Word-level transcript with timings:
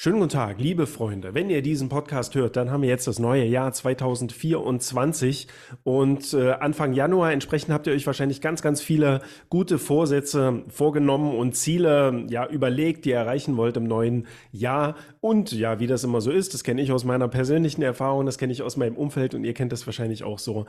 Schönen 0.00 0.20
guten 0.20 0.30
Tag, 0.30 0.60
liebe 0.60 0.86
Freunde. 0.86 1.34
Wenn 1.34 1.50
ihr 1.50 1.60
diesen 1.60 1.88
Podcast 1.88 2.36
hört, 2.36 2.54
dann 2.54 2.70
haben 2.70 2.82
wir 2.82 2.88
jetzt 2.88 3.08
das 3.08 3.18
neue 3.18 3.44
Jahr 3.44 3.72
2024 3.72 5.48
und 5.82 6.34
äh, 6.34 6.52
Anfang 6.52 6.92
Januar 6.92 7.32
entsprechend 7.32 7.74
habt 7.74 7.88
ihr 7.88 7.92
euch 7.92 8.06
wahrscheinlich 8.06 8.40
ganz, 8.40 8.62
ganz 8.62 8.80
viele 8.80 9.22
gute 9.48 9.76
Vorsätze 9.76 10.62
vorgenommen 10.68 11.36
und 11.36 11.56
Ziele 11.56 12.26
ja 12.30 12.46
überlegt, 12.46 13.06
die 13.06 13.10
ihr 13.10 13.16
erreichen 13.16 13.56
wollt 13.56 13.76
im 13.76 13.88
neuen 13.88 14.28
Jahr. 14.52 14.94
Und 15.20 15.50
ja, 15.50 15.80
wie 15.80 15.88
das 15.88 16.04
immer 16.04 16.20
so 16.20 16.30
ist, 16.30 16.54
das 16.54 16.62
kenne 16.62 16.80
ich 16.80 16.92
aus 16.92 17.02
meiner 17.02 17.26
persönlichen 17.26 17.82
Erfahrung, 17.82 18.24
das 18.24 18.38
kenne 18.38 18.52
ich 18.52 18.62
aus 18.62 18.76
meinem 18.76 18.96
Umfeld 18.96 19.34
und 19.34 19.42
ihr 19.42 19.52
kennt 19.52 19.72
das 19.72 19.84
wahrscheinlich 19.84 20.22
auch 20.22 20.38
so. 20.38 20.66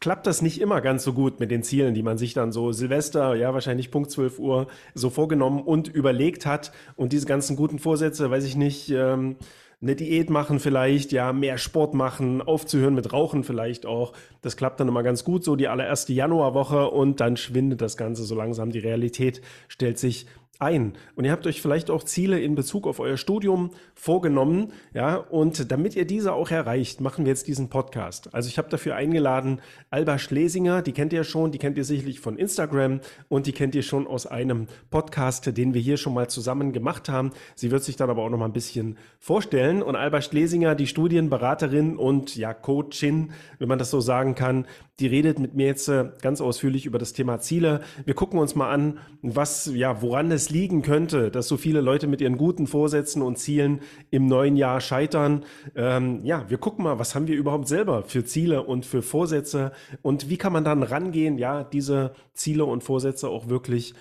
Klappt 0.00 0.26
das 0.26 0.42
nicht 0.42 0.60
immer 0.60 0.80
ganz 0.80 1.04
so 1.04 1.12
gut 1.12 1.38
mit 1.38 1.52
den 1.52 1.62
Zielen, 1.62 1.94
die 1.94 2.02
man 2.02 2.18
sich 2.18 2.34
dann 2.34 2.50
so 2.50 2.72
Silvester, 2.72 3.36
ja 3.36 3.54
wahrscheinlich 3.54 3.92
Punkt 3.92 4.10
12 4.10 4.38
Uhr 4.40 4.66
so 4.94 5.10
vorgenommen 5.10 5.62
und 5.62 5.86
überlegt 5.86 6.44
hat 6.44 6.72
und 6.96 7.12
diese 7.12 7.26
ganzen 7.26 7.54
guten 7.54 7.78
Vorsätze, 7.78 8.28
weiß 8.28 8.44
ich 8.44 8.56
nicht, 8.56 8.90
ähm, 8.90 9.36
eine 9.82 9.96
Diät 9.96 10.30
machen 10.30 10.60
vielleicht, 10.60 11.10
ja, 11.10 11.32
mehr 11.32 11.58
Sport 11.58 11.92
machen, 11.92 12.40
aufzuhören 12.40 12.94
mit 12.94 13.12
Rauchen 13.12 13.42
vielleicht 13.42 13.84
auch. 13.84 14.12
Das 14.40 14.56
klappt 14.56 14.78
dann 14.78 14.86
immer 14.86 15.02
ganz 15.02 15.24
gut, 15.24 15.42
so 15.42 15.56
die 15.56 15.66
allererste 15.66 16.12
Januarwoche 16.12 16.88
und 16.88 17.20
dann 17.20 17.36
schwindet 17.36 17.80
das 17.80 17.96
Ganze 17.96 18.22
so 18.22 18.36
langsam. 18.36 18.70
Die 18.70 18.78
Realität 18.78 19.42
stellt 19.66 19.98
sich 19.98 20.26
ein. 20.58 20.92
Und 21.16 21.24
ihr 21.24 21.32
habt 21.32 21.46
euch 21.46 21.60
vielleicht 21.60 21.90
auch 21.90 22.04
Ziele 22.04 22.40
in 22.40 22.54
Bezug 22.54 22.86
auf 22.86 23.00
euer 23.00 23.16
Studium 23.16 23.70
vorgenommen, 23.94 24.72
ja, 24.94 25.16
und 25.16 25.70
damit 25.70 25.96
ihr 25.96 26.06
diese 26.06 26.32
auch 26.32 26.50
erreicht, 26.50 27.00
machen 27.00 27.24
wir 27.24 27.30
jetzt 27.30 27.48
diesen 27.48 27.68
Podcast. 27.68 28.32
Also 28.34 28.48
ich 28.48 28.58
habe 28.58 28.68
dafür 28.68 28.94
eingeladen 28.94 29.60
Alba 29.90 30.18
Schlesinger, 30.18 30.82
die 30.82 30.92
kennt 30.92 31.12
ihr 31.12 31.24
schon, 31.24 31.50
die 31.50 31.58
kennt 31.58 31.76
ihr 31.78 31.84
sicherlich 31.84 32.20
von 32.20 32.36
Instagram 32.36 33.00
und 33.28 33.46
die 33.46 33.52
kennt 33.52 33.74
ihr 33.74 33.82
schon 33.82 34.06
aus 34.06 34.26
einem 34.26 34.66
Podcast, 34.90 35.56
den 35.56 35.74
wir 35.74 35.80
hier 35.80 35.96
schon 35.96 36.14
mal 36.14 36.28
zusammen 36.28 36.72
gemacht 36.72 37.08
haben. 37.08 37.32
Sie 37.54 37.70
wird 37.70 37.82
sich 37.82 37.96
dann 37.96 38.10
aber 38.10 38.22
auch 38.22 38.30
noch 38.30 38.38
mal 38.38 38.46
ein 38.46 38.52
bisschen 38.52 38.98
vorstellen 39.18 39.82
und 39.82 39.96
Alba 39.96 40.22
Schlesinger, 40.22 40.74
die 40.74 40.86
Studienberaterin 40.86 41.96
und 41.96 42.36
ja 42.36 42.54
Coachin, 42.54 43.32
wenn 43.58 43.68
man 43.68 43.78
das 43.78 43.90
so 43.90 44.00
sagen 44.00 44.34
kann, 44.34 44.66
die 45.00 45.06
redet 45.06 45.38
mit 45.38 45.54
mir 45.54 45.66
jetzt 45.66 45.88
äh, 45.88 46.10
ganz 46.20 46.40
ausführlich 46.40 46.86
über 46.86 46.98
das 46.98 47.12
Thema 47.12 47.40
Ziele. 47.40 47.80
Wir 48.04 48.14
gucken 48.14 48.38
uns 48.38 48.54
mal 48.54 48.70
an, 48.70 48.98
was 49.22 49.70
ja, 49.74 50.00
woran 50.02 50.30
es 50.30 50.41
liegen 50.50 50.82
könnte, 50.82 51.30
dass 51.30 51.48
so 51.48 51.56
viele 51.56 51.80
Leute 51.80 52.06
mit 52.06 52.20
ihren 52.20 52.36
guten 52.36 52.66
Vorsätzen 52.66 53.22
und 53.22 53.38
Zielen 53.38 53.80
im 54.10 54.26
neuen 54.26 54.56
Jahr 54.56 54.80
scheitern. 54.80 55.44
Ähm, 55.74 56.20
ja, 56.24 56.48
wir 56.48 56.58
gucken 56.58 56.84
mal, 56.84 56.98
was 56.98 57.14
haben 57.14 57.28
wir 57.28 57.36
überhaupt 57.36 57.68
selber 57.68 58.04
für 58.04 58.24
Ziele 58.24 58.62
und 58.62 58.86
für 58.86 59.02
Vorsätze 59.02 59.72
und 60.02 60.28
wie 60.28 60.36
kann 60.36 60.52
man 60.52 60.64
dann 60.64 60.82
rangehen, 60.82 61.38
ja, 61.38 61.64
diese 61.64 62.14
Ziele 62.34 62.64
und 62.64 62.82
Vorsätze 62.82 63.28
auch 63.28 63.48
wirklich 63.48 63.94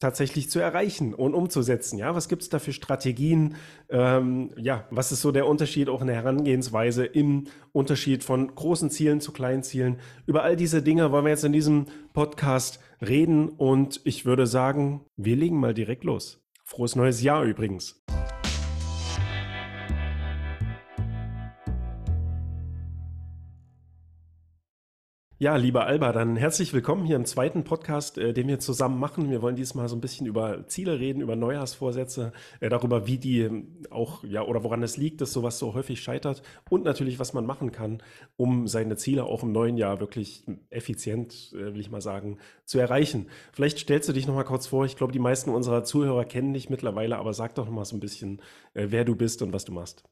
tatsächlich 0.00 0.48
zu 0.48 0.60
erreichen 0.60 1.12
und 1.12 1.34
umzusetzen. 1.34 1.98
Ja, 1.98 2.14
was 2.14 2.28
gibt 2.28 2.42
es 2.42 2.48
da 2.48 2.58
für 2.58 2.72
Strategien? 2.72 3.56
Ähm, 3.88 4.50
ja, 4.56 4.86
was 4.90 5.10
ist 5.10 5.22
so 5.22 5.32
der 5.32 5.46
Unterschied 5.46 5.88
auch 5.88 6.00
in 6.00 6.06
der 6.06 6.16
Herangehensweise 6.16 7.04
im 7.04 7.44
Unterschied 7.72 8.22
von 8.22 8.54
großen 8.54 8.90
Zielen 8.90 9.20
zu 9.20 9.32
kleinen 9.32 9.62
Zielen? 9.62 9.98
Über 10.26 10.44
all 10.44 10.56
diese 10.56 10.82
Dinge 10.82 11.10
wollen 11.10 11.24
wir 11.24 11.30
jetzt 11.30 11.44
in 11.44 11.52
diesem 11.52 11.86
Podcast 12.12 12.78
reden 13.00 13.48
und 13.48 14.00
ich 14.04 14.24
würde 14.24 14.46
sagen, 14.46 15.04
wir 15.16 15.36
legen 15.36 15.58
mal 15.58 15.74
direkt 15.74 16.04
los. 16.04 16.40
Frohes 16.64 16.96
neues 16.96 17.22
Jahr 17.22 17.44
übrigens. 17.44 18.04
Ja, 25.40 25.54
lieber 25.54 25.86
Alba, 25.86 26.10
dann 26.10 26.34
herzlich 26.34 26.72
willkommen 26.72 27.04
hier 27.04 27.14
im 27.14 27.24
zweiten 27.24 27.62
Podcast, 27.62 28.18
äh, 28.18 28.32
den 28.32 28.48
wir 28.48 28.58
zusammen 28.58 28.98
machen. 28.98 29.30
Wir 29.30 29.40
wollen 29.40 29.54
diesmal 29.54 29.88
so 29.88 29.94
ein 29.94 30.00
bisschen 30.00 30.26
über 30.26 30.66
Ziele 30.66 30.98
reden, 30.98 31.20
über 31.20 31.36
Neujahrsvorsätze, 31.36 32.32
äh, 32.58 32.68
darüber, 32.68 33.06
wie 33.06 33.18
die 33.18 33.42
ähm, 33.42 33.84
auch, 33.88 34.24
ja, 34.24 34.42
oder 34.42 34.64
woran 34.64 34.82
es 34.82 34.96
liegt, 34.96 35.20
dass 35.20 35.32
sowas 35.32 35.60
so 35.60 35.74
häufig 35.74 36.00
scheitert 36.02 36.42
und 36.70 36.84
natürlich, 36.84 37.20
was 37.20 37.34
man 37.34 37.46
machen 37.46 37.70
kann, 37.70 38.02
um 38.36 38.66
seine 38.66 38.96
Ziele 38.96 39.26
auch 39.26 39.44
im 39.44 39.52
neuen 39.52 39.76
Jahr 39.76 40.00
wirklich 40.00 40.44
effizient, 40.70 41.52
äh, 41.54 41.72
will 41.72 41.80
ich 41.80 41.92
mal 41.92 42.00
sagen, 42.00 42.38
zu 42.64 42.80
erreichen. 42.80 43.28
Vielleicht 43.52 43.78
stellst 43.78 44.08
du 44.08 44.12
dich 44.12 44.26
noch 44.26 44.34
mal 44.34 44.42
kurz 44.42 44.66
vor. 44.66 44.86
Ich 44.86 44.96
glaube, 44.96 45.12
die 45.12 45.20
meisten 45.20 45.50
unserer 45.50 45.84
Zuhörer 45.84 46.24
kennen 46.24 46.52
dich 46.52 46.68
mittlerweile, 46.68 47.16
aber 47.16 47.32
sag 47.32 47.54
doch 47.54 47.66
noch 47.66 47.72
mal 47.72 47.84
so 47.84 47.94
ein 47.96 48.00
bisschen, 48.00 48.42
äh, 48.74 48.88
wer 48.90 49.04
du 49.04 49.14
bist 49.14 49.40
und 49.42 49.52
was 49.52 49.64
du 49.64 49.70
machst. 49.72 50.02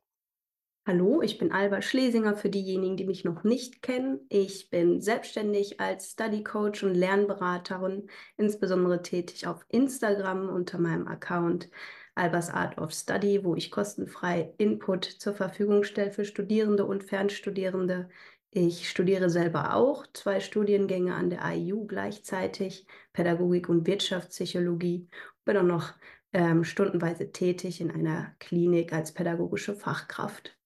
Hallo, 0.88 1.20
ich 1.20 1.36
bin 1.36 1.50
Alba 1.50 1.82
Schlesinger 1.82 2.36
für 2.36 2.48
diejenigen, 2.48 2.96
die 2.96 3.06
mich 3.06 3.24
noch 3.24 3.42
nicht 3.42 3.82
kennen. 3.82 4.20
Ich 4.28 4.70
bin 4.70 5.00
selbstständig 5.00 5.80
als 5.80 6.12
Study 6.12 6.44
Coach 6.44 6.84
und 6.84 6.94
Lernberaterin, 6.94 8.08
insbesondere 8.36 9.02
tätig 9.02 9.48
auf 9.48 9.66
Instagram 9.68 10.48
unter 10.48 10.78
meinem 10.78 11.08
Account 11.08 11.68
Albers 12.14 12.50
Art 12.50 12.78
of 12.78 12.92
Study, 12.92 13.44
wo 13.44 13.56
ich 13.56 13.72
kostenfrei 13.72 14.54
Input 14.58 15.06
zur 15.06 15.34
Verfügung 15.34 15.82
stelle 15.82 16.12
für 16.12 16.24
Studierende 16.24 16.84
und 16.84 17.02
Fernstudierende. 17.02 18.08
Ich 18.50 18.88
studiere 18.88 19.28
selber 19.28 19.74
auch 19.74 20.06
zwei 20.12 20.38
Studiengänge 20.38 21.16
an 21.16 21.30
der 21.30 21.40
IU 21.52 21.84
gleichzeitig, 21.88 22.86
Pädagogik 23.12 23.68
und 23.68 23.88
Wirtschaftspsychologie. 23.88 25.08
Bin 25.44 25.56
auch 25.56 25.64
noch 25.64 25.94
ähm, 26.32 26.62
stundenweise 26.62 27.32
tätig 27.32 27.80
in 27.80 27.90
einer 27.90 28.36
Klinik 28.38 28.92
als 28.92 29.12
pädagogische 29.12 29.74
Fachkraft. 29.74 30.56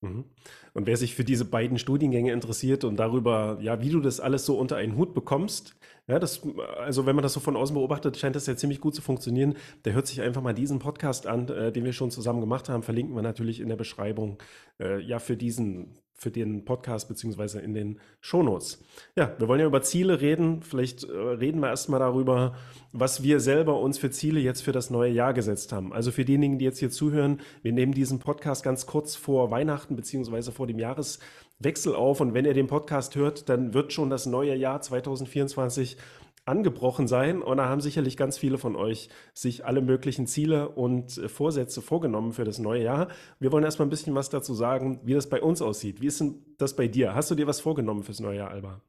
Mhm. 0.00 0.24
Und 0.72 0.86
wer 0.86 0.96
sich 0.96 1.14
für 1.14 1.24
diese 1.24 1.44
beiden 1.44 1.78
Studiengänge 1.78 2.32
interessiert 2.32 2.84
und 2.84 2.96
darüber, 2.96 3.58
ja, 3.60 3.80
wie 3.82 3.90
du 3.90 4.00
das 4.00 4.20
alles 4.20 4.46
so 4.46 4.58
unter 4.58 4.76
einen 4.76 4.96
Hut 4.96 5.14
bekommst, 5.14 5.76
ja, 6.06 6.18
das, 6.18 6.42
also 6.78 7.06
wenn 7.06 7.14
man 7.14 7.22
das 7.22 7.34
so 7.34 7.40
von 7.40 7.56
außen 7.56 7.74
beobachtet, 7.74 8.16
scheint 8.16 8.34
das 8.34 8.46
ja 8.46 8.56
ziemlich 8.56 8.80
gut 8.80 8.94
zu 8.94 9.02
funktionieren. 9.02 9.54
Der 9.84 9.92
hört 9.92 10.06
sich 10.06 10.20
einfach 10.22 10.42
mal 10.42 10.54
diesen 10.54 10.78
Podcast 10.78 11.26
an, 11.26 11.48
äh, 11.48 11.70
den 11.70 11.84
wir 11.84 11.92
schon 11.92 12.10
zusammen 12.10 12.40
gemacht 12.40 12.68
haben, 12.68 12.82
verlinken 12.82 13.14
wir 13.14 13.22
natürlich 13.22 13.60
in 13.60 13.68
der 13.68 13.76
Beschreibung, 13.76 14.38
äh, 14.80 15.00
ja, 15.00 15.18
für 15.18 15.36
diesen 15.36 15.98
für 16.20 16.30
den 16.30 16.66
Podcast 16.66 17.08
beziehungsweise 17.08 17.60
in 17.60 17.72
den 17.72 17.98
Shownotes. 18.20 18.84
Ja, 19.16 19.34
wir 19.38 19.48
wollen 19.48 19.60
ja 19.60 19.66
über 19.66 19.80
Ziele 19.80 20.20
reden. 20.20 20.60
Vielleicht 20.60 21.04
äh, 21.04 21.16
reden 21.16 21.60
wir 21.60 21.68
erstmal 21.68 21.98
darüber, 21.98 22.54
was 22.92 23.22
wir 23.22 23.40
selber 23.40 23.80
uns 23.80 23.96
für 23.96 24.10
Ziele 24.10 24.38
jetzt 24.38 24.60
für 24.60 24.72
das 24.72 24.90
neue 24.90 25.10
Jahr 25.10 25.32
gesetzt 25.32 25.72
haben. 25.72 25.94
Also 25.94 26.10
für 26.12 26.26
diejenigen, 26.26 26.58
die 26.58 26.66
jetzt 26.66 26.78
hier 26.78 26.90
zuhören, 26.90 27.40
wir 27.62 27.72
nehmen 27.72 27.94
diesen 27.94 28.18
Podcast 28.18 28.62
ganz 28.62 28.84
kurz 28.84 29.16
vor 29.16 29.50
Weihnachten 29.50 29.96
beziehungsweise 29.96 30.52
vor 30.52 30.66
dem 30.66 30.78
Jahreswechsel 30.78 31.94
auf. 31.94 32.20
Und 32.20 32.34
wenn 32.34 32.44
ihr 32.44 32.52
den 32.52 32.66
Podcast 32.66 33.16
hört, 33.16 33.48
dann 33.48 33.72
wird 33.72 33.94
schon 33.94 34.10
das 34.10 34.26
neue 34.26 34.54
Jahr 34.54 34.82
2024 34.82 35.96
angebrochen 36.44 37.08
sein. 37.08 37.42
Und 37.42 37.58
da 37.58 37.68
haben 37.68 37.80
sicherlich 37.80 38.16
ganz 38.16 38.38
viele 38.38 38.58
von 38.58 38.76
euch 38.76 39.08
sich 39.34 39.64
alle 39.64 39.80
möglichen 39.80 40.26
Ziele 40.26 40.68
und 40.68 41.18
äh, 41.18 41.28
Vorsätze 41.28 41.82
vorgenommen 41.82 42.32
für 42.32 42.44
das 42.44 42.58
neue 42.58 42.82
Jahr. 42.82 43.08
Wir 43.38 43.52
wollen 43.52 43.64
erstmal 43.64 43.86
ein 43.86 43.90
bisschen 43.90 44.14
was 44.14 44.30
dazu 44.30 44.54
sagen, 44.54 45.00
wie 45.04 45.14
das 45.14 45.28
bei 45.28 45.40
uns 45.42 45.62
aussieht. 45.62 46.00
Wie 46.00 46.06
ist 46.06 46.20
denn 46.20 46.44
das 46.58 46.76
bei 46.76 46.88
dir? 46.88 47.14
Hast 47.14 47.30
du 47.30 47.34
dir 47.34 47.46
was 47.46 47.60
vorgenommen 47.60 48.02
fürs 48.02 48.20
neue 48.20 48.38
Jahr, 48.38 48.50
Alba? 48.50 48.82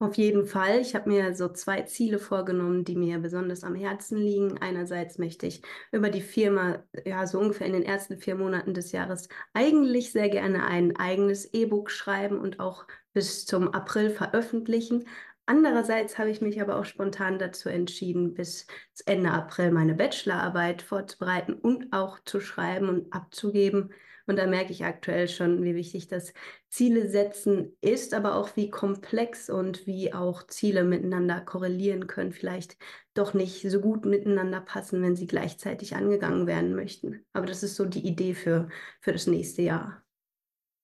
Auf 0.00 0.16
jeden 0.16 0.44
Fall. 0.44 0.80
Ich 0.80 0.94
habe 0.94 1.08
mir 1.08 1.34
so 1.34 1.48
zwei 1.48 1.82
Ziele 1.82 2.18
vorgenommen, 2.18 2.84
die 2.84 2.96
mir 2.96 3.18
besonders 3.20 3.62
am 3.62 3.74
Herzen 3.76 4.18
liegen. 4.18 4.58
Einerseits 4.58 5.18
möchte 5.18 5.46
ich 5.46 5.62
über 5.92 6.10
die 6.10 6.20
Firma, 6.20 6.82
ja, 7.06 7.26
so 7.26 7.38
ungefähr 7.38 7.68
in 7.68 7.72
den 7.74 7.84
ersten 7.84 8.18
vier 8.18 8.34
Monaten 8.34 8.74
des 8.74 8.92
Jahres 8.92 9.28
eigentlich 9.54 10.12
sehr 10.12 10.28
gerne 10.28 10.66
ein 10.66 10.96
eigenes 10.96 11.54
E-Book 11.54 11.90
schreiben 11.90 12.38
und 12.38 12.60
auch 12.60 12.86
bis 13.14 13.46
zum 13.46 13.68
April 13.68 14.10
veröffentlichen. 14.10 15.06
Andererseits 15.46 16.18
habe 16.18 16.30
ich 16.30 16.40
mich 16.40 16.60
aber 16.62 16.76
auch 16.78 16.86
spontan 16.86 17.38
dazu 17.38 17.68
entschieden, 17.68 18.32
bis 18.32 18.66
Ende 19.04 19.30
April 19.30 19.72
meine 19.72 19.94
Bachelorarbeit 19.94 20.80
vorzubereiten 20.80 21.52
und 21.52 21.92
auch 21.92 22.18
zu 22.24 22.40
schreiben 22.40 22.88
und 22.88 23.12
abzugeben. 23.12 23.92
Und 24.26 24.38
da 24.38 24.46
merke 24.46 24.72
ich 24.72 24.86
aktuell 24.86 25.28
schon, 25.28 25.62
wie 25.62 25.74
wichtig 25.74 26.08
das 26.08 26.32
Ziele 26.70 27.10
setzen 27.10 27.76
ist, 27.82 28.14
aber 28.14 28.36
auch 28.36 28.56
wie 28.56 28.70
komplex 28.70 29.50
und 29.50 29.86
wie 29.86 30.14
auch 30.14 30.46
Ziele 30.46 30.82
miteinander 30.82 31.42
korrelieren 31.42 32.06
können, 32.06 32.32
vielleicht 32.32 32.78
doch 33.12 33.34
nicht 33.34 33.70
so 33.70 33.80
gut 33.80 34.06
miteinander 34.06 34.62
passen, 34.62 35.02
wenn 35.02 35.14
sie 35.14 35.26
gleichzeitig 35.26 35.94
angegangen 35.94 36.46
werden 36.46 36.74
möchten. 36.74 37.26
Aber 37.34 37.44
das 37.44 37.62
ist 37.62 37.76
so 37.76 37.84
die 37.84 38.06
Idee 38.06 38.32
für, 38.32 38.70
für 39.02 39.12
das 39.12 39.26
nächste 39.26 39.60
Jahr. 39.60 40.02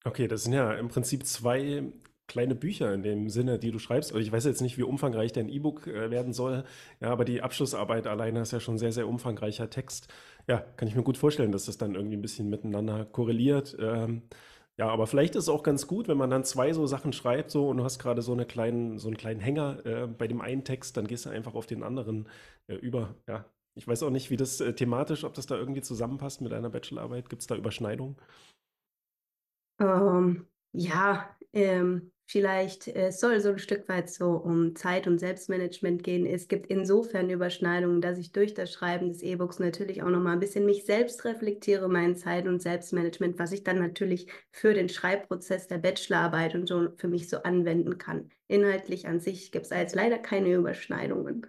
Okay, 0.04 0.28
das 0.28 0.44
sind 0.44 0.52
ja 0.52 0.74
im 0.74 0.88
Prinzip 0.88 1.26
zwei 1.26 1.90
kleine 2.30 2.54
Bücher 2.54 2.94
in 2.94 3.02
dem 3.02 3.28
Sinne, 3.28 3.58
die 3.58 3.70
du 3.72 3.78
schreibst. 3.78 4.12
Also 4.12 4.22
ich 4.24 4.32
weiß 4.32 4.44
jetzt 4.44 4.62
nicht, 4.62 4.78
wie 4.78 4.84
umfangreich 4.84 5.32
dein 5.32 5.48
E-Book 5.48 5.86
äh, 5.86 6.10
werden 6.10 6.32
soll, 6.32 6.64
ja, 7.00 7.10
aber 7.10 7.24
die 7.24 7.42
Abschlussarbeit 7.42 8.06
alleine 8.06 8.40
ist 8.40 8.52
ja 8.52 8.60
schon 8.60 8.78
sehr, 8.78 8.92
sehr 8.92 9.08
umfangreicher 9.08 9.68
Text. 9.68 10.08
Ja, 10.48 10.58
kann 10.76 10.88
ich 10.88 10.94
mir 10.94 11.02
gut 11.02 11.18
vorstellen, 11.18 11.52
dass 11.52 11.66
das 11.66 11.76
dann 11.76 11.94
irgendwie 11.94 12.16
ein 12.16 12.22
bisschen 12.22 12.48
miteinander 12.48 13.04
korreliert. 13.04 13.76
Ähm, 13.80 14.22
ja, 14.78 14.88
aber 14.88 15.06
vielleicht 15.06 15.34
ist 15.36 15.44
es 15.44 15.48
auch 15.50 15.62
ganz 15.62 15.86
gut, 15.86 16.08
wenn 16.08 16.16
man 16.16 16.30
dann 16.30 16.44
zwei 16.44 16.72
so 16.72 16.86
Sachen 16.86 17.12
schreibt, 17.12 17.50
so 17.50 17.68
und 17.68 17.76
du 17.78 17.84
hast 17.84 17.98
gerade 17.98 18.22
so 18.22 18.32
eine 18.32 18.46
kleinen, 18.46 18.98
so 18.98 19.08
einen 19.08 19.16
kleinen 19.18 19.40
Hänger 19.40 19.84
äh, 19.84 20.06
bei 20.06 20.26
dem 20.28 20.40
einen 20.40 20.64
Text, 20.64 20.96
dann 20.96 21.06
gehst 21.06 21.26
du 21.26 21.30
einfach 21.30 21.54
auf 21.54 21.66
den 21.66 21.82
anderen 21.82 22.28
äh, 22.68 22.76
über. 22.76 23.14
Ja, 23.28 23.44
ich 23.74 23.86
weiß 23.86 24.02
auch 24.04 24.10
nicht, 24.10 24.30
wie 24.30 24.36
das 24.36 24.60
äh, 24.60 24.72
thematisch, 24.74 25.24
ob 25.24 25.34
das 25.34 25.46
da 25.46 25.56
irgendwie 25.56 25.82
zusammenpasst 25.82 26.40
mit 26.40 26.52
deiner 26.52 26.70
Bachelorarbeit. 26.70 27.28
Gibt 27.28 27.42
es 27.42 27.48
da 27.48 27.56
Überschneidungen? 27.56 28.16
Ähm, 29.80 30.46
ja, 30.72 31.36
ähm, 31.52 32.12
vielleicht, 32.30 32.86
äh, 32.86 33.10
soll 33.10 33.40
so 33.40 33.48
ein 33.50 33.58
Stück 33.58 33.88
weit 33.88 34.08
so 34.08 34.30
um 34.30 34.76
Zeit- 34.76 35.08
und 35.08 35.18
Selbstmanagement 35.18 36.04
gehen. 36.04 36.26
Es 36.26 36.46
gibt 36.46 36.68
insofern 36.68 37.28
Überschneidungen, 37.28 38.00
dass 38.00 38.18
ich 38.18 38.30
durch 38.30 38.54
das 38.54 38.72
Schreiben 38.72 39.08
des 39.08 39.22
E-Books 39.22 39.58
natürlich 39.58 40.02
auch 40.02 40.08
nochmal 40.10 40.34
ein 40.34 40.40
bisschen 40.40 40.64
mich 40.64 40.84
selbst 40.84 41.24
reflektiere, 41.24 41.88
mein 41.88 42.14
Zeit- 42.16 42.46
und 42.46 42.62
Selbstmanagement, 42.62 43.38
was 43.40 43.50
ich 43.50 43.64
dann 43.64 43.78
natürlich 43.80 44.28
für 44.52 44.74
den 44.74 44.88
Schreibprozess 44.88 45.66
der 45.66 45.78
Bachelorarbeit 45.78 46.54
und 46.54 46.68
so 46.68 46.90
für 46.96 47.08
mich 47.08 47.28
so 47.28 47.38
anwenden 47.38 47.98
kann. 47.98 48.30
Inhaltlich 48.46 49.08
an 49.08 49.18
sich 49.18 49.50
gibt 49.50 49.64
es 49.66 49.70
jetzt 49.70 49.96
leider 49.96 50.18
keine 50.18 50.54
Überschneidungen. 50.54 51.46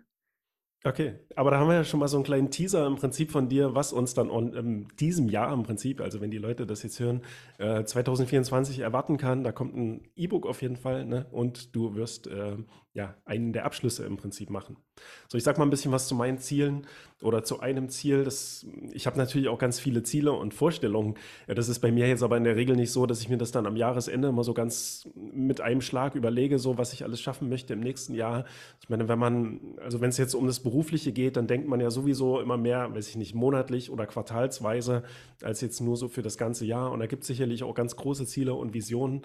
Okay, 0.84 1.14
aber 1.36 1.52
da 1.52 1.60
haben 1.60 1.68
wir 1.68 1.76
ja 1.76 1.84
schon 1.84 2.00
mal 2.00 2.08
so 2.08 2.18
einen 2.18 2.24
kleinen 2.24 2.50
Teaser 2.50 2.88
im 2.88 2.96
Prinzip 2.96 3.30
von 3.30 3.48
dir, 3.48 3.76
was 3.76 3.94
uns 3.94 4.16
dann 4.16 4.32
in 4.32 4.56
ähm, 4.56 4.88
diesem 5.00 5.30
Jahr 5.30 5.54
im 5.54 5.62
Prinzip, 5.62 6.02
also 6.02 6.22
wenn 6.22 6.32
die 6.32 6.40
Leute 6.40 6.66
das 6.66 6.82
jetzt 6.82 7.00
hören, 7.00 7.22
äh, 7.60 7.84
2024 7.84 8.80
erwarten 8.80 9.18
kann. 9.18 9.44
Da 9.44 9.52
kommt 9.52 9.76
ein 9.76 10.08
E-Book 10.16 10.48
auf 10.48 10.64
jeden 10.64 10.78
Fall 10.78 11.06
ne? 11.06 11.28
und 11.32 11.76
du 11.76 11.94
wirst 11.94 12.26
äh, 12.26 12.58
ja 12.94 13.16
einen 13.26 13.54
der 13.54 13.66
Abschlüsse 13.66 14.06
im 14.06 14.18
Prinzip 14.18 14.50
machen. 14.50 14.78
So, 15.28 15.38
ich 15.38 15.44
sag 15.44 15.58
mal 15.58 15.66
ein 15.66 15.70
bisschen 15.70 15.92
was 15.92 16.08
zu 16.08 16.16
meinen 16.16 16.38
Zielen 16.38 16.88
oder 17.22 17.44
zu 17.44 17.60
einem 17.60 17.90
Ziel. 17.90 18.24
Das, 18.24 18.66
ich 18.92 19.06
habe 19.06 19.18
natürlich 19.18 19.48
auch 19.48 19.60
ganz 19.60 19.80
viele 19.80 20.04
Ziele 20.04 20.32
und 20.32 20.54
Vorstellungen. 20.54 21.16
Ja, 21.48 21.54
das 21.54 21.70
ist 21.70 21.80
bei 21.80 21.92
mir 21.92 22.08
jetzt 22.08 22.24
aber 22.24 22.38
in 22.38 22.44
der 22.44 22.56
Regel 22.56 22.76
nicht 22.76 22.92
so, 22.92 23.06
dass 23.06 23.22
ich 23.22 23.30
mir 23.30 23.38
das 23.38 23.52
dann 23.52 23.66
am 23.66 23.76
Jahresende 23.76 24.28
immer 24.28 24.44
so 24.44 24.54
ganz 24.54 25.08
mit 25.16 25.62
einem 25.62 25.82
Schlag 25.82 26.16
überlege, 26.16 26.60
so 26.60 26.78
was 26.78 26.94
ich 26.94 27.04
alles 27.04 27.22
schaffen 27.22 27.50
möchte 27.50 27.74
im 27.74 27.80
nächsten 27.80 28.14
Jahr. 28.14 28.46
Ich 28.82 28.90
meine, 28.90 29.08
wenn 29.08 29.20
man, 29.20 29.60
also 29.82 30.02
wenn 30.02 30.10
es 30.10 30.18
jetzt 30.18 30.34
um 30.34 30.48
das 30.48 30.60
Berufliche 30.60 31.12
geht, 31.12 31.38
dann 31.38 31.48
denkt 31.48 31.68
man 31.68 31.80
ja 31.80 31.92
sowieso 31.92 32.40
immer 32.40 32.58
mehr, 32.58 32.94
weiß 32.94 33.10
ich 33.10 33.16
nicht, 33.16 33.36
monatlich 33.36 33.92
oder 33.92 34.06
quartalsweise, 34.06 35.04
als 35.42 35.62
jetzt 35.62 35.80
nur 35.82 35.98
so 35.98 36.08
für 36.08 36.22
das 36.22 36.38
ganze 36.38 36.66
Jahr. 36.66 36.92
Und 36.92 37.00
da 37.00 37.06
gibt 37.06 37.24
es 37.24 37.28
sicherlich 37.28 37.64
auch 37.64 37.76
ganz 37.76 37.96
große 37.96 38.26
Ziele 38.26 38.54
und 38.54 38.74
Visionen. 38.74 39.22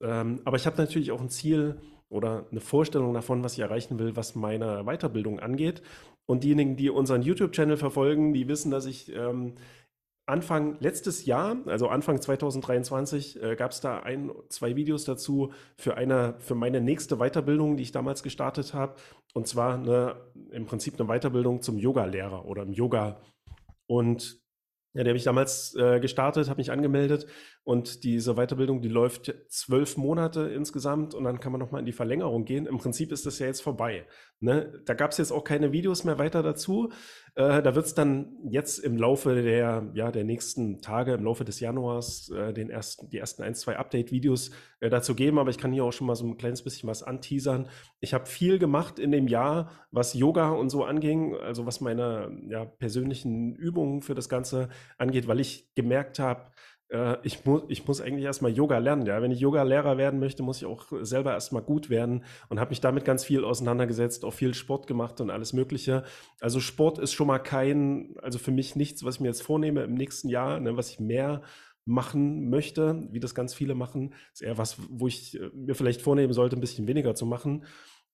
Ähm, 0.00 0.40
aber 0.44 0.56
ich 0.56 0.66
habe 0.66 0.76
natürlich 0.76 1.12
auch 1.12 1.20
ein 1.20 1.30
Ziel, 1.30 1.76
oder 2.08 2.46
eine 2.50 2.60
Vorstellung 2.60 3.14
davon, 3.14 3.42
was 3.42 3.54
ich 3.54 3.60
erreichen 3.60 3.98
will, 3.98 4.16
was 4.16 4.34
meine 4.34 4.84
Weiterbildung 4.84 5.40
angeht. 5.40 5.82
Und 6.26 6.44
diejenigen, 6.44 6.76
die 6.76 6.90
unseren 6.90 7.22
YouTube-Channel 7.22 7.76
verfolgen, 7.76 8.32
die 8.32 8.48
wissen, 8.48 8.70
dass 8.70 8.86
ich 8.86 9.14
ähm, 9.14 9.54
Anfang 10.26 10.78
letztes 10.80 11.26
Jahr, 11.26 11.56
also 11.66 11.88
Anfang 11.88 12.20
2023, 12.20 13.42
äh, 13.42 13.56
gab 13.56 13.72
es 13.72 13.80
da 13.80 13.98
ein, 13.98 14.32
zwei 14.48 14.74
Videos 14.74 15.04
dazu 15.04 15.52
für 15.76 15.96
eine, 15.96 16.36
für 16.38 16.54
meine 16.54 16.80
nächste 16.80 17.18
Weiterbildung, 17.18 17.76
die 17.76 17.82
ich 17.82 17.92
damals 17.92 18.22
gestartet 18.22 18.72
habe. 18.72 18.94
Und 19.34 19.46
zwar 19.46 19.74
eine, 19.74 20.16
im 20.50 20.64
Prinzip 20.64 20.98
eine 20.98 21.08
Weiterbildung 21.08 21.60
zum 21.60 21.76
Yoga-Lehrer 21.76 22.46
oder 22.46 22.62
im 22.62 22.72
Yoga. 22.72 23.20
Und 23.86 24.43
ja, 24.94 25.02
der 25.02 25.10
habe 25.10 25.18
ich 25.18 25.24
damals 25.24 25.74
äh, 25.74 25.98
gestartet, 25.98 26.48
habe 26.48 26.58
mich 26.58 26.70
angemeldet 26.70 27.26
und 27.64 28.04
diese 28.04 28.34
Weiterbildung, 28.34 28.80
die 28.80 28.88
läuft 28.88 29.34
zwölf 29.48 29.96
Monate 29.96 30.42
insgesamt 30.42 31.14
und 31.14 31.24
dann 31.24 31.40
kann 31.40 31.50
man 31.50 31.60
nochmal 31.60 31.80
in 31.80 31.86
die 31.86 31.92
Verlängerung 31.92 32.44
gehen. 32.44 32.66
Im 32.66 32.78
Prinzip 32.78 33.10
ist 33.10 33.26
das 33.26 33.40
ja 33.40 33.46
jetzt 33.46 33.60
vorbei. 33.60 34.06
Ne? 34.44 34.82
Da 34.84 34.94
gab 34.94 35.10
es 35.10 35.18
jetzt 35.18 35.32
auch 35.32 35.42
keine 35.42 35.72
Videos 35.72 36.04
mehr 36.04 36.18
weiter 36.18 36.42
dazu. 36.42 36.92
Äh, 37.34 37.62
da 37.62 37.74
wird 37.74 37.86
es 37.86 37.94
dann 37.94 38.36
jetzt 38.48 38.78
im 38.78 38.96
Laufe 38.96 39.42
der, 39.42 39.90
ja, 39.94 40.12
der 40.12 40.22
nächsten 40.22 40.80
Tage, 40.80 41.14
im 41.14 41.24
Laufe 41.24 41.44
des 41.44 41.58
Januars, 41.58 42.30
äh, 42.30 42.52
den 42.52 42.70
ersten, 42.70 43.08
die 43.08 43.18
ersten 43.18 43.42
ein, 43.42 43.54
zwei 43.54 43.76
Update-Videos 43.76 44.50
äh, 44.80 44.90
dazu 44.90 45.14
geben. 45.14 45.38
Aber 45.38 45.50
ich 45.50 45.58
kann 45.58 45.72
hier 45.72 45.84
auch 45.84 45.92
schon 45.92 46.06
mal 46.06 46.14
so 46.14 46.26
ein 46.26 46.36
kleines 46.36 46.62
bisschen 46.62 46.88
was 46.88 47.02
anteasern. 47.02 47.68
Ich 47.98 48.14
habe 48.14 48.26
viel 48.26 48.58
gemacht 48.58 48.98
in 48.98 49.10
dem 49.10 49.26
Jahr, 49.26 49.70
was 49.90 50.14
Yoga 50.14 50.50
und 50.50 50.68
so 50.68 50.84
anging, 50.84 51.34
also 51.34 51.66
was 51.66 51.80
meine 51.80 52.30
ja, 52.48 52.66
persönlichen 52.66 53.56
Übungen 53.56 54.02
für 54.02 54.14
das 54.14 54.28
Ganze 54.28 54.68
angeht, 54.98 55.26
weil 55.26 55.40
ich 55.40 55.74
gemerkt 55.74 56.18
habe, 56.18 56.50
äh, 56.94 57.18
ich, 57.24 57.44
muss, 57.44 57.62
ich 57.68 57.86
muss 57.86 58.00
eigentlich 58.00 58.24
erstmal 58.24 58.52
Yoga 58.52 58.78
lernen. 58.78 59.04
Ja? 59.04 59.20
Wenn 59.20 59.32
ich 59.32 59.40
Yoga-Lehrer 59.40 59.98
werden 59.98 60.20
möchte, 60.20 60.42
muss 60.42 60.58
ich 60.58 60.66
auch 60.66 60.86
selber 61.02 61.32
erstmal 61.32 61.62
gut 61.62 61.90
werden 61.90 62.24
und 62.48 62.60
habe 62.60 62.70
mich 62.70 62.80
damit 62.80 63.04
ganz 63.04 63.24
viel 63.24 63.44
auseinandergesetzt, 63.44 64.24
auch 64.24 64.32
viel 64.32 64.54
Sport 64.54 64.86
gemacht 64.86 65.20
und 65.20 65.30
alles 65.30 65.52
Mögliche. 65.52 66.04
Also 66.40 66.60
Sport 66.60 66.98
ist 66.98 67.12
schon 67.12 67.26
mal 67.26 67.40
kein, 67.40 68.14
also 68.22 68.38
für 68.38 68.52
mich 68.52 68.76
nichts, 68.76 69.04
was 69.04 69.16
ich 69.16 69.20
mir 69.20 69.28
jetzt 69.28 69.42
vornehme 69.42 69.82
im 69.82 69.94
nächsten 69.94 70.28
Jahr, 70.28 70.60
ne, 70.60 70.76
was 70.76 70.90
ich 70.90 71.00
mehr 71.00 71.42
machen 71.84 72.48
möchte, 72.48 73.06
wie 73.10 73.20
das 73.20 73.34
ganz 73.34 73.52
viele 73.52 73.74
machen. 73.74 74.14
ist 74.32 74.42
eher 74.42 74.56
was, 74.56 74.76
wo 74.88 75.08
ich 75.08 75.38
äh, 75.38 75.50
mir 75.52 75.74
vielleicht 75.74 76.00
vornehmen 76.00 76.32
sollte, 76.32 76.56
ein 76.56 76.60
bisschen 76.60 76.86
weniger 76.86 77.14
zu 77.14 77.26
machen. 77.26 77.64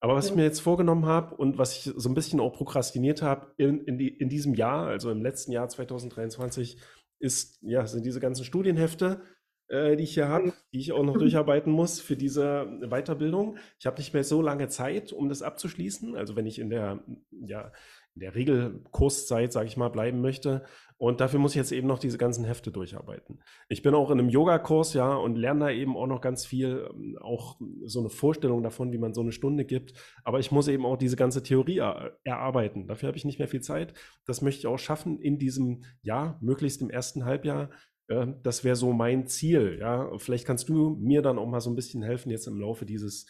Aber 0.03 0.15
was 0.15 0.31
ich 0.31 0.35
mir 0.35 0.45
jetzt 0.45 0.61
vorgenommen 0.61 1.05
habe 1.05 1.37
und 1.37 1.59
was 1.59 1.77
ich 1.77 1.93
so 1.95 2.09
ein 2.09 2.15
bisschen 2.15 2.41
auch 2.41 2.55
prokrastiniert 2.55 3.21
habe 3.21 3.53
in, 3.59 3.85
in, 3.85 3.99
die, 3.99 4.09
in 4.09 4.31
diesem 4.31 4.55
Jahr, 4.55 4.87
also 4.87 5.11
im 5.11 5.21
letzten 5.21 5.53
Jahr 5.53 5.69
2023, 5.69 6.79
ist, 7.21 7.59
ja, 7.63 7.87
sind 7.87 8.05
diese 8.05 8.21
ganzen 8.21 8.45
Studienhefte, 8.45 9.23
äh, 9.69 9.97
die 9.97 10.03
ich 10.03 10.15
hier 10.15 10.29
habe, 10.29 10.53
die 10.73 10.81
ich 10.81 10.93
auch 10.93 11.05
noch 11.05 11.17
durcharbeiten 11.17 11.73
muss 11.73 12.01
für 12.01 12.17
diese 12.17 12.67
Weiterbildung. 12.89 13.57
Ich 13.79 13.87
habe 13.87 13.99
nicht 13.99 14.13
mehr 14.13 14.25
so 14.25 14.43
lange 14.43 14.69
Zeit, 14.69 15.13
um 15.13 15.29
das 15.29 15.43
abzuschließen. 15.43 16.17
Also 16.17 16.35
wenn 16.35 16.47
ich 16.47 16.59
in 16.59 16.71
der, 16.71 17.05
ja, 17.31 17.73
in 18.15 18.21
der 18.21 18.35
Regelkurszeit, 18.35 19.53
sage 19.53 19.67
ich 19.69 19.77
mal, 19.77 19.89
bleiben 19.89 20.21
möchte. 20.21 20.65
Und 20.97 21.23
dafür 21.23 21.41
muss 21.41 21.53
ich 21.53 21.57
jetzt 21.57 21.73
eben 21.73 21.89
noch 21.89 21.99
diese 21.99 22.19
ganzen 22.19 22.45
Hefte 22.45 22.71
durcharbeiten. 22.71 23.41
Ich 23.71 23.83
bin 23.83 23.95
auch 23.95 24.11
in 24.11 24.19
einem 24.19 24.29
Yoga-Kurs, 24.29 24.93
ja, 24.93 25.15
und 25.15 25.37
lerne 25.37 25.61
da 25.61 25.71
eben 25.71 25.97
auch 25.97 26.07
noch 26.07 26.21
ganz 26.21 26.45
viel, 26.45 26.91
ähm, 26.93 27.17
auch 27.23 27.59
so 27.87 28.01
eine 28.01 28.11
Vorstellung 28.11 28.63
davon, 28.63 28.93
wie 28.93 28.99
man 28.99 29.15
so 29.15 29.23
eine 29.23 29.33
Stunde 29.33 29.65
gibt. 29.65 29.95
Aber 30.25 30.41
ich 30.41 30.51
muss 30.53 30.69
eben 30.69 30.85
auch 30.85 30.99
diese 30.99 31.17
ganze 31.17 31.43
Theorie 31.43 31.79
er 31.79 32.19
erarbeiten. 32.25 32.87
Dafür 32.87 33.07
habe 33.07 33.17
ich 33.17 33.25
nicht 33.25 33.39
mehr 33.39 33.49
viel 33.49 33.63
Zeit. 33.63 33.95
Das 34.27 34.43
möchte 34.43 34.59
ich 34.61 34.67
auch 34.67 34.79
schaffen 34.79 35.19
in 35.21 35.39
diesem 35.39 35.85
Jahr, 36.03 36.39
möglichst 36.43 36.83
im 36.83 36.91
ersten 36.91 37.25
Halbjahr. 37.25 37.71
Äh, 38.09 38.27
das 38.43 38.65
wäre 38.65 38.77
so 38.77 38.93
mein 38.93 39.27
Ziel, 39.27 39.79
ja. 39.81 40.11
Vielleicht 40.19 40.47
kannst 40.47 40.69
du 40.69 40.99
mir 41.01 41.23
dann 41.23 41.39
auch 41.39 41.49
mal 41.49 41.61
so 41.61 41.71
ein 41.71 41.77
bisschen 41.77 42.03
helfen 42.03 42.31
jetzt 42.31 42.47
im 42.47 42.61
Laufe 42.61 42.85
dieses 42.85 43.27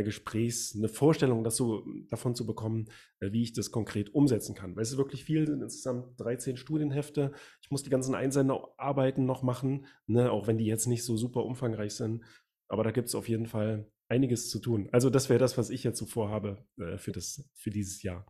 Gesprächs 0.00 0.74
eine 0.74 0.88
Vorstellung 0.88 1.44
dazu, 1.44 1.84
davon 2.08 2.34
zu 2.34 2.46
bekommen, 2.46 2.88
äh, 3.20 3.32
wie 3.32 3.42
ich 3.42 3.52
das 3.52 3.70
konkret 3.70 4.14
umsetzen 4.14 4.54
kann. 4.54 4.74
Weil 4.74 4.82
es 4.82 4.92
ist 4.92 4.98
wirklich 4.98 5.24
viel, 5.24 5.46
sind 5.46 5.62
insgesamt 5.62 6.18
13 6.18 6.56
Studienhefte. 6.56 7.32
Ich 7.60 7.70
muss 7.70 7.82
die 7.82 7.90
ganzen 7.90 8.14
Einsenderarbeiten 8.14 9.26
noch 9.26 9.42
machen, 9.42 9.86
ne, 10.06 10.32
auch 10.32 10.46
wenn 10.46 10.58
die 10.58 10.66
jetzt 10.66 10.86
nicht 10.86 11.04
so 11.04 11.16
super 11.16 11.44
umfangreich 11.44 11.94
sind. 11.94 12.24
Aber 12.68 12.84
da 12.84 12.90
gibt 12.90 13.08
es 13.08 13.14
auf 13.14 13.28
jeden 13.28 13.46
Fall 13.46 13.86
einiges 14.08 14.48
zu 14.48 14.58
tun. 14.58 14.88
Also 14.92 15.10
das 15.10 15.28
wäre 15.28 15.38
das, 15.38 15.58
was 15.58 15.70
ich 15.70 15.84
jetzt 15.84 15.98
so 15.98 16.06
vorhabe 16.06 16.64
äh, 16.78 16.96
für, 16.96 17.12
das, 17.12 17.44
für 17.54 17.70
dieses 17.70 18.02
Jahr. 18.02 18.26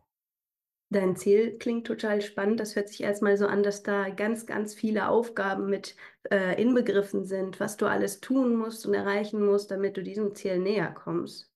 Dein 0.93 1.15
Ziel 1.15 1.57
klingt 1.57 1.87
total 1.87 2.21
spannend. 2.21 2.59
Das 2.59 2.75
hört 2.75 2.87
sich 2.87 3.01
erstmal 3.01 3.35
so 3.35 3.47
an, 3.47 3.63
dass 3.63 3.81
da 3.81 4.09
ganz, 4.09 4.45
ganz 4.45 4.75
viele 4.75 5.07
Aufgaben 5.07 5.69
mit 5.69 5.95
äh, 6.29 6.61
inbegriffen 6.61 7.25
sind, 7.25 7.59
was 7.59 7.77
du 7.77 7.87
alles 7.87 8.19
tun 8.19 8.55
musst 8.55 8.85
und 8.85 8.93
erreichen 8.93 9.43
musst, 9.43 9.71
damit 9.71 9.97
du 9.97 10.03
diesem 10.03 10.35
Ziel 10.35 10.59
näher 10.59 10.91
kommst. 10.91 11.52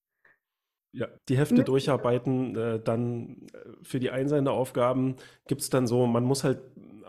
Ja, 0.98 1.08
die 1.30 1.38
Hefte 1.38 1.64
durcharbeiten, 1.64 2.56
äh, 2.56 2.80
dann 2.80 3.48
äh, 3.54 3.58
für 3.84 4.00
die 4.00 4.10
Einsenderaufgaben 4.10 5.16
gibt 5.48 5.62
es 5.62 5.70
dann 5.70 5.86
so, 5.86 6.08
man 6.08 6.24
muss 6.24 6.44
halt 6.44 6.60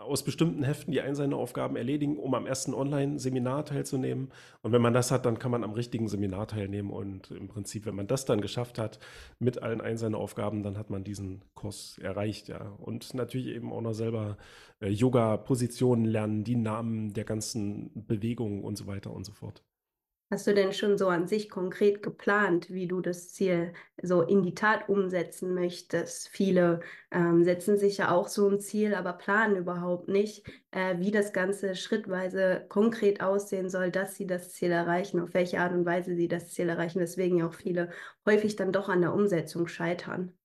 aus 0.09 0.23
bestimmten 0.23 0.63
Heften 0.63 0.91
die 0.91 1.01
Einsenderaufgaben 1.01 1.75
erledigen, 1.75 2.17
um 2.17 2.33
am 2.33 2.45
ersten 2.45 2.73
Online-Seminar 2.73 3.65
teilzunehmen. 3.65 4.29
Und 4.61 4.71
wenn 4.71 4.81
man 4.81 4.93
das 4.93 5.11
hat, 5.11 5.25
dann 5.25 5.39
kann 5.39 5.51
man 5.51 5.63
am 5.63 5.73
richtigen 5.73 6.07
Seminar 6.07 6.47
teilnehmen. 6.47 6.91
Und 6.91 7.31
im 7.31 7.47
Prinzip, 7.47 7.85
wenn 7.85 7.95
man 7.95 8.07
das 8.07 8.25
dann 8.25 8.41
geschafft 8.41 8.79
hat 8.79 8.99
mit 9.39 9.61
allen 9.61 9.81
Einsenderaufgaben, 9.81 10.63
dann 10.63 10.77
hat 10.77 10.89
man 10.89 11.03
diesen 11.03 11.41
Kurs 11.53 11.97
erreicht, 11.99 12.47
ja. 12.47 12.73
Und 12.79 13.13
natürlich 13.13 13.47
eben 13.47 13.71
auch 13.71 13.81
noch 13.81 13.93
selber 13.93 14.37
äh, 14.81 14.89
Yoga-Positionen 14.89 16.05
lernen, 16.05 16.43
die 16.43 16.55
Namen 16.55 17.13
der 17.13 17.23
ganzen 17.23 17.91
Bewegungen 18.07 18.63
und 18.63 18.77
so 18.77 18.87
weiter 18.87 19.11
und 19.11 19.25
so 19.25 19.31
fort. 19.31 19.63
Hast 20.31 20.45
du 20.47 20.53
denn 20.53 20.73
schon 20.73 20.97
so 20.99 21.07
an 21.07 21.27
sich 21.27 21.49
konkret 21.49 22.03
geplant, 22.03 22.69
wie 22.69 22.87
du 22.87 23.01
das 23.01 23.29
Ziel 23.33 23.73
so 24.01 24.21
in 24.21 24.43
die 24.43 24.53
Tat 24.53 24.87
umsetzen 24.87 25.53
möchtest? 25.55 26.29
Viele 26.29 26.81
ähm, 27.11 27.43
setzen 27.43 27.77
sich 27.77 27.97
ja 27.97 28.11
auch 28.11 28.27
so 28.27 28.47
ein 28.47 28.59
Ziel, 28.59 28.93
aber 28.93 29.13
planen 29.13 29.55
überhaupt 29.57 30.07
nicht, 30.07 30.47
äh, 30.71 30.97
wie 30.99 31.09
das 31.11 31.33
Ganze 31.33 31.75
schrittweise 31.75 32.65
konkret 32.69 33.21
aussehen 33.21 33.69
soll, 33.69 33.89
dass 33.91 34.15
sie 34.15 34.27
das 34.27 34.53
Ziel 34.53 34.71
erreichen, 34.71 35.19
auf 35.19 35.33
welche 35.33 35.59
Art 35.59 35.73
und 35.73 35.85
Weise 35.85 36.15
sie 36.15 36.27
das 36.27 36.51
Ziel 36.53 36.69
erreichen, 36.69 36.99
weswegen 36.99 37.39
ja 37.39 37.47
auch 37.47 37.53
viele 37.55 37.89
häufig 38.25 38.55
dann 38.55 38.71
doch 38.71 38.87
an 38.87 39.01
der 39.01 39.13
Umsetzung 39.15 39.67
scheitern. 39.67 40.38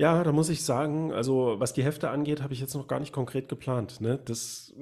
Ja, 0.00 0.22
da 0.22 0.30
muss 0.30 0.48
ich 0.48 0.62
sagen, 0.62 1.12
also 1.12 1.56
was 1.58 1.72
die 1.72 1.82
Hefte 1.82 2.10
angeht, 2.10 2.40
habe 2.40 2.52
ich 2.52 2.60
jetzt 2.60 2.74
noch 2.74 2.86
gar 2.86 3.00
nicht 3.00 3.12
konkret 3.12 3.48
geplant. 3.48 4.00
Ne? 4.00 4.20
Das, 4.24 4.72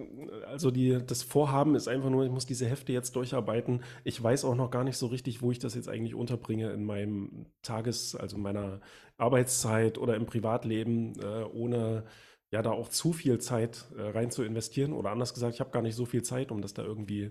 also 0.47 0.71
die, 0.71 0.99
das 1.07 1.23
Vorhaben 1.23 1.75
ist 1.75 1.89
einfach 1.89 2.11
nur, 2.11 2.27
ich 2.27 2.31
muss 2.31 2.45
diese 2.45 2.67
Hefte 2.67 2.93
jetzt 2.93 3.17
durcharbeiten. 3.17 3.83
Ich 4.05 4.23
weiß 4.23 4.45
auch 4.45 4.55
noch 4.55 4.71
gar 4.71 4.85
nicht 4.85 4.99
so 4.99 5.07
richtig, 5.07 5.41
wo 5.41 5.51
ich 5.51 5.59
das 5.59 5.75
jetzt 5.75 5.89
eigentlich 5.89 6.15
unterbringe 6.15 6.71
in 6.71 6.85
meinem 6.85 7.47
Tages-, 7.63 8.15
also 8.15 8.37
meiner 8.37 8.83
Arbeitszeit 9.17 9.97
oder 9.97 10.17
im 10.17 10.27
Privatleben, 10.27 11.15
äh, 11.19 11.45
ohne 11.45 12.05
ja, 12.53 12.61
da 12.61 12.71
auch 12.73 12.91
zu 12.91 13.15
viel 13.15 13.39
Zeit 13.39 13.87
äh, 13.97 14.03
rein 14.03 14.31
zu 14.31 14.43
investieren. 14.43 14.93
Oder 14.93 15.13
anders 15.13 15.33
gesagt, 15.33 15.55
ich 15.55 15.61
habe 15.61 15.71
gar 15.71 15.83
nicht 15.83 15.97
so 15.97 16.05
viel 16.05 16.25
Zeit, 16.25 16.53
um 16.53 16.61
das 16.61 16.75
da 16.75 16.83
irgendwie 16.83 17.23
äh, 17.23 17.31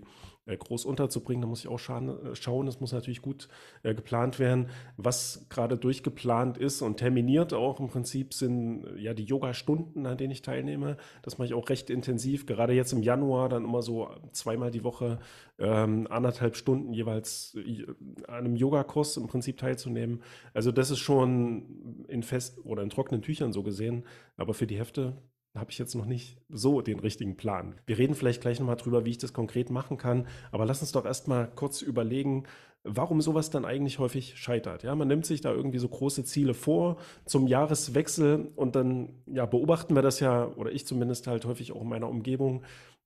groß 0.54 0.84
unterzubringen. 0.84 1.42
Da 1.42 1.48
muss 1.48 1.60
ich 1.60 1.68
auch 1.68 1.78
schauen, 1.78 2.08
äh, 2.08 2.36
schauen. 2.36 2.68
Es 2.68 2.80
muss 2.80 2.92
natürlich 2.92 3.22
gut 3.22 3.48
äh, 3.82 3.94
geplant 3.94 4.38
werden. 4.38 4.68
Was 4.96 5.46
gerade 5.48 5.76
durchgeplant 5.76 6.58
ist 6.58 6.82
und 6.82 6.98
terminiert 6.98 7.52
auch 7.52 7.80
im 7.80 7.88
Prinzip 7.88 8.32
sind 8.32 8.84
äh, 8.84 9.00
ja 9.00 9.14
die 9.14 9.24
Yoga-Stunden, 9.24 10.06
an 10.06 10.16
denen 10.16 10.30
ich 10.30 10.42
teilnehme. 10.42 10.96
Das 11.22 11.38
mache 11.38 11.46
ich 11.46 11.54
auch 11.54 11.68
recht 11.68 11.90
intensiv. 11.90 12.46
Gerade 12.46 12.74
jetzt 12.74 12.92
im 12.92 13.02
Januar 13.02 13.48
dann 13.48 13.64
immer 13.64 13.82
so 13.82 14.08
zweimal 14.32 14.70
die 14.70 14.84
Woche 14.84 15.18
ähm, 15.58 16.06
anderthalb 16.10 16.54
Stunden 16.54 16.92
jeweils 16.92 17.56
äh, 17.56 17.84
an 18.28 18.46
einem 18.46 18.56
Yogakurs 18.56 19.16
im 19.16 19.26
Prinzip 19.26 19.56
teilzunehmen. 19.56 20.22
Also 20.54 20.70
das 20.70 20.90
ist 20.90 21.00
schon 21.00 22.04
in 22.06 22.22
fest 22.22 22.60
oder 22.64 22.82
in 22.82 22.90
trockenen 22.90 23.22
Tüchern 23.22 23.52
so 23.52 23.62
gesehen. 23.62 24.04
Aber 24.36 24.54
für 24.54 24.66
die 24.66 24.78
Hefte 24.78 25.16
habe 25.56 25.70
ich 25.70 25.78
jetzt 25.78 25.94
noch 25.94 26.06
nicht 26.06 26.38
so 26.48 26.80
den 26.80 26.98
richtigen 26.98 27.36
Plan. 27.36 27.74
Wir 27.86 27.98
reden 27.98 28.14
vielleicht 28.14 28.40
gleich 28.40 28.60
nochmal 28.60 28.76
drüber, 28.76 29.04
wie 29.04 29.10
ich 29.10 29.18
das 29.18 29.32
konkret 29.32 29.70
machen 29.70 29.96
kann. 29.96 30.26
Aber 30.52 30.66
lass 30.66 30.80
uns 30.80 30.92
doch 30.92 31.04
erstmal 31.04 31.48
kurz 31.54 31.82
überlegen, 31.82 32.44
warum 32.84 33.20
sowas 33.20 33.50
dann 33.50 33.64
eigentlich 33.64 33.98
häufig 33.98 34.36
scheitert. 34.36 34.82
Ja, 34.82 34.94
man 34.94 35.08
nimmt 35.08 35.26
sich 35.26 35.40
da 35.40 35.52
irgendwie 35.52 35.78
so 35.78 35.88
große 35.88 36.24
Ziele 36.24 36.54
vor 36.54 36.98
zum 37.24 37.46
Jahreswechsel 37.46 38.52
und 38.54 38.76
dann 38.76 39.10
ja, 39.26 39.46
beobachten 39.46 39.94
wir 39.94 40.02
das 40.02 40.20
ja, 40.20 40.46
oder 40.56 40.70
ich 40.70 40.86
zumindest 40.86 41.26
halt 41.26 41.44
häufig 41.44 41.72
auch 41.72 41.82
in 41.82 41.88
meiner 41.88 42.08
Umgebung, 42.08 42.62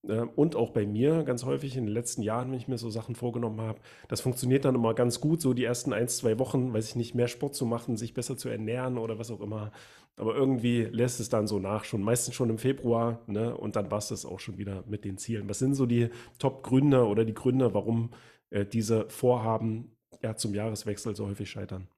äh, 0.09 0.21
und 0.21 0.57
auch 0.57 0.71
bei 0.71 0.87
mir 0.87 1.23
ganz 1.25 1.45
häufig 1.45 1.76
in 1.76 1.87
den 1.87 1.95
letzten 1.95 2.23
Jahren, 2.23 2.50
wenn 2.50 2.59
ich 2.59 2.69
mir 2.69 2.78
so 2.78 2.90
Sachen 2.90 3.14
vorgenommen 3.14 3.61
habe, 3.61 3.80
das 4.09 4.21
funktioniert 4.21 4.64
dann 4.64 4.75
immer 4.75 4.95
ganz 4.95 5.21
gut, 5.21 5.40
so 5.40 5.54
die 5.54 5.64
ersten 5.64 5.92
ein, 5.92 6.09
zwei 6.09 6.38
Wochen, 6.38 6.73
weiß 6.73 6.88
ich 6.88 6.97
nicht, 6.97 7.14
mehr 7.14 7.28
Sport 7.28 7.54
zu 7.54 7.66
machen, 7.66 7.97
sich 7.97 8.14
besser 8.14 8.37
zu 8.37 8.49
ernähren 8.49 8.99
oder 8.99 9.19
was 9.19 9.30
auch 9.30 9.40
immer. 9.40 9.73
Aber 10.17 10.35
irgendwie 10.37 10.83
lässt 10.85 11.21
es 11.21 11.29
dann 11.31 11.47
so 11.47 11.59
nach, 11.59 11.85
schon 11.85 12.02
meistens 12.02 12.35
schon 12.35 12.50
im 12.50 12.59
Februar, 12.59 13.23
ne? 13.26 13.57
Und 13.57 13.76
dann 13.76 13.90
war 13.90 13.99
es 13.99 14.09
das 14.09 14.26
auch 14.26 14.40
schon 14.40 14.59
wieder 14.59 14.85
mit 14.87 15.05
den 15.05 15.17
Zielen. 15.19 15.49
Was 15.49 15.59
sind 15.61 15.75
so 15.75 15.87
die 15.87 16.11
Top-Gründe 16.38 17.07
oder 17.07 17.25
die 17.25 17.35
Gründe, 17.35 17.73
warum 17.75 18.11
äh, 18.50 18.67
diese 18.67 19.09
Vorhaben 19.09 19.97
ja 20.23 20.37
zum 20.37 20.55
Jahreswechsel 20.55 21.17
so 21.17 21.26
häufig 21.26 21.50
scheitern? 21.50 21.88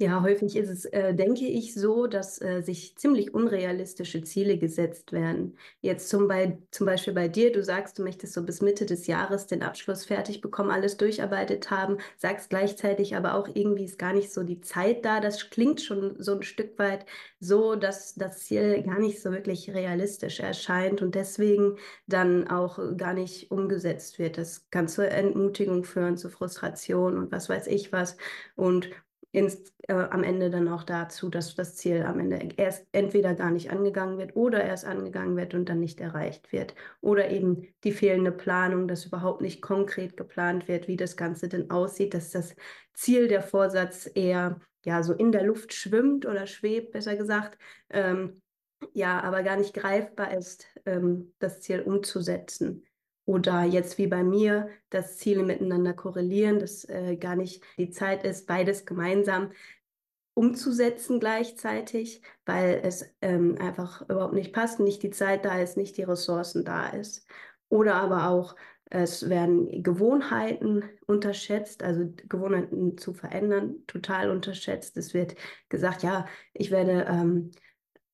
Ja, 0.00 0.22
häufig 0.22 0.56
ist 0.56 0.68
es, 0.70 0.84
äh, 0.86 1.14
denke 1.14 1.46
ich, 1.46 1.72
so, 1.72 2.08
dass 2.08 2.40
äh, 2.42 2.62
sich 2.62 2.96
ziemlich 2.96 3.32
unrealistische 3.32 4.22
Ziele 4.24 4.58
gesetzt 4.58 5.12
werden. 5.12 5.56
Jetzt 5.82 6.08
zum, 6.08 6.26
bei, 6.26 6.58
zum 6.72 6.84
Beispiel 6.86 7.12
bei 7.12 7.28
dir, 7.28 7.52
du 7.52 7.62
sagst, 7.62 7.98
du 8.00 8.02
möchtest 8.02 8.32
so 8.32 8.42
bis 8.42 8.60
Mitte 8.60 8.86
des 8.86 9.06
Jahres 9.06 9.46
den 9.46 9.62
Abschluss 9.62 10.04
fertig 10.04 10.40
bekommen, 10.40 10.72
alles 10.72 10.96
durcharbeitet 10.96 11.70
haben, 11.70 11.98
sagst 12.16 12.50
gleichzeitig 12.50 13.14
aber 13.14 13.34
auch 13.34 13.48
irgendwie 13.54 13.84
ist 13.84 13.96
gar 14.00 14.12
nicht 14.12 14.32
so 14.32 14.42
die 14.42 14.60
Zeit 14.60 15.04
da. 15.04 15.20
Das 15.20 15.48
klingt 15.50 15.80
schon 15.80 16.16
so 16.20 16.32
ein 16.34 16.42
Stück 16.42 16.76
weit 16.80 17.06
so, 17.38 17.76
dass 17.76 18.16
das 18.16 18.40
Ziel 18.46 18.82
gar 18.82 18.98
nicht 18.98 19.22
so 19.22 19.30
wirklich 19.30 19.72
realistisch 19.72 20.40
erscheint 20.40 21.02
und 21.02 21.14
deswegen 21.14 21.76
dann 22.08 22.48
auch 22.48 22.80
gar 22.96 23.14
nicht 23.14 23.52
umgesetzt 23.52 24.18
wird. 24.18 24.38
Das 24.38 24.68
kann 24.70 24.88
zur 24.88 25.06
Entmutigung 25.08 25.84
führen, 25.84 26.16
zu 26.16 26.30
Frustration 26.30 27.16
und 27.16 27.30
was 27.30 27.48
weiß 27.48 27.68
ich 27.68 27.92
was. 27.92 28.16
Und 28.56 28.90
ins, 29.34 29.74
äh, 29.88 29.94
am 29.94 30.22
Ende 30.22 30.48
dann 30.48 30.68
auch 30.68 30.84
dazu, 30.84 31.28
dass 31.28 31.56
das 31.56 31.74
Ziel 31.74 32.04
am 32.04 32.20
Ende 32.20 32.38
erst 32.56 32.86
entweder 32.92 33.34
gar 33.34 33.50
nicht 33.50 33.70
angegangen 33.70 34.16
wird 34.16 34.36
oder 34.36 34.62
erst 34.62 34.84
angegangen 34.84 35.36
wird 35.36 35.54
und 35.54 35.68
dann 35.68 35.80
nicht 35.80 36.00
erreicht 36.00 36.52
wird. 36.52 36.76
Oder 37.00 37.30
eben 37.30 37.66
die 37.82 37.90
fehlende 37.90 38.30
Planung, 38.30 38.86
dass 38.86 39.06
überhaupt 39.06 39.40
nicht 39.40 39.60
konkret 39.60 40.16
geplant 40.16 40.68
wird, 40.68 40.86
wie 40.86 40.96
das 40.96 41.16
Ganze 41.16 41.48
denn 41.48 41.70
aussieht, 41.70 42.14
dass 42.14 42.30
das 42.30 42.54
Ziel, 42.94 43.26
der 43.26 43.42
Vorsatz 43.42 44.08
eher 44.14 44.60
ja 44.84 45.02
so 45.02 45.12
in 45.12 45.32
der 45.32 45.42
Luft 45.42 45.74
schwimmt 45.74 46.26
oder 46.26 46.46
schwebt, 46.46 46.92
besser 46.92 47.16
gesagt. 47.16 47.58
Ähm, 47.90 48.40
ja, 48.92 49.20
aber 49.20 49.42
gar 49.42 49.56
nicht 49.56 49.74
greifbar 49.74 50.32
ist, 50.36 50.66
ähm, 50.86 51.34
das 51.40 51.60
Ziel 51.60 51.80
umzusetzen. 51.80 52.84
Oder 53.26 53.64
jetzt 53.64 53.98
wie 53.98 54.06
bei 54.06 54.22
mir, 54.22 54.68
dass 54.90 55.16
Ziele 55.16 55.42
miteinander 55.42 55.94
korrelieren, 55.94 56.58
dass 56.58 56.84
äh, 56.88 57.16
gar 57.16 57.36
nicht 57.36 57.62
die 57.78 57.90
Zeit 57.90 58.24
ist, 58.24 58.46
beides 58.46 58.84
gemeinsam 58.84 59.50
umzusetzen 60.34 61.20
gleichzeitig, 61.20 62.20
weil 62.44 62.80
es 62.82 63.08
ähm, 63.22 63.56
einfach 63.58 64.02
überhaupt 64.02 64.34
nicht 64.34 64.52
passt, 64.52 64.80
nicht 64.80 65.02
die 65.02 65.10
Zeit 65.10 65.44
da 65.44 65.60
ist, 65.60 65.76
nicht 65.76 65.96
die 65.96 66.02
Ressourcen 66.02 66.64
da 66.64 66.88
ist. 66.88 67.26
Oder 67.68 67.94
aber 67.94 68.28
auch, 68.28 68.56
es 68.90 69.28
werden 69.28 69.82
Gewohnheiten 69.82 70.84
unterschätzt, 71.06 71.82
also 71.82 72.12
Gewohnheiten 72.28 72.98
zu 72.98 73.14
verändern, 73.14 73.76
total 73.86 74.30
unterschätzt. 74.30 74.96
Es 74.96 75.14
wird 75.14 75.34
gesagt, 75.68 76.02
ja, 76.02 76.26
ich 76.52 76.70
werde 76.70 77.06
ähm, 77.08 77.50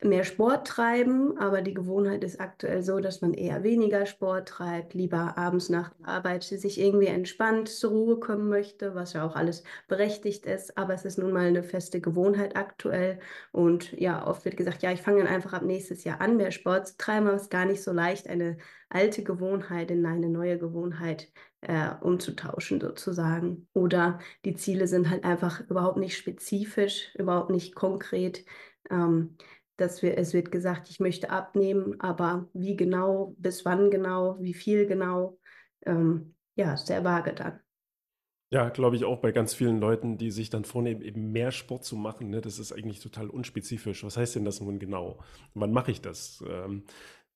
mehr 0.03 0.25
Sport 0.25 0.67
treiben, 0.67 1.37
aber 1.39 1.63
die 1.63 1.75
Gewohnheit 1.75 2.25
ist 2.25 2.41
aktuell 2.41 2.83
so, 2.83 3.01
dass 3.01 3.21
man 3.21 3.35
eher 3.35 3.63
weniger 3.63 4.07
Sport 4.07 4.49
treibt, 4.49 4.95
lieber 4.95 5.37
abends 5.37 5.69
nach 5.69 5.91
der 5.95 6.09
Arbeit 6.09 6.43
sich 6.45 6.81
irgendwie 6.81 7.07
entspannt 7.07 7.69
zur 7.69 7.91
Ruhe 7.91 8.19
kommen 8.19 8.49
möchte, 8.49 8.95
was 8.95 9.13
ja 9.13 9.27
auch 9.27 9.37
alles 9.37 9.63
berechtigt 9.89 10.47
ist, 10.47 10.79
aber 10.79 10.95
es 10.95 11.05
ist 11.05 11.19
nun 11.19 11.33
mal 11.33 11.47
eine 11.47 11.63
feste 11.63 12.01
Gewohnheit 12.01 12.57
aktuell 12.57 13.19
und 13.53 13.93
ja, 13.93 14.27
oft 14.27 14.45
wird 14.45 14.57
gesagt, 14.57 14.83
ja, 14.83 14.91
ich 14.93 15.03
fange 15.03 15.19
dann 15.19 15.33
einfach 15.33 15.53
ab 15.53 15.63
nächstes 15.63 16.05
Jahr 16.05 16.21
an, 16.21 16.37
mehr 16.37 16.51
Sport 16.51 16.89
zu 16.89 16.97
treiben, 16.97 17.27
aber 17.27 17.37
es 17.37 17.43
ist 17.43 17.51
gar 17.51 17.67
nicht 17.67 17.83
so 17.83 17.93
leicht, 17.93 18.29
eine 18.29 18.57
alte 18.89 19.23
Gewohnheit 19.23 19.91
in 19.91 20.05
eine 20.05 20.29
neue 20.29 20.59
Gewohnheit 20.59 21.31
äh, 21.61 21.91
umzutauschen 22.01 22.81
sozusagen. 22.81 23.69
Oder 23.73 24.19
die 24.45 24.55
Ziele 24.55 24.87
sind 24.87 25.11
halt 25.11 25.25
einfach 25.25 25.61
überhaupt 25.69 25.99
nicht 25.99 26.17
spezifisch, 26.17 27.15
überhaupt 27.15 27.51
nicht 27.51 27.75
konkret. 27.75 28.45
Ähm, 28.91 29.37
dass 29.81 30.03
wir, 30.03 30.19
es 30.19 30.35
wird 30.35 30.51
gesagt, 30.51 30.91
ich 30.91 31.01
möchte 31.01 31.31
abnehmen, 31.31 32.01
aber 32.01 32.49
wie 32.53 32.77
genau, 32.77 33.35
bis 33.39 33.65
wann 33.65 33.91
genau, 33.91 34.37
wie 34.41 34.55
viel 34.55 34.87
genau, 34.87 35.39
ähm, 35.87 36.35
ja, 36.57 36.77
sehr 36.77 37.05
vage 37.05 37.33
dann. 37.33 37.61
Ja, 38.53 38.69
glaube 38.69 38.97
ich 38.97 39.05
auch 39.05 39.19
bei 39.21 39.31
ganz 39.31 39.55
vielen 39.55 39.79
Leuten, 39.79 40.19
die 40.19 40.33
sich 40.33 40.51
dann 40.51 40.65
vornehmen, 40.65 41.03
eben 41.03 41.31
mehr 41.31 41.53
Sport 41.53 41.85
zu 41.85 41.95
machen. 41.95 42.31
Ne? 42.31 42.41
Das 42.41 42.59
ist 42.59 42.73
eigentlich 42.73 42.99
total 42.99 43.31
unspezifisch. 43.31 44.03
Was 44.03 44.17
heißt 44.17 44.35
denn 44.35 44.45
das 44.45 44.61
nun 44.61 44.81
genau? 44.81 45.23
Wann 45.55 45.73
mache 45.73 45.93
ich 45.93 46.01
das? 46.01 46.43
Ähm, 46.49 46.83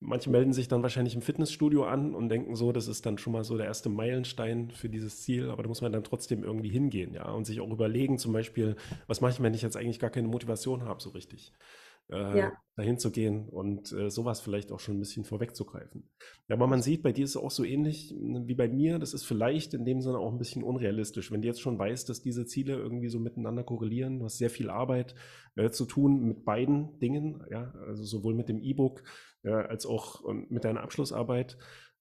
manche 0.01 0.29
melden 0.29 0.53
sich 0.53 0.67
dann 0.67 0.83
wahrscheinlich 0.83 1.15
im 1.15 1.23
Fitnessstudio 1.23 1.85
an 1.85 2.17
und 2.17 2.31
denken 2.31 2.57
so, 2.57 2.73
das 2.73 2.89
ist 2.89 3.07
dann 3.07 3.19
schon 3.19 3.33
mal 3.33 3.45
so 3.45 3.57
der 3.57 3.67
erste 3.67 3.91
Meilenstein 3.91 4.73
für 4.73 4.89
dieses 4.89 5.23
Ziel. 5.23 5.51
Aber 5.51 5.63
da 5.63 5.69
muss 5.69 5.83
man 5.83 5.93
dann 5.93 6.03
trotzdem 6.03 6.43
irgendwie 6.43 6.71
hingehen, 6.71 7.15
ja, 7.15 7.31
und 7.31 7.45
sich 7.45 7.61
auch 7.61 7.71
überlegen, 7.71 8.19
zum 8.19 8.33
Beispiel, 8.33 8.75
was 9.07 9.21
mache 9.21 9.33
ich, 9.33 9.41
wenn 9.41 9.55
ich 9.55 9.63
jetzt 9.63 9.77
eigentlich 9.77 10.01
gar 10.01 10.11
keine 10.11 10.27
Motivation 10.27 10.83
habe, 10.83 11.01
so 11.01 11.11
richtig 11.11 11.53
äh, 12.11 12.39
ja. 12.39 12.53
dahin 12.77 12.99
zu 12.99 13.11
gehen 13.11 13.49
und 13.49 13.93
äh, 13.93 14.11
sowas 14.11 14.41
vielleicht 14.41 14.73
auch 14.73 14.81
schon 14.81 14.97
ein 14.97 15.01
bisschen 15.01 15.25
vorwegzugreifen. 15.25 16.11
Ja, 16.49 16.57
aber 16.57 16.67
man 16.67 16.83
sieht, 16.83 17.03
bei 17.03 17.13
dir 17.13 17.25
ist 17.25 17.31
es 17.31 17.37
auch 17.37 17.51
so 17.51 17.65
ähnlich 17.65 18.11
hm, 18.11 18.47
wie 18.47 18.55
bei 18.55 18.69
mir. 18.69 18.99
Das 18.99 19.15
ist 19.15 19.25
vielleicht 19.25 19.75
in 19.75 19.85
dem 19.85 20.01
Sinne 20.01 20.19
auch 20.19 20.33
ein 20.33 20.39
bisschen 20.39 20.63
unrealistisch. 20.63 21.33
Wenn 21.33 21.43
du 21.43 21.49
jetzt 21.49 21.61
schon 21.61 21.79
weißt, 21.79 22.09
dass 22.09 22.23
diese 22.23 22.47
Ziele 22.47 22.75
irgendwie 22.75 23.09
so 23.09 23.19
miteinander 23.19 23.65
korrelieren, 23.65 24.19
du 24.19 24.27
hast 24.27 24.39
sehr 24.39 24.51
viel 24.51 24.71
Arbeit 24.71 25.15
äh, 25.57 25.71
zu 25.71 25.87
tun 25.87 26.25
mit 26.25 26.45
beiden 26.45 26.99
Dingen, 26.99 27.43
ja, 27.51 27.73
also 27.87 28.05
sowohl 28.05 28.35
mit 28.35 28.49
dem 28.49 28.61
E-Book 28.61 29.03
äh, 29.43 29.51
als 29.51 29.87
auch 29.87 30.29
ähm, 30.29 30.47
mit 30.51 30.65
deiner 30.65 30.83
Abschlussarbeit. 30.83 31.57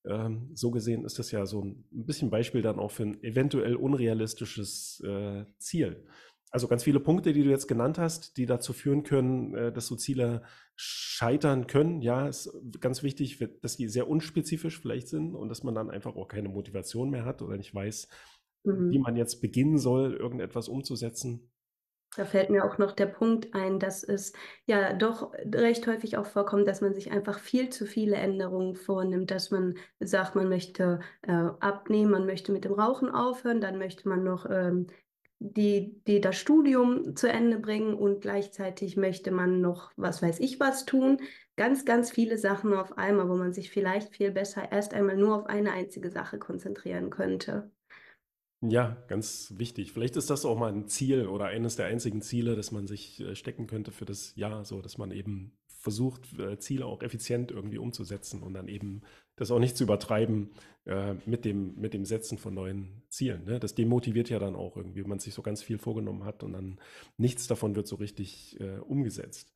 Ähm, 0.05 0.49
so 0.53 0.71
gesehen 0.71 1.05
ist 1.05 1.17
das 1.17 1.31
ja 1.31 1.45
so 1.45 1.63
ein 1.63 1.85
bisschen 1.91 2.29
Beispiel 2.29 2.61
dann 2.61 2.79
auch 2.79 2.91
für 2.91 3.03
ein 3.03 3.23
eventuell 3.23 3.75
unrealistisches 3.75 5.01
äh, 5.05 5.45
Ziel. 5.59 6.05
Also 6.53 6.67
ganz 6.67 6.83
viele 6.83 6.99
Punkte, 6.99 7.33
die 7.33 7.43
du 7.43 7.49
jetzt 7.49 7.67
genannt 7.67 7.97
hast, 7.97 8.37
die 8.37 8.45
dazu 8.45 8.73
führen 8.73 9.01
können, 9.01 9.55
äh, 9.55 9.71
dass 9.71 9.87
so 9.87 9.95
Ziele 9.95 10.43
scheitern 10.75 11.65
können. 11.65 12.01
Ja, 12.03 12.27
ist 12.27 12.55
ganz 12.79 13.01
wichtig, 13.01 13.43
dass 13.61 13.75
die 13.75 13.89
sehr 13.89 14.07
unspezifisch 14.07 14.79
vielleicht 14.79 15.07
sind 15.07 15.33
und 15.33 15.49
dass 15.49 15.63
man 15.63 15.73
dann 15.73 15.89
einfach 15.89 16.15
auch 16.15 16.27
keine 16.27 16.49
Motivation 16.49 17.09
mehr 17.09 17.25
hat 17.25 17.41
oder 17.41 17.57
nicht 17.57 17.73
weiß, 17.73 18.07
mhm. 18.65 18.91
wie 18.91 18.99
man 18.99 19.15
jetzt 19.15 19.41
beginnen 19.41 19.79
soll, 19.79 20.13
irgendetwas 20.13 20.67
umzusetzen. 20.69 21.49
Da 22.15 22.25
fällt 22.25 22.51
mir 22.51 22.63
auch 22.63 22.77
noch 22.77 22.91
der 22.91 23.07
Punkt 23.07 23.55
ein, 23.55 23.79
dass 23.79 24.03
es 24.03 24.33
ja 24.67 24.93
doch 24.93 25.33
recht 25.33 25.87
häufig 25.87 26.17
auch 26.17 26.27
vorkommt, 26.27 26.67
dass 26.67 26.81
man 26.81 26.93
sich 26.93 27.11
einfach 27.11 27.39
viel 27.39 27.69
zu 27.69 27.87
viele 27.87 28.15
Änderungen 28.17 28.75
vornimmt, 28.75 29.31
dass 29.31 29.49
man 29.49 29.75
sagt, 29.99 30.35
man 30.35 30.49
möchte 30.49 30.99
äh, 31.23 31.31
abnehmen, 31.31 32.11
man 32.11 32.27
möchte 32.27 32.51
mit 32.51 32.65
dem 32.65 32.73
Rauchen 32.73 33.09
aufhören, 33.09 33.61
dann 33.61 33.79
möchte 33.79 34.07
man 34.07 34.23
noch 34.23 34.45
ähm, 34.47 34.85
die, 35.43 36.01
die 36.07 36.21
das 36.21 36.37
Studium 36.37 37.17
zu 37.17 37.29
Ende 37.29 37.59
bringen 37.59 37.93
und 37.95 38.21
gleichzeitig 38.21 38.95
möchte 38.95 39.29
man 39.31 39.59
noch, 39.59 39.91
was 39.97 40.21
weiß 40.21 40.39
ich 40.39 40.59
was 40.61 40.85
tun. 40.85 41.17
Ganz, 41.57 41.83
ganz 41.83 42.11
viele 42.11 42.37
Sachen 42.37 42.73
auf 42.73 42.97
einmal, 42.97 43.27
wo 43.27 43.35
man 43.35 43.51
sich 43.51 43.69
vielleicht 43.69 44.15
viel 44.15 44.31
besser 44.31 44.71
erst 44.71 44.93
einmal 44.93 45.17
nur 45.17 45.35
auf 45.35 45.45
eine 45.47 45.73
einzige 45.73 46.09
Sache 46.09 46.39
konzentrieren 46.39 47.09
könnte. 47.09 47.69
Ja, 48.61 48.95
ganz 49.07 49.53
wichtig. 49.57 49.91
Vielleicht 49.91 50.15
ist 50.15 50.29
das 50.29 50.45
auch 50.45 50.57
mal 50.57 50.71
ein 50.71 50.87
Ziel 50.87 51.27
oder 51.27 51.45
eines 51.45 51.75
der 51.75 51.87
einzigen 51.87 52.21
Ziele, 52.21 52.55
das 52.55 52.71
man 52.71 52.87
sich 52.87 53.19
äh, 53.19 53.35
stecken 53.35 53.67
könnte 53.67 53.91
für 53.91 54.05
das 54.05 54.33
Jahr, 54.37 54.63
so 54.63 54.81
dass 54.81 54.97
man 54.97 55.11
eben 55.11 55.57
versucht, 55.83 56.39
äh, 56.39 56.57
Ziele 56.59 56.85
auch 56.85 57.03
effizient 57.03 57.51
irgendwie 57.51 57.77
umzusetzen 57.77 58.41
und 58.41 58.53
dann 58.53 58.69
eben 58.69 59.01
das 59.35 59.51
auch 59.51 59.59
nicht 59.59 59.75
zu 59.75 59.83
übertreiben 59.83 60.51
äh, 60.85 61.15
mit, 61.25 61.43
dem, 61.43 61.75
mit 61.75 61.93
dem 61.93 62.05
Setzen 62.05 62.37
von 62.37 62.53
neuen 62.53 63.03
Zielen. 63.09 63.43
Ne? 63.43 63.59
Das 63.59 63.75
demotiviert 63.75 64.29
ja 64.29 64.39
dann 64.39 64.55
auch 64.55 64.77
irgendwie, 64.77 65.01
wenn 65.01 65.09
man 65.09 65.19
sich 65.19 65.33
so 65.33 65.41
ganz 65.41 65.61
viel 65.61 65.77
vorgenommen 65.77 66.23
hat 66.23 66.41
und 66.41 66.53
dann 66.53 66.79
nichts 67.17 67.47
davon 67.47 67.75
wird 67.75 67.87
so 67.87 67.97
richtig 67.97 68.57
äh, 68.61 68.77
umgesetzt. 68.79 69.53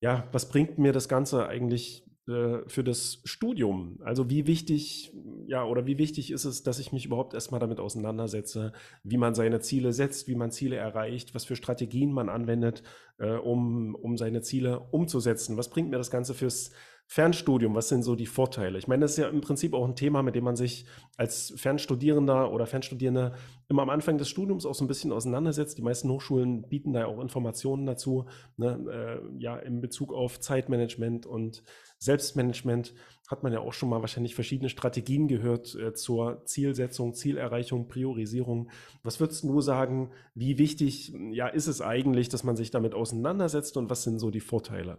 Ja, 0.00 0.28
was 0.32 0.48
bringt 0.48 0.78
mir 0.78 0.92
das 0.92 1.08
Ganze 1.08 1.46
eigentlich 1.46 2.04
für 2.24 2.84
das 2.84 3.20
Studium? 3.24 3.98
Also 4.04 4.30
wie 4.30 4.46
wichtig, 4.46 5.12
ja, 5.46 5.64
oder 5.64 5.86
wie 5.86 5.98
wichtig 5.98 6.30
ist 6.30 6.44
es, 6.44 6.62
dass 6.62 6.78
ich 6.78 6.92
mich 6.92 7.06
überhaupt 7.06 7.34
erstmal 7.34 7.58
damit 7.58 7.80
auseinandersetze, 7.80 8.72
wie 9.02 9.16
man 9.16 9.34
seine 9.34 9.60
Ziele 9.60 9.92
setzt, 9.92 10.28
wie 10.28 10.36
man 10.36 10.52
Ziele 10.52 10.76
erreicht, 10.76 11.34
was 11.34 11.44
für 11.44 11.56
Strategien 11.56 12.12
man 12.12 12.28
anwendet, 12.28 12.84
äh, 13.18 13.32
um, 13.32 13.96
um 13.96 14.16
seine 14.16 14.40
Ziele 14.40 14.80
umzusetzen? 14.92 15.56
Was 15.56 15.70
bringt 15.70 15.90
mir 15.90 15.98
das 15.98 16.12
Ganze 16.12 16.32
fürs 16.34 16.70
Fernstudium, 17.12 17.74
was 17.74 17.90
sind 17.90 18.04
so 18.04 18.16
die 18.16 18.24
Vorteile? 18.24 18.78
Ich 18.78 18.88
meine, 18.88 19.02
das 19.02 19.10
ist 19.10 19.16
ja 19.18 19.28
im 19.28 19.42
Prinzip 19.42 19.74
auch 19.74 19.86
ein 19.86 19.96
Thema, 19.96 20.22
mit 20.22 20.34
dem 20.34 20.44
man 20.44 20.56
sich 20.56 20.86
als 21.18 21.52
Fernstudierender 21.58 22.50
oder 22.50 22.64
Fernstudierende 22.64 23.34
immer 23.68 23.82
am 23.82 23.90
Anfang 23.90 24.16
des 24.16 24.30
Studiums 24.30 24.64
auch 24.64 24.74
so 24.74 24.82
ein 24.82 24.88
bisschen 24.88 25.12
auseinandersetzt. 25.12 25.76
Die 25.76 25.82
meisten 25.82 26.08
Hochschulen 26.08 26.70
bieten 26.70 26.94
da 26.94 27.00
ja 27.00 27.06
auch 27.08 27.20
Informationen 27.20 27.84
dazu, 27.84 28.24
ne? 28.56 29.20
äh, 29.30 29.42
ja, 29.42 29.58
in 29.58 29.82
Bezug 29.82 30.14
auf 30.14 30.40
Zeitmanagement 30.40 31.26
und 31.26 31.62
Selbstmanagement 31.98 32.94
hat 33.28 33.42
man 33.42 33.52
ja 33.52 33.60
auch 33.60 33.74
schon 33.74 33.90
mal 33.90 34.00
wahrscheinlich 34.00 34.34
verschiedene 34.34 34.70
Strategien 34.70 35.28
gehört 35.28 35.74
äh, 35.74 35.92
zur 35.92 36.46
Zielsetzung, 36.46 37.12
Zielerreichung, 37.12 37.88
Priorisierung. 37.88 38.70
Was 39.02 39.20
würdest 39.20 39.44
du 39.44 39.60
sagen, 39.60 40.12
wie 40.34 40.56
wichtig 40.56 41.12
ja, 41.30 41.48
ist 41.48 41.66
es 41.66 41.82
eigentlich, 41.82 42.30
dass 42.30 42.42
man 42.42 42.56
sich 42.56 42.70
damit 42.70 42.94
auseinandersetzt 42.94 43.76
und 43.76 43.90
was 43.90 44.02
sind 44.02 44.18
so 44.18 44.30
die 44.30 44.40
Vorteile? 44.40 44.96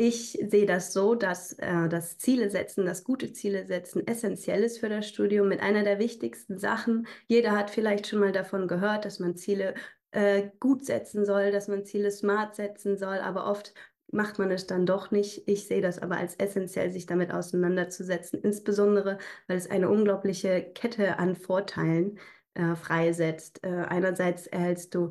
Ich 0.00 0.38
sehe 0.48 0.64
das 0.64 0.92
so, 0.92 1.16
dass 1.16 1.54
äh, 1.54 1.88
das 1.88 2.18
Ziele 2.18 2.50
setzen, 2.50 2.86
das 2.86 3.02
gute 3.02 3.32
Ziele 3.32 3.66
setzen 3.66 4.06
essentiell 4.06 4.62
ist 4.62 4.78
für 4.78 4.88
das 4.88 5.08
Studium 5.08 5.48
mit 5.48 5.60
einer 5.60 5.82
der 5.82 5.98
wichtigsten 5.98 6.56
Sachen. 6.56 7.08
Jeder 7.26 7.50
hat 7.50 7.70
vielleicht 7.70 8.06
schon 8.06 8.20
mal 8.20 8.30
davon 8.30 8.68
gehört, 8.68 9.04
dass 9.04 9.18
man 9.18 9.34
Ziele 9.36 9.74
äh, 10.12 10.50
gut 10.60 10.84
setzen 10.84 11.24
soll, 11.24 11.50
dass 11.50 11.66
man 11.66 11.84
Ziele 11.84 12.12
smart 12.12 12.54
setzen 12.54 12.96
soll, 12.96 13.18
aber 13.18 13.46
oft 13.50 13.74
macht 14.12 14.38
man 14.38 14.52
es 14.52 14.68
dann 14.68 14.86
doch 14.86 15.10
nicht. 15.10 15.48
Ich 15.48 15.66
sehe 15.66 15.82
das 15.82 15.98
aber 15.98 16.16
als 16.16 16.36
essentiell, 16.36 16.92
sich 16.92 17.06
damit 17.06 17.32
auseinanderzusetzen, 17.32 18.40
insbesondere 18.40 19.18
weil 19.48 19.56
es 19.56 19.68
eine 19.68 19.88
unglaubliche 19.90 20.62
Kette 20.62 21.18
an 21.18 21.34
Vorteilen 21.34 22.20
äh, 22.54 22.76
freisetzt. 22.76 23.64
Äh, 23.64 23.86
einerseits 23.88 24.46
erhältst 24.46 24.94
du 24.94 25.10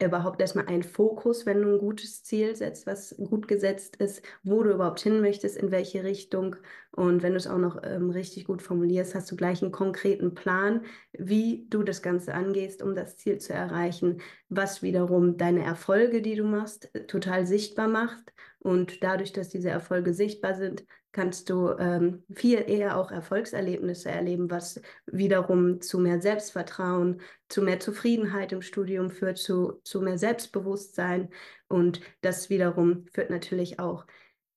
überhaupt 0.00 0.40
erstmal 0.40 0.66
einen 0.66 0.84
Fokus, 0.84 1.44
wenn 1.44 1.60
du 1.60 1.74
ein 1.74 1.78
gutes 1.78 2.22
Ziel 2.22 2.54
setzt, 2.54 2.86
was 2.86 3.16
gut 3.16 3.48
gesetzt 3.48 3.96
ist, 3.96 4.22
wo 4.44 4.62
du 4.62 4.70
überhaupt 4.72 5.00
hin 5.00 5.20
möchtest, 5.20 5.56
in 5.56 5.70
welche 5.72 6.04
Richtung. 6.04 6.56
Und 6.92 7.22
wenn 7.22 7.32
du 7.32 7.38
es 7.38 7.48
auch 7.48 7.58
noch 7.58 7.82
ähm, 7.82 8.10
richtig 8.10 8.44
gut 8.44 8.62
formulierst, 8.62 9.14
hast 9.14 9.30
du 9.30 9.36
gleich 9.36 9.62
einen 9.62 9.72
konkreten 9.72 10.34
Plan, 10.34 10.84
wie 11.12 11.66
du 11.68 11.82
das 11.82 12.00
Ganze 12.00 12.34
angehst, 12.34 12.82
um 12.82 12.94
das 12.94 13.16
Ziel 13.16 13.38
zu 13.38 13.52
erreichen, 13.52 14.20
was 14.48 14.82
wiederum 14.82 15.36
deine 15.36 15.64
Erfolge, 15.64 16.22
die 16.22 16.36
du 16.36 16.44
machst, 16.44 16.90
total 17.08 17.46
sichtbar 17.46 17.88
macht. 17.88 18.32
Und 18.60 19.02
dadurch, 19.02 19.32
dass 19.32 19.48
diese 19.48 19.70
Erfolge 19.70 20.14
sichtbar 20.14 20.54
sind, 20.54 20.84
kannst 21.12 21.50
du 21.50 21.70
ähm, 21.78 22.24
viel 22.34 22.64
eher 22.68 22.96
auch 22.96 23.10
Erfolgserlebnisse 23.10 24.10
erleben, 24.10 24.50
was 24.50 24.80
wiederum 25.06 25.80
zu 25.80 25.98
mehr 25.98 26.20
Selbstvertrauen, 26.20 27.20
zu 27.48 27.62
mehr 27.62 27.80
Zufriedenheit 27.80 28.52
im 28.52 28.62
Studium 28.62 29.10
führt, 29.10 29.38
zu, 29.38 29.80
zu 29.84 30.00
mehr 30.00 30.18
Selbstbewusstsein. 30.18 31.30
Und 31.68 32.00
das 32.20 32.50
wiederum 32.50 33.06
führt 33.12 33.30
natürlich 33.30 33.78
auch 33.78 34.06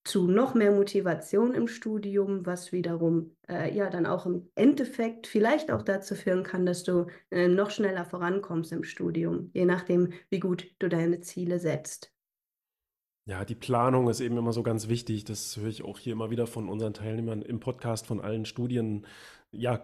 zu 0.04 0.28
noch 0.28 0.56
mehr 0.56 0.72
Motivation 0.72 1.54
im 1.54 1.68
Studium, 1.68 2.46
was 2.46 2.72
wiederum 2.72 3.36
äh, 3.48 3.74
ja 3.76 3.90
dann 3.90 4.06
auch 4.06 4.26
im 4.26 4.50
Endeffekt 4.56 5.28
vielleicht 5.28 5.72
auch 5.72 5.84
dazu 5.84 6.16
führen 6.16 6.44
kann, 6.44 6.66
dass 6.66 6.84
du 6.84 7.08
äh, 7.30 7.48
noch 7.48 7.70
schneller 7.70 8.06
vorankommst 8.06 8.72
im 8.72 8.84
Studium, 8.84 9.52
je 9.54 9.66
nachdem, 9.66 10.14
wie 10.30 10.40
gut 10.40 10.68
du 10.80 10.90
deine 10.90 11.22
Ziele 11.22 11.60
setzt. 11.60 12.12
Ja, 13.26 13.46
die 13.46 13.56
Planung 13.56 14.10
ist 14.10 14.20
eben 14.20 14.38
immer 14.38 14.52
so 14.52 14.64
ganz 14.64 14.88
wichtig. 14.88 15.26
Das 15.26 15.56
höre 15.58 15.70
ich 15.70 15.84
auch 15.84 16.00
hier 16.00 16.14
immer 16.14 16.32
wieder 16.32 16.48
von 16.48 16.68
unseren 16.68 16.94
Teilnehmern 16.94 17.44
im 17.44 17.60
Podcast 17.60 18.08
von 18.08 18.20
allen 18.20 18.46
Studien. 18.46 19.06
Ja, 19.52 19.84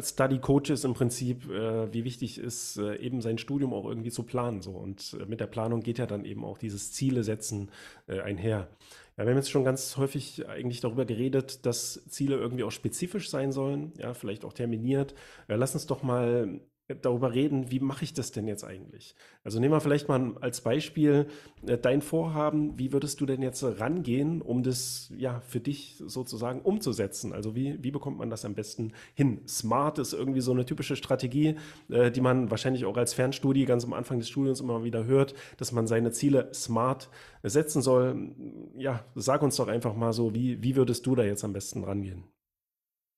Study 0.00 0.38
Coaches 0.38 0.84
im 0.84 0.94
Prinzip, 0.94 1.50
äh, 1.50 1.92
wie 1.92 2.04
wichtig 2.04 2.38
ist, 2.38 2.76
äh, 2.76 2.96
eben 2.96 3.22
sein 3.22 3.38
Studium 3.38 3.72
auch 3.72 3.86
irgendwie 3.86 4.10
zu 4.10 4.22
planen. 4.22 4.60
So. 4.62 4.72
Und 4.72 5.16
äh, 5.20 5.26
mit 5.26 5.40
der 5.40 5.46
Planung 5.46 5.80
geht 5.80 5.98
ja 5.98 6.06
dann 6.06 6.24
eben 6.24 6.44
auch 6.44 6.58
dieses 6.58 6.92
Ziele 6.92 7.24
setzen 7.24 7.70
äh, 8.06 8.20
einher. 8.20 8.68
Ja, 9.16 9.24
wir 9.24 9.30
haben 9.30 9.38
jetzt 9.38 9.50
schon 9.50 9.64
ganz 9.64 9.96
häufig 9.96 10.46
eigentlich 10.48 10.80
darüber 10.80 11.06
geredet, 11.06 11.64
dass 11.66 12.04
Ziele 12.08 12.36
irgendwie 12.36 12.64
auch 12.64 12.70
spezifisch 12.70 13.30
sein 13.30 13.50
sollen, 13.50 13.94
ja, 13.98 14.14
vielleicht 14.14 14.44
auch 14.44 14.52
terminiert. 14.52 15.14
Äh, 15.48 15.56
lass 15.56 15.74
uns 15.74 15.86
doch 15.86 16.02
mal 16.02 16.60
darüber 16.88 17.34
reden, 17.34 17.70
wie 17.70 17.80
mache 17.80 18.04
ich 18.04 18.14
das 18.14 18.30
denn 18.30 18.46
jetzt 18.46 18.64
eigentlich? 18.64 19.16
Also 19.42 19.58
nehmen 19.58 19.72
wir 19.72 19.80
vielleicht 19.80 20.08
mal 20.08 20.36
als 20.40 20.60
Beispiel 20.60 21.26
äh, 21.66 21.78
dein 21.78 22.00
Vorhaben, 22.00 22.78
wie 22.78 22.92
würdest 22.92 23.20
du 23.20 23.26
denn 23.26 23.42
jetzt 23.42 23.62
rangehen, 23.64 24.40
um 24.40 24.62
das 24.62 25.12
ja 25.16 25.40
für 25.40 25.60
dich 25.60 25.96
sozusagen 26.06 26.60
umzusetzen? 26.60 27.32
Also 27.32 27.56
wie, 27.56 27.82
wie 27.82 27.90
bekommt 27.90 28.18
man 28.18 28.30
das 28.30 28.44
am 28.44 28.54
besten 28.54 28.92
hin? 29.14 29.40
Smart 29.48 29.98
ist 29.98 30.12
irgendwie 30.12 30.40
so 30.40 30.52
eine 30.52 30.64
typische 30.64 30.96
Strategie, 30.96 31.56
äh, 31.88 32.10
die 32.10 32.20
man 32.20 32.50
wahrscheinlich 32.50 32.84
auch 32.84 32.96
als 32.96 33.14
Fernstudie 33.14 33.64
ganz 33.64 33.84
am 33.84 33.92
Anfang 33.92 34.18
des 34.18 34.28
Studiums 34.28 34.60
immer 34.60 34.84
wieder 34.84 35.04
hört, 35.04 35.34
dass 35.56 35.72
man 35.72 35.86
seine 35.86 36.12
Ziele 36.12 36.50
smart 36.54 37.08
setzen 37.42 37.82
soll. 37.82 38.30
Ja, 38.76 39.04
sag 39.14 39.42
uns 39.42 39.56
doch 39.56 39.68
einfach 39.68 39.96
mal 39.96 40.12
so, 40.12 40.34
wie, 40.34 40.62
wie 40.62 40.76
würdest 40.76 41.06
du 41.06 41.14
da 41.14 41.24
jetzt 41.24 41.44
am 41.44 41.52
besten 41.52 41.82
rangehen? 41.84 42.24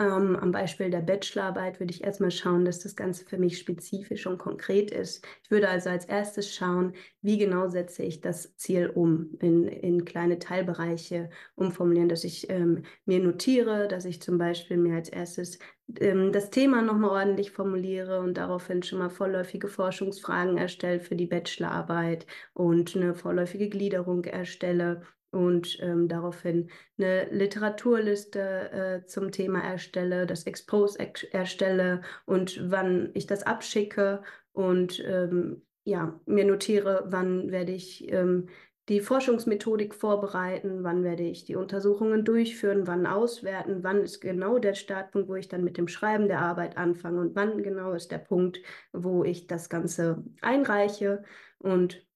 Ähm, 0.00 0.36
am 0.36 0.52
Beispiel 0.52 0.90
der 0.90 1.00
Bachelorarbeit 1.00 1.80
würde 1.80 1.92
ich 1.92 2.04
erstmal 2.04 2.30
schauen, 2.30 2.64
dass 2.64 2.78
das 2.78 2.94
Ganze 2.94 3.24
für 3.24 3.36
mich 3.36 3.58
spezifisch 3.58 4.28
und 4.28 4.38
konkret 4.38 4.92
ist. 4.92 5.26
Ich 5.42 5.50
würde 5.50 5.68
also 5.68 5.90
als 5.90 6.04
erstes 6.04 6.54
schauen, 6.54 6.92
wie 7.20 7.36
genau 7.36 7.66
setze 7.68 8.04
ich 8.04 8.20
das 8.20 8.54
Ziel 8.56 8.90
um, 8.94 9.36
in, 9.40 9.66
in 9.66 10.04
kleine 10.04 10.38
Teilbereiche 10.38 11.30
umformulieren, 11.56 12.08
dass 12.08 12.22
ich 12.22 12.48
ähm, 12.48 12.84
mir 13.06 13.18
notiere, 13.18 13.88
dass 13.88 14.04
ich 14.04 14.22
zum 14.22 14.38
Beispiel 14.38 14.76
mir 14.76 14.94
als 14.94 15.08
erstes 15.08 15.58
ähm, 15.98 16.30
das 16.32 16.50
Thema 16.50 16.80
nochmal 16.80 17.10
ordentlich 17.10 17.50
formuliere 17.50 18.20
und 18.20 18.34
daraufhin 18.34 18.84
schon 18.84 19.00
mal 19.00 19.10
vorläufige 19.10 19.66
Forschungsfragen 19.66 20.58
erstelle 20.58 21.00
für 21.00 21.16
die 21.16 21.26
Bachelorarbeit 21.26 22.24
und 22.54 22.94
eine 22.94 23.16
vorläufige 23.16 23.68
Gliederung 23.68 24.24
erstelle 24.26 25.02
und 25.30 25.78
ähm, 25.80 26.08
daraufhin 26.08 26.70
eine 26.98 27.28
Literaturliste 27.30 28.70
äh, 29.02 29.06
zum 29.06 29.30
Thema 29.30 29.60
erstelle, 29.60 30.26
das 30.26 30.44
Expose 30.44 30.98
erstelle 31.32 32.02
und 32.24 32.70
wann 32.70 33.10
ich 33.14 33.26
das 33.26 33.42
abschicke 33.42 34.22
und 34.52 35.02
ähm, 35.06 35.62
ja, 35.84 36.20
mir 36.26 36.44
notiere, 36.44 37.04
wann 37.06 37.50
werde 37.50 37.72
ich 37.72 38.10
ähm, 38.12 38.48
die 38.88 39.00
Forschungsmethodik 39.00 39.94
vorbereiten, 39.94 40.82
wann 40.82 41.04
werde 41.04 41.22
ich 41.22 41.44
die 41.44 41.56
Untersuchungen 41.56 42.24
durchführen, 42.24 42.86
wann 42.86 43.06
auswerten, 43.06 43.82
wann 43.82 44.02
ist 44.02 44.20
genau 44.20 44.58
der 44.58 44.74
Startpunkt, 44.74 45.28
wo 45.28 45.34
ich 45.34 45.48
dann 45.48 45.62
mit 45.62 45.76
dem 45.76 45.88
Schreiben 45.88 46.26
der 46.26 46.40
Arbeit 46.40 46.78
anfange 46.78 47.20
und 47.20 47.36
wann 47.36 47.62
genau 47.62 47.92
ist 47.92 48.10
der 48.10 48.18
Punkt, 48.18 48.60
wo 48.92 49.24
ich 49.24 49.46
das 49.46 49.68
Ganze 49.68 50.24
einreiche. 50.40 51.22
Und 51.58 52.06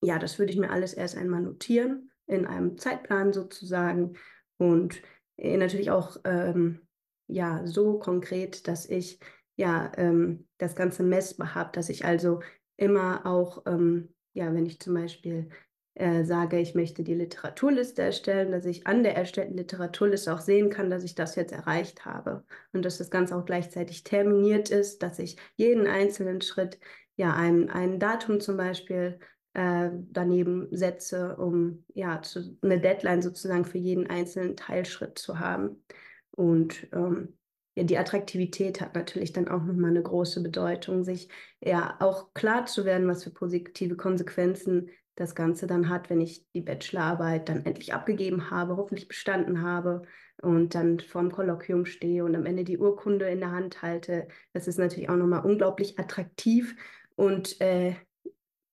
ja, 0.00 0.18
das 0.18 0.38
würde 0.38 0.52
ich 0.52 0.58
mir 0.58 0.70
alles 0.70 0.94
erst 0.94 1.18
einmal 1.18 1.42
notieren 1.42 2.10
in 2.26 2.46
einem 2.46 2.78
Zeitplan 2.78 3.32
sozusagen. 3.32 4.16
Und 4.58 5.00
äh, 5.36 5.56
natürlich 5.56 5.90
auch 5.90 6.18
ähm, 6.24 6.80
ja 7.28 7.66
so 7.66 7.98
konkret, 7.98 8.68
dass 8.68 8.86
ich 8.86 9.20
ja 9.56 9.90
ähm, 9.96 10.46
das 10.58 10.74
Ganze 10.76 11.02
messbar 11.02 11.54
habe, 11.54 11.70
dass 11.72 11.88
ich 11.88 12.04
also 12.04 12.40
immer 12.76 13.24
auch 13.26 13.62
ähm, 13.66 14.14
ja, 14.36 14.52
wenn 14.52 14.66
ich 14.66 14.78
zum 14.78 14.94
Beispiel 14.94 15.48
äh, 15.94 16.24
sage, 16.24 16.60
ich 16.60 16.74
möchte 16.74 17.02
die 17.02 17.14
Literaturliste 17.14 18.02
erstellen, 18.02 18.52
dass 18.52 18.66
ich 18.66 18.86
an 18.86 19.02
der 19.02 19.16
erstellten 19.16 19.56
Literaturliste 19.56 20.32
auch 20.32 20.40
sehen 20.40 20.68
kann, 20.68 20.90
dass 20.90 21.04
ich 21.04 21.14
das 21.14 21.36
jetzt 21.36 21.52
erreicht 21.52 22.04
habe. 22.04 22.44
Und 22.74 22.84
dass 22.84 22.98
das 22.98 23.10
Ganze 23.10 23.34
auch 23.34 23.46
gleichzeitig 23.46 24.04
terminiert 24.04 24.70
ist, 24.70 25.02
dass 25.02 25.18
ich 25.18 25.38
jeden 25.56 25.86
einzelnen 25.86 26.42
Schritt 26.42 26.78
ja 27.16 27.34
ein, 27.34 27.70
ein 27.70 27.98
Datum 27.98 28.40
zum 28.40 28.58
Beispiel 28.58 29.18
äh, 29.56 29.90
daneben 30.12 30.68
setze, 30.70 31.34
um 31.36 31.82
ja 31.94 32.20
zu, 32.20 32.58
eine 32.60 32.78
Deadline 32.78 33.22
sozusagen 33.22 33.64
für 33.64 33.78
jeden 33.78 34.06
einzelnen 34.06 34.54
Teilschritt 34.54 35.18
zu 35.18 35.38
haben. 35.38 35.82
Und 36.30 36.88
ähm, 36.92 37.38
ja, 37.74 37.84
die 37.84 37.96
Attraktivität 37.96 38.82
hat 38.82 38.94
natürlich 38.94 39.32
dann 39.32 39.48
auch 39.48 39.62
nochmal 39.62 39.92
eine 39.92 40.02
große 40.02 40.42
Bedeutung, 40.42 41.04
sich 41.04 41.30
ja 41.64 41.96
auch 42.00 42.34
klar 42.34 42.66
zu 42.66 42.84
werden, 42.84 43.08
was 43.08 43.24
für 43.24 43.30
positive 43.30 43.96
Konsequenzen 43.96 44.90
das 45.14 45.34
Ganze 45.34 45.66
dann 45.66 45.88
hat, 45.88 46.10
wenn 46.10 46.20
ich 46.20 46.46
die 46.52 46.60
Bachelorarbeit 46.60 47.48
dann 47.48 47.64
endlich 47.64 47.94
abgegeben 47.94 48.50
habe, 48.50 48.76
hoffentlich 48.76 49.08
bestanden 49.08 49.62
habe 49.62 50.02
und 50.42 50.74
dann 50.74 51.00
vorm 51.00 51.32
Kolloquium 51.32 51.86
stehe 51.86 52.26
und 52.26 52.36
am 52.36 52.44
Ende 52.44 52.64
die 52.64 52.76
Urkunde 52.76 53.26
in 53.30 53.40
der 53.40 53.52
Hand 53.52 53.80
halte. 53.80 54.28
Das 54.52 54.68
ist 54.68 54.78
natürlich 54.78 55.08
auch 55.08 55.16
nochmal 55.16 55.46
unglaublich 55.46 55.98
attraktiv 55.98 56.76
und 57.14 57.58
äh, 57.62 57.94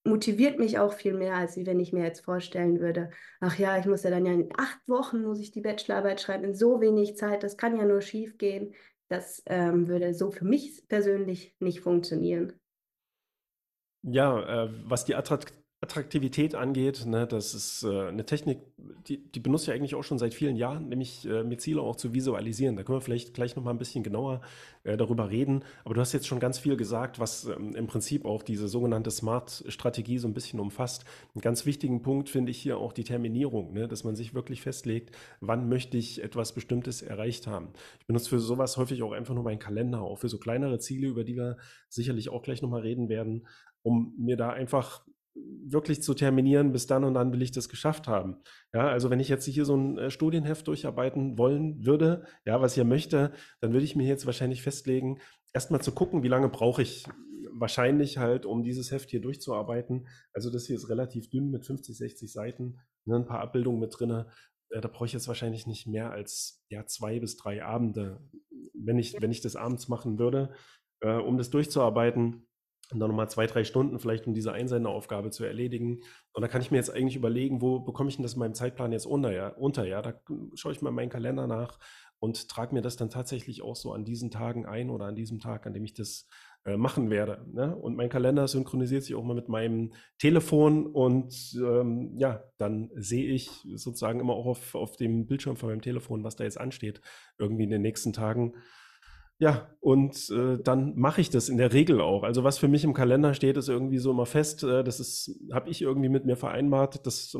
motiviert 0.04 0.58
mich 0.58 0.78
auch 0.78 0.92
viel 0.92 1.14
mehr, 1.14 1.34
als 1.34 1.56
wenn 1.56 1.80
ich 1.80 1.92
mir 1.92 2.04
jetzt 2.04 2.24
vorstellen 2.24 2.80
würde, 2.80 3.10
ach 3.40 3.58
ja, 3.58 3.78
ich 3.78 3.86
muss 3.86 4.02
ja 4.02 4.10
dann 4.10 4.26
ja 4.26 4.32
in 4.32 4.50
acht 4.56 4.80
Wochen 4.86 5.22
muss 5.22 5.40
ich 5.40 5.50
die 5.50 5.62
Bachelorarbeit 5.62 6.20
schreiben, 6.20 6.44
in 6.44 6.54
so 6.54 6.80
wenig 6.80 7.16
Zeit, 7.16 7.42
das 7.42 7.56
kann 7.56 7.76
ja 7.76 7.84
nur 7.84 8.02
schief 8.02 8.38
gehen. 8.38 8.74
Das 9.08 9.42
ähm, 9.46 9.88
würde 9.88 10.14
so 10.14 10.30
für 10.30 10.44
mich 10.44 10.86
persönlich 10.88 11.54
nicht 11.58 11.80
funktionieren. 11.80 12.52
Ja, 14.02 14.64
äh, 14.64 14.70
was 14.84 15.04
die 15.04 15.14
Attrakt 15.14 15.54
Attraktivität 15.84 16.54
angeht, 16.54 17.04
ne, 17.04 17.26
das 17.26 17.54
ist 17.54 17.82
äh, 17.84 18.08
eine 18.08 18.24
Technik, 18.24 18.58
die, 19.06 19.18
die 19.18 19.40
benutze 19.40 19.70
ich 19.70 19.76
eigentlich 19.76 19.94
auch 19.94 20.02
schon 20.02 20.18
seit 20.18 20.32
vielen 20.32 20.56
Jahren, 20.56 20.88
nämlich 20.88 21.26
äh, 21.26 21.44
mir 21.44 21.58
Ziele 21.58 21.82
auch 21.82 21.96
zu 21.96 22.14
visualisieren. 22.14 22.76
Da 22.76 22.82
können 22.82 22.96
wir 22.96 23.02
vielleicht 23.02 23.34
gleich 23.34 23.54
noch 23.54 23.62
mal 23.62 23.70
ein 23.70 23.78
bisschen 23.78 24.02
genauer 24.02 24.40
äh, 24.84 24.96
darüber 24.96 25.28
reden. 25.28 25.62
Aber 25.84 25.94
du 25.94 26.00
hast 26.00 26.14
jetzt 26.14 26.26
schon 26.26 26.40
ganz 26.40 26.58
viel 26.58 26.76
gesagt, 26.76 27.18
was 27.18 27.44
ähm, 27.44 27.76
im 27.76 27.86
Prinzip 27.86 28.24
auch 28.24 28.42
diese 28.42 28.66
sogenannte 28.66 29.10
Smart-Strategie 29.10 30.18
so 30.18 30.26
ein 30.26 30.32
bisschen 30.32 30.58
umfasst. 30.58 31.04
Einen 31.34 31.42
ganz 31.42 31.66
wichtigen 31.66 32.00
Punkt 32.00 32.30
finde 32.30 32.50
ich 32.50 32.58
hier 32.58 32.78
auch 32.78 32.94
die 32.94 33.04
Terminierung, 33.04 33.74
ne, 33.74 33.86
dass 33.86 34.04
man 34.04 34.16
sich 34.16 34.32
wirklich 34.32 34.62
festlegt, 34.62 35.14
wann 35.40 35.68
möchte 35.68 35.98
ich 35.98 36.22
etwas 36.22 36.54
Bestimmtes 36.54 37.02
erreicht 37.02 37.46
haben. 37.46 37.68
Ich 38.00 38.06
benutze 38.06 38.30
für 38.30 38.40
sowas 38.40 38.78
häufig 38.78 39.02
auch 39.02 39.12
einfach 39.12 39.34
nur 39.34 39.44
meinen 39.44 39.58
Kalender, 39.58 40.00
auch 40.00 40.18
für 40.18 40.28
so 40.28 40.38
kleinere 40.38 40.78
Ziele, 40.78 41.08
über 41.08 41.24
die 41.24 41.36
wir 41.36 41.58
sicherlich 41.90 42.30
auch 42.30 42.42
gleich 42.42 42.62
noch 42.62 42.70
mal 42.70 42.80
reden 42.80 43.10
werden, 43.10 43.46
um 43.82 44.14
mir 44.16 44.36
da 44.36 44.48
einfach 44.48 45.04
wirklich 45.34 46.02
zu 46.02 46.14
terminieren, 46.14 46.72
bis 46.72 46.86
dann 46.86 47.04
und 47.04 47.14
dann 47.14 47.32
will 47.32 47.42
ich 47.42 47.52
das 47.52 47.68
geschafft 47.68 48.06
haben. 48.06 48.36
Ja, 48.72 48.88
also 48.88 49.10
wenn 49.10 49.20
ich 49.20 49.28
jetzt 49.28 49.44
hier 49.46 49.64
so 49.64 49.76
ein 49.76 49.98
äh, 49.98 50.10
Studienheft 50.10 50.68
durcharbeiten 50.68 51.38
wollen 51.38 51.84
würde, 51.84 52.24
ja, 52.44 52.60
was 52.60 52.72
ich 52.72 52.78
ja 52.78 52.84
möchte, 52.84 53.32
dann 53.60 53.72
würde 53.72 53.84
ich 53.84 53.96
mir 53.96 54.06
jetzt 54.06 54.26
wahrscheinlich 54.26 54.62
festlegen, 54.62 55.20
erstmal 55.52 55.82
zu 55.82 55.92
gucken, 55.92 56.22
wie 56.22 56.28
lange 56.28 56.48
brauche 56.48 56.82
ich 56.82 57.04
wahrscheinlich 57.52 58.18
halt, 58.18 58.46
um 58.46 58.62
dieses 58.62 58.90
Heft 58.90 59.10
hier 59.10 59.20
durchzuarbeiten. 59.20 60.08
Also 60.32 60.50
das 60.50 60.66
hier 60.66 60.76
ist 60.76 60.88
relativ 60.88 61.30
dünn 61.30 61.50
mit 61.50 61.64
50, 61.64 61.96
60 61.96 62.32
Seiten, 62.32 62.80
ne, 63.04 63.16
ein 63.16 63.26
paar 63.26 63.40
Abbildungen 63.40 63.80
mit 63.80 63.98
drinne. 63.98 64.28
Äh, 64.70 64.80
da 64.80 64.88
brauche 64.88 65.06
ich 65.06 65.12
jetzt 65.12 65.28
wahrscheinlich 65.28 65.66
nicht 65.66 65.86
mehr 65.86 66.10
als 66.10 66.64
ja, 66.68 66.86
zwei 66.86 67.20
bis 67.20 67.36
drei 67.36 67.64
Abende, 67.64 68.20
wenn 68.72 68.98
ich, 68.98 69.20
wenn 69.20 69.30
ich 69.30 69.40
das 69.40 69.56
abends 69.56 69.88
machen 69.88 70.18
würde, 70.18 70.52
äh, 71.00 71.16
um 71.16 71.38
das 71.38 71.50
durchzuarbeiten 71.50 72.46
und 72.94 73.00
dann 73.00 73.10
nochmal 73.10 73.28
zwei, 73.28 73.46
drei 73.46 73.64
Stunden 73.64 73.98
vielleicht, 73.98 74.26
um 74.26 74.34
diese 74.34 74.52
Einsenderaufgabe 74.52 75.30
zu 75.30 75.44
erledigen. 75.44 76.00
Und 76.32 76.42
da 76.42 76.48
kann 76.48 76.62
ich 76.62 76.70
mir 76.70 76.78
jetzt 76.78 76.90
eigentlich 76.94 77.16
überlegen, 77.16 77.60
wo 77.60 77.80
bekomme 77.80 78.08
ich 78.08 78.16
denn 78.16 78.22
das 78.22 78.34
in 78.34 78.38
meinem 78.38 78.54
Zeitplan 78.54 78.92
jetzt 78.92 79.06
unter, 79.06 79.32
ja? 79.32 79.48
Unter, 79.48 79.84
ja? 79.84 80.00
Da 80.00 80.14
schaue 80.54 80.72
ich 80.72 80.80
mal 80.80 80.92
meinen 80.92 81.10
Kalender 81.10 81.46
nach 81.46 81.78
und 82.20 82.48
trage 82.48 82.74
mir 82.74 82.80
das 82.80 82.96
dann 82.96 83.10
tatsächlich 83.10 83.62
auch 83.62 83.76
so 83.76 83.92
an 83.92 84.04
diesen 84.04 84.30
Tagen 84.30 84.64
ein 84.64 84.88
oder 84.88 85.06
an 85.06 85.14
diesem 85.14 85.40
Tag, 85.40 85.66
an 85.66 85.74
dem 85.74 85.84
ich 85.84 85.92
das 85.92 86.26
äh, 86.64 86.78
machen 86.78 87.10
werde. 87.10 87.44
Ne? 87.52 87.76
Und 87.76 87.96
mein 87.96 88.08
Kalender 88.08 88.48
synchronisiert 88.48 89.02
sich 89.02 89.14
auch 89.14 89.24
mal 89.24 89.34
mit 89.34 89.50
meinem 89.50 89.92
Telefon 90.18 90.86
und 90.86 91.54
ähm, 91.56 92.16
ja, 92.16 92.42
dann 92.56 92.90
sehe 92.94 93.26
ich 93.26 93.50
sozusagen 93.74 94.20
immer 94.20 94.32
auch 94.32 94.46
auf, 94.46 94.74
auf 94.74 94.96
dem 94.96 95.26
Bildschirm 95.26 95.56
von 95.56 95.68
meinem 95.68 95.82
Telefon, 95.82 96.24
was 96.24 96.36
da 96.36 96.44
jetzt 96.44 96.58
ansteht, 96.58 97.02
irgendwie 97.38 97.64
in 97.64 97.70
den 97.70 97.82
nächsten 97.82 98.14
Tagen. 98.14 98.54
Ja, 99.40 99.68
und 99.80 100.30
äh, 100.30 100.58
dann 100.62 100.96
mache 100.96 101.20
ich 101.20 101.28
das 101.28 101.48
in 101.48 101.58
der 101.58 101.72
Regel 101.72 102.00
auch. 102.00 102.22
Also 102.22 102.44
was 102.44 102.56
für 102.58 102.68
mich 102.68 102.84
im 102.84 102.94
Kalender 102.94 103.34
steht, 103.34 103.56
ist 103.56 103.68
irgendwie 103.68 103.98
so 103.98 104.12
immer 104.12 104.26
fest. 104.26 104.62
Äh, 104.62 104.84
das 104.84 105.00
ist, 105.00 105.40
habe 105.52 105.68
ich 105.70 105.82
irgendwie 105.82 106.08
mit 106.08 106.24
mir 106.24 106.36
vereinbart. 106.36 107.04
Das, 107.04 107.36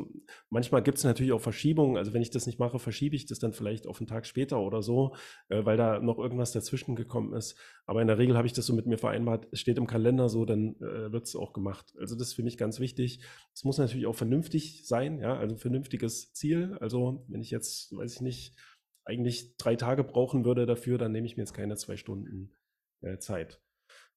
manchmal 0.51 0.83
gibt 0.83 0.99
es 0.99 1.05
natürlich 1.05 1.33
auch 1.33 1.41
Verschiebungen. 1.41 1.97
Also 1.97 2.13
wenn 2.13 2.21
ich 2.21 2.31
das 2.31 2.47
nicht 2.47 2.59
mache, 2.59 2.81
verschiebe 2.81 3.15
ich 3.15 3.27
das 3.27 3.39
dann 3.39 3.53
vielleicht 3.53 3.87
auf 3.87 4.01
einen 4.01 4.09
Tag 4.09 4.27
später 4.27 4.61
oder 4.61 4.83
so, 4.83 5.15
äh, 5.49 5.65
weil 5.65 5.77
da 5.77 6.01
noch 6.01 6.19
irgendwas 6.19 6.51
dazwischen 6.51 6.97
gekommen 6.97 7.33
ist. 7.33 7.57
Aber 7.87 8.01
in 8.03 8.09
der 8.09 8.19
Regel 8.19 8.37
habe 8.37 8.49
ich 8.49 8.53
das 8.53 8.67
so 8.67 8.75
mit 8.75 8.87
mir 8.87 8.99
vereinbart. 8.99 9.47
Es 9.53 9.61
steht 9.61 9.79
im 9.79 9.87
Kalender 9.87 10.29
so, 10.29 10.45
dann 10.45 10.75
äh, 10.81 11.13
wird 11.13 11.27
es 11.27 11.37
auch 11.37 11.53
gemacht. 11.53 11.95
Also 12.01 12.17
das 12.17 12.29
ist 12.29 12.35
für 12.35 12.43
mich 12.43 12.59
ganz 12.59 12.81
wichtig. 12.81 13.21
Es 13.55 13.63
muss 13.63 13.79
natürlich 13.79 14.07
auch 14.07 14.17
vernünftig 14.17 14.85
sein, 14.85 15.21
ja, 15.21 15.37
also 15.37 15.55
ein 15.55 15.59
vernünftiges 15.59 16.33
Ziel. 16.33 16.77
Also 16.81 17.25
wenn 17.29 17.41
ich 17.41 17.53
jetzt, 17.53 17.97
weiß 17.97 18.15
ich 18.15 18.21
nicht, 18.21 18.57
eigentlich 19.05 19.57
drei 19.57 19.77
Tage 19.77 20.05
brauchen 20.05 20.45
würde 20.45 20.67
dafür, 20.67 20.99
dann 20.99 21.13
nehme 21.13 21.27
ich 21.27 21.37
mir 21.37 21.43
jetzt 21.43 21.55
keine 21.55 21.77
zwei 21.77 21.97
Stunden 21.97 22.55
äh, 23.03 23.19
Zeit. 23.19 23.61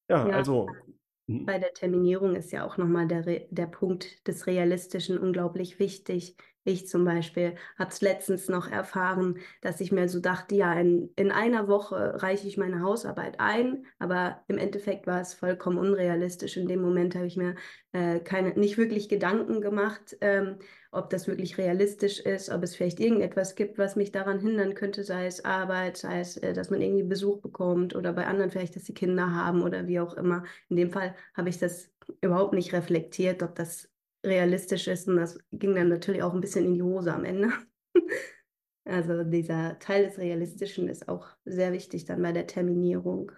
Ja, 0.09 0.27
ja, 0.27 0.35
also. 0.35 0.67
Bei 1.29 1.59
der 1.59 1.73
Terminierung 1.73 2.35
ist 2.35 2.53
ja 2.53 2.65
auch 2.65 2.77
nochmal 2.77 3.05
der, 3.05 3.23
der 3.49 3.67
Punkt 3.67 4.25
des 4.27 4.47
Realistischen 4.47 5.17
unglaublich 5.17 5.77
wichtig. 5.77 6.37
Ich 6.67 6.85
zum 6.85 7.05
Beispiel 7.05 7.55
habe 7.79 7.91
es 7.91 8.01
letztens 8.01 8.49
noch 8.49 8.69
erfahren, 8.69 9.39
dass 9.61 9.79
ich 9.79 9.93
mir 9.93 10.09
so 10.09 10.19
dachte, 10.19 10.53
ja, 10.53 10.73
in, 10.73 11.09
in 11.15 11.31
einer 11.31 11.69
Woche 11.69 12.21
reiche 12.21 12.45
ich 12.45 12.57
meine 12.57 12.81
Hausarbeit 12.81 13.39
ein, 13.39 13.85
aber 13.99 14.43
im 14.49 14.57
Endeffekt 14.57 15.07
war 15.07 15.21
es 15.21 15.33
vollkommen 15.33 15.77
unrealistisch. 15.77 16.57
In 16.57 16.67
dem 16.67 16.81
Moment 16.81 17.15
habe 17.15 17.25
ich 17.25 17.37
mir 17.37 17.55
äh, 17.93 18.19
keine, 18.19 18.49
nicht 18.59 18.77
wirklich 18.77 19.07
Gedanken 19.07 19.61
gemacht, 19.61 20.17
ähm, 20.19 20.57
ob 20.91 21.09
das 21.09 21.25
wirklich 21.27 21.57
realistisch 21.57 22.19
ist, 22.19 22.49
ob 22.49 22.63
es 22.63 22.75
vielleicht 22.75 22.99
irgendetwas 22.99 23.55
gibt, 23.55 23.77
was 23.77 23.95
mich 23.95 24.11
daran 24.11 24.41
hindern 24.41 24.73
könnte, 24.73 25.05
sei 25.05 25.25
es 25.25 25.45
Arbeit, 25.45 25.95
sei 25.95 26.19
es, 26.19 26.35
äh, 26.35 26.51
dass 26.51 26.69
man 26.69 26.81
irgendwie 26.81 27.03
Besuch 27.03 27.39
bekommt 27.41 27.95
oder 27.95 28.11
bei 28.11 28.25
anderen 28.27 28.51
vielleicht, 28.51 28.75
dass 28.75 28.83
sie 28.83 28.93
Kinder 28.93 29.33
haben 29.33 29.61
oder 29.61 29.87
wie 29.87 30.01
auch 30.01 30.15
immer. 30.15 30.43
In 30.67 30.75
dem 30.75 30.91
Fall 30.91 31.15
habe 31.33 31.47
ich 31.47 31.59
das 31.59 31.89
überhaupt 32.19 32.53
nicht 32.53 32.73
reflektiert, 32.73 33.41
ob 33.41 33.55
das 33.55 33.89
realistisch 34.27 34.87
ist. 34.87 35.07
Und 35.07 35.17
das 35.17 35.39
ging 35.51 35.75
dann 35.75 35.89
natürlich 35.89 36.23
auch 36.23 36.33
ein 36.33 36.41
bisschen 36.41 36.65
in 36.65 36.73
die 36.75 36.83
Hose 36.83 37.13
am 37.13 37.25
Ende. 37.25 37.49
Also 38.89 39.25
dieser 39.25 39.79
Teil 39.79 40.05
des 40.05 40.17
Realistischen 40.17 40.87
ist 40.87 41.09
auch 41.09 41.27
sehr 41.43 41.73
wichtig 41.73 42.05
dann 42.05 42.21
bei 42.21 42.31
der 42.31 42.47
Terminierung. 42.47 43.33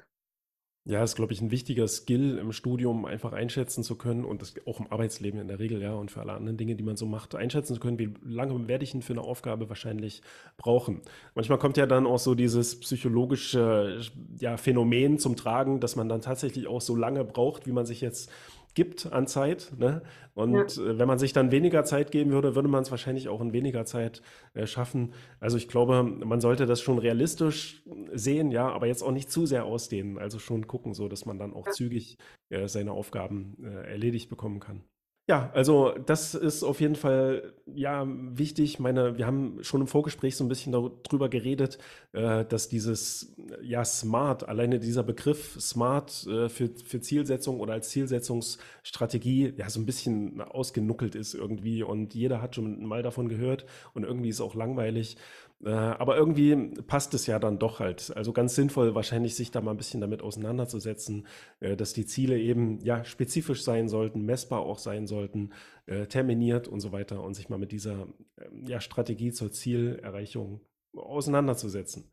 Ja, 0.85 1.03
ist, 1.03 1.15
glaube 1.15 1.33
ich, 1.33 1.41
ein 1.41 1.51
wichtiger 1.51 1.87
Skill 1.87 2.37
im 2.39 2.51
Studium, 2.51 3.05
einfach 3.05 3.33
einschätzen 3.33 3.83
zu 3.83 3.95
können 3.95 4.25
und 4.25 4.41
das 4.41 4.55
auch 4.65 4.79
im 4.79 4.91
Arbeitsleben 4.91 5.39
in 5.39 5.47
der 5.47 5.59
Regel, 5.59 5.81
ja, 5.81 5.93
und 5.93 6.09
für 6.09 6.21
alle 6.21 6.33
anderen 6.33 6.57
Dinge, 6.57 6.75
die 6.75 6.83
man 6.83 6.95
so 6.95 7.05
macht, 7.05 7.35
einschätzen 7.35 7.75
zu 7.75 7.79
können, 7.79 7.99
wie 7.99 8.13
lange 8.23 8.67
werde 8.67 8.83
ich 8.83 8.91
denn 8.91 9.01
für 9.01 9.13
eine 9.13 9.21
Aufgabe 9.21 9.69
wahrscheinlich 9.69 10.23
brauchen. 10.57 11.01
Manchmal 11.35 11.59
kommt 11.59 11.77
ja 11.77 11.85
dann 11.85 12.07
auch 12.07 12.17
so 12.17 12.33
dieses 12.33 12.79
psychologische 12.79 14.01
ja, 14.39 14.57
Phänomen 14.57 15.19
zum 15.19 15.35
Tragen, 15.35 15.79
dass 15.79 15.95
man 15.95 16.09
dann 16.09 16.21
tatsächlich 16.21 16.65
auch 16.67 16.81
so 16.81 16.95
lange 16.95 17.23
braucht, 17.23 17.67
wie 17.67 17.71
man 17.71 17.85
sich 17.85 18.01
jetzt 18.01 18.31
gibt 18.79 19.11
an 19.11 19.27
Zeit. 19.27 19.73
Ne? 19.77 20.01
Und 20.35 20.77
ja. 20.77 20.83
Äh, 20.83 20.99
wenn 20.99 21.07
man 21.07 21.19
sich 21.19 21.33
dann 21.33 21.51
weniger 21.51 21.83
Zeit 21.83 22.11
geben 22.11 22.31
würde, 22.31 22.55
würde 22.55 22.69
man 22.69 22.83
es 22.83 22.91
wahrscheinlich 22.91 23.27
auch 23.27 23.41
in 23.41 23.51
weniger 23.51 23.83
Zeit 23.83 24.21
äh, 24.53 24.65
schaffen. 24.65 25.13
Also 25.41 25.57
ich 25.57 25.67
glaube, 25.67 26.01
man 26.01 26.39
sollte 26.39 26.65
das 26.65 26.79
schon 26.79 26.97
realistisch 26.97 27.83
sehen, 28.13 28.51
ja, 28.51 28.69
aber 28.69 28.87
jetzt 28.87 29.03
auch 29.03 29.11
nicht 29.11 29.29
zu 29.29 29.45
sehr 29.45 29.65
ausdehnen. 29.65 30.17
Also 30.17 30.39
schon 30.39 30.65
gucken, 30.65 30.93
so 30.93 31.09
dass 31.09 31.25
man 31.25 31.37
dann 31.37 31.53
auch 31.53 31.65
ja. 31.65 31.73
zügig 31.73 32.17
äh, 32.47 32.69
seine 32.69 32.93
Aufgaben 32.93 33.57
äh, 33.65 33.91
erledigt 33.91 34.29
bekommen 34.29 34.61
kann. 34.61 34.85
Ja, 35.29 35.51
also 35.53 35.93
das 36.07 36.33
ist 36.33 36.63
auf 36.63 36.81
jeden 36.81 36.95
Fall 36.95 37.53
ja 37.67 38.03
wichtig. 38.07 38.79
Meine, 38.79 39.19
wir 39.19 39.27
haben 39.27 39.59
schon 39.63 39.81
im 39.81 39.85
Vorgespräch 39.85 40.35
so 40.35 40.43
ein 40.43 40.47
bisschen 40.47 40.71
darüber 40.71 41.29
geredet, 41.29 41.77
äh, 42.13 42.45
dass 42.45 42.67
dieses 42.67 43.35
ja 43.61 43.85
Smart, 43.85 44.49
alleine 44.49 44.79
dieser 44.79 45.03
Begriff 45.03 45.55
Smart 45.61 46.25
äh, 46.25 46.49
für, 46.49 46.71
für 46.83 46.99
Zielsetzung 47.01 47.59
oder 47.59 47.73
als 47.73 47.89
Zielsetzungsstrategie 47.89 49.53
ja 49.55 49.69
so 49.69 49.79
ein 49.79 49.85
bisschen 49.85 50.41
ausgenuckelt 50.41 51.13
ist 51.13 51.35
irgendwie 51.35 51.83
und 51.83 52.15
jeder 52.15 52.41
hat 52.41 52.55
schon 52.55 52.83
mal 52.83 53.03
davon 53.03 53.29
gehört 53.29 53.67
und 53.93 54.05
irgendwie 54.05 54.29
ist 54.29 54.41
auch 54.41 54.55
langweilig. 54.55 55.15
Äh, 55.63 55.71
aber 55.71 56.15
irgendwie 56.15 56.55
passt 56.87 57.13
es 57.13 57.27
ja 57.27 57.37
dann 57.37 57.59
doch 57.59 57.79
halt. 57.79 58.15
Also 58.15 58.31
ganz 58.31 58.55
sinnvoll 58.55 58.95
wahrscheinlich 58.95 59.35
sich 59.35 59.51
da 59.51 59.61
mal 59.61 59.71
ein 59.71 59.77
bisschen 59.77 60.01
damit 60.01 60.21
auseinanderzusetzen, 60.21 61.27
äh, 61.59 61.75
dass 61.75 61.93
die 61.93 62.05
Ziele 62.05 62.39
eben 62.39 62.79
ja 62.79 63.03
spezifisch 63.03 63.63
sein 63.63 63.89
sollten, 63.89 64.25
messbar 64.25 64.61
auch 64.61 64.79
sein 64.79 65.05
sollten, 65.07 65.51
äh, 65.85 66.05
terminiert 66.07 66.67
und 66.67 66.79
so 66.79 66.91
weiter 66.91 67.23
und 67.23 67.33
sich 67.33 67.49
mal 67.49 67.59
mit 67.59 67.71
dieser 67.71 68.07
ähm, 68.37 68.65
ja, 68.67 68.79
Strategie 68.79 69.31
zur 69.31 69.51
Zielerreichung 69.51 70.61
auseinanderzusetzen. 70.95 72.09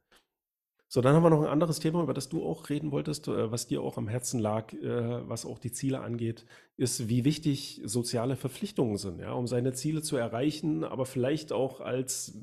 So, 0.88 1.00
dann 1.00 1.16
haben 1.16 1.24
wir 1.24 1.30
noch 1.30 1.42
ein 1.42 1.48
anderes 1.48 1.80
Thema, 1.80 2.02
über 2.02 2.14
das 2.14 2.28
du 2.28 2.44
auch 2.44 2.68
reden 2.68 2.92
wolltest, 2.92 3.26
äh, 3.28 3.50
was 3.50 3.66
dir 3.66 3.82
auch 3.82 3.96
am 3.96 4.08
Herzen 4.08 4.40
lag, 4.40 4.72
äh, 4.72 5.28
was 5.28 5.44
auch 5.44 5.58
die 5.58 5.72
Ziele 5.72 6.00
angeht, 6.00 6.46
ist, 6.78 7.08
wie 7.08 7.24
wichtig 7.24 7.80
soziale 7.84 8.36
Verpflichtungen 8.36 8.98
sind, 8.98 9.20
ja, 9.20 9.32
um 9.32 9.46
seine 9.46 9.72
Ziele 9.72 10.02
zu 10.02 10.16
erreichen, 10.16 10.84
aber 10.84 11.06
vielleicht 11.06 11.50
auch 11.50 11.80
als, 11.80 12.38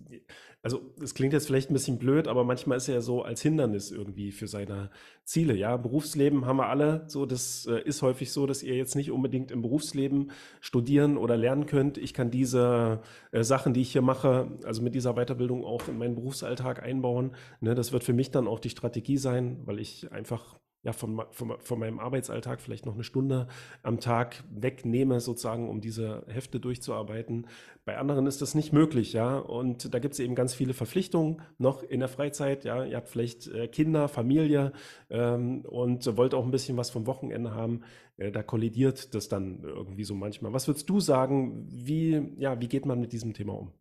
also 0.63 0.81
es 1.01 1.13
klingt 1.13 1.33
jetzt 1.33 1.45
vielleicht 1.45 1.69
ein 1.69 1.73
bisschen 1.73 1.99
blöd, 1.99 2.27
aber 2.27 2.43
manchmal 2.43 2.77
ist 2.77 2.87
er 2.87 2.95
ja 2.95 3.01
so 3.01 3.21
als 3.21 3.43
Hindernis 3.43 3.91
irgendwie 3.91 4.31
für 4.31 4.47
seine 4.47 4.89
Ziele, 5.23 5.55
ja. 5.55 5.77
Berufsleben 5.77 6.47
haben 6.47 6.57
wir 6.57 6.67
alle, 6.67 7.03
so, 7.07 7.27
das 7.27 7.67
äh, 7.67 7.83
ist 7.83 8.01
häufig 8.01 8.31
so, 8.31 8.47
dass 8.47 8.63
ihr 8.63 8.75
jetzt 8.75 8.95
nicht 8.95 9.11
unbedingt 9.11 9.51
im 9.51 9.61
Berufsleben 9.61 10.31
studieren 10.61 11.17
oder 11.17 11.37
lernen 11.37 11.67
könnt. 11.67 11.99
Ich 11.99 12.15
kann 12.15 12.31
diese 12.31 13.01
Sachen, 13.31 13.73
die 13.75 13.81
ich 13.81 13.91
hier 13.91 14.01
mache, 14.01 14.57
also 14.63 14.81
mit 14.81 14.95
dieser 14.95 15.13
Weiterbildung 15.13 15.63
auch 15.63 15.87
in 15.87 15.97
meinen 15.99 16.15
Berufsalltag 16.15 16.81
einbauen. 16.81 17.35
Ne, 17.61 17.75
das 17.75 17.91
wird 17.91 18.03
für 18.03 18.13
mich 18.13 18.31
dann 18.31 18.47
auch 18.47 18.59
die 18.59 18.69
Strategie 18.69 19.17
sein, 19.17 19.59
weil 19.65 19.79
ich 19.79 20.11
einfach 20.11 20.57
ja, 20.83 20.91
von, 20.91 21.21
von, 21.31 21.53
von 21.59 21.79
meinem 21.79 21.99
Arbeitsalltag 21.99 22.61
vielleicht 22.61 22.85
noch 22.85 22.93
eine 22.93 23.05
Stunde 23.05 23.47
am 23.83 23.99
Tag 23.99 24.43
wegnehme, 24.51 25.21
sozusagen, 25.21 25.69
um 25.69 25.79
diese 25.79 26.23
Hefte 26.27 26.59
durchzuarbeiten. 26.59 27.47
Bei 27.85 27.97
anderen 27.97 28.27
ist 28.27 28.41
das 28.41 28.53
nicht 28.53 28.73
möglich, 28.73 29.13
ja. 29.13 29.37
Und 29.37 29.93
da 29.93 29.99
gibt 29.99 30.13
es 30.13 30.19
eben 30.19 30.35
ganz 30.35 30.53
viele 30.53 30.73
Verpflichtungen 30.73 31.41
noch 31.57 31.83
in 31.83 32.01
der 32.01 32.09
Freizeit. 32.09 32.65
Ja, 32.65 32.83
ihr 32.83 32.97
habt 32.97 33.07
vielleicht 33.07 33.47
äh, 33.47 33.69
Kinder, 33.69 34.09
Familie 34.09 34.73
ähm, 35.09 35.61
und 35.61 36.17
wollt 36.17 36.33
auch 36.33 36.43
ein 36.43 36.51
bisschen 36.51 36.77
was 36.77 36.89
vom 36.89 37.07
Wochenende 37.07 37.55
haben. 37.55 37.81
Äh, 38.17 38.31
da 38.31 38.43
kollidiert 38.43 39.15
das 39.15 39.29
dann 39.29 39.63
irgendwie 39.63 40.03
so 40.03 40.15
manchmal. 40.15 40.51
Was 40.51 40.67
würdest 40.67 40.89
du 40.89 40.99
sagen? 40.99 41.65
Wie, 41.71 42.33
ja, 42.37 42.59
wie 42.59 42.67
geht 42.67 42.85
man 42.85 42.99
mit 42.99 43.13
diesem 43.13 43.33
Thema 43.33 43.53
um? 43.53 43.71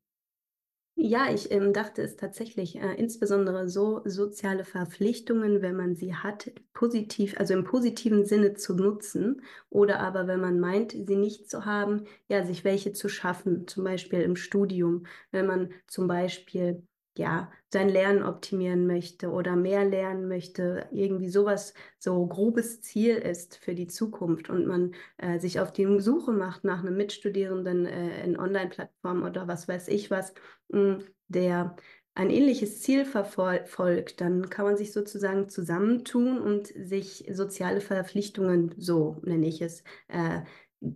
Ja, 0.94 1.32
ich 1.32 1.50
ähm, 1.50 1.72
dachte 1.72 2.02
es 2.02 2.16
tatsächlich, 2.16 2.76
äh, 2.76 2.94
insbesondere 2.96 3.66
so 3.68 4.02
soziale 4.04 4.64
Verpflichtungen, 4.64 5.62
wenn 5.62 5.74
man 5.74 5.96
sie 5.96 6.14
hat, 6.14 6.50
positiv, 6.74 7.34
also 7.38 7.54
im 7.54 7.64
positiven 7.64 8.24
Sinne 8.26 8.54
zu 8.54 8.74
nutzen 8.74 9.42
oder 9.70 10.00
aber 10.00 10.26
wenn 10.26 10.40
man 10.40 10.60
meint, 10.60 10.92
sie 10.92 11.16
nicht 11.16 11.48
zu 11.50 11.64
haben, 11.64 12.04
ja, 12.28 12.44
sich 12.44 12.62
welche 12.64 12.92
zu 12.92 13.08
schaffen, 13.08 13.66
zum 13.66 13.84
Beispiel 13.84 14.20
im 14.20 14.36
Studium, 14.36 15.06
wenn 15.30 15.46
man 15.46 15.70
zum 15.86 16.06
Beispiel 16.08 16.82
ja, 17.16 17.50
sein 17.72 17.88
Lernen 17.88 18.22
optimieren 18.22 18.86
möchte 18.86 19.30
oder 19.30 19.54
mehr 19.56 19.84
lernen 19.84 20.28
möchte, 20.28 20.86
irgendwie 20.92 21.28
sowas, 21.28 21.74
so 21.98 22.26
grobes 22.26 22.80
Ziel 22.80 23.16
ist 23.16 23.56
für 23.56 23.74
die 23.74 23.86
Zukunft 23.86 24.48
und 24.50 24.66
man 24.66 24.94
äh, 25.18 25.38
sich 25.38 25.60
auf 25.60 25.72
die 25.72 26.00
Suche 26.00 26.32
macht 26.32 26.64
nach 26.64 26.80
einem 26.80 26.96
Mitstudierenden 26.96 27.86
äh, 27.86 28.24
in 28.24 28.38
Online-Plattformen 28.38 29.24
oder 29.24 29.46
was 29.48 29.68
weiß 29.68 29.88
ich 29.88 30.10
was, 30.10 30.32
mh, 30.68 30.98
der 31.28 31.76
ein 32.14 32.28
ähnliches 32.30 32.82
Ziel 32.82 33.04
verfolgt, 33.06 34.20
dann 34.20 34.50
kann 34.50 34.66
man 34.66 34.76
sich 34.76 34.92
sozusagen 34.92 35.48
zusammentun 35.48 36.38
und 36.40 36.66
sich 36.68 37.24
soziale 37.32 37.80
Verpflichtungen, 37.80 38.74
so 38.76 39.16
nenne 39.24 39.46
ich 39.46 39.62
es, 39.62 39.82
äh, 40.08 40.42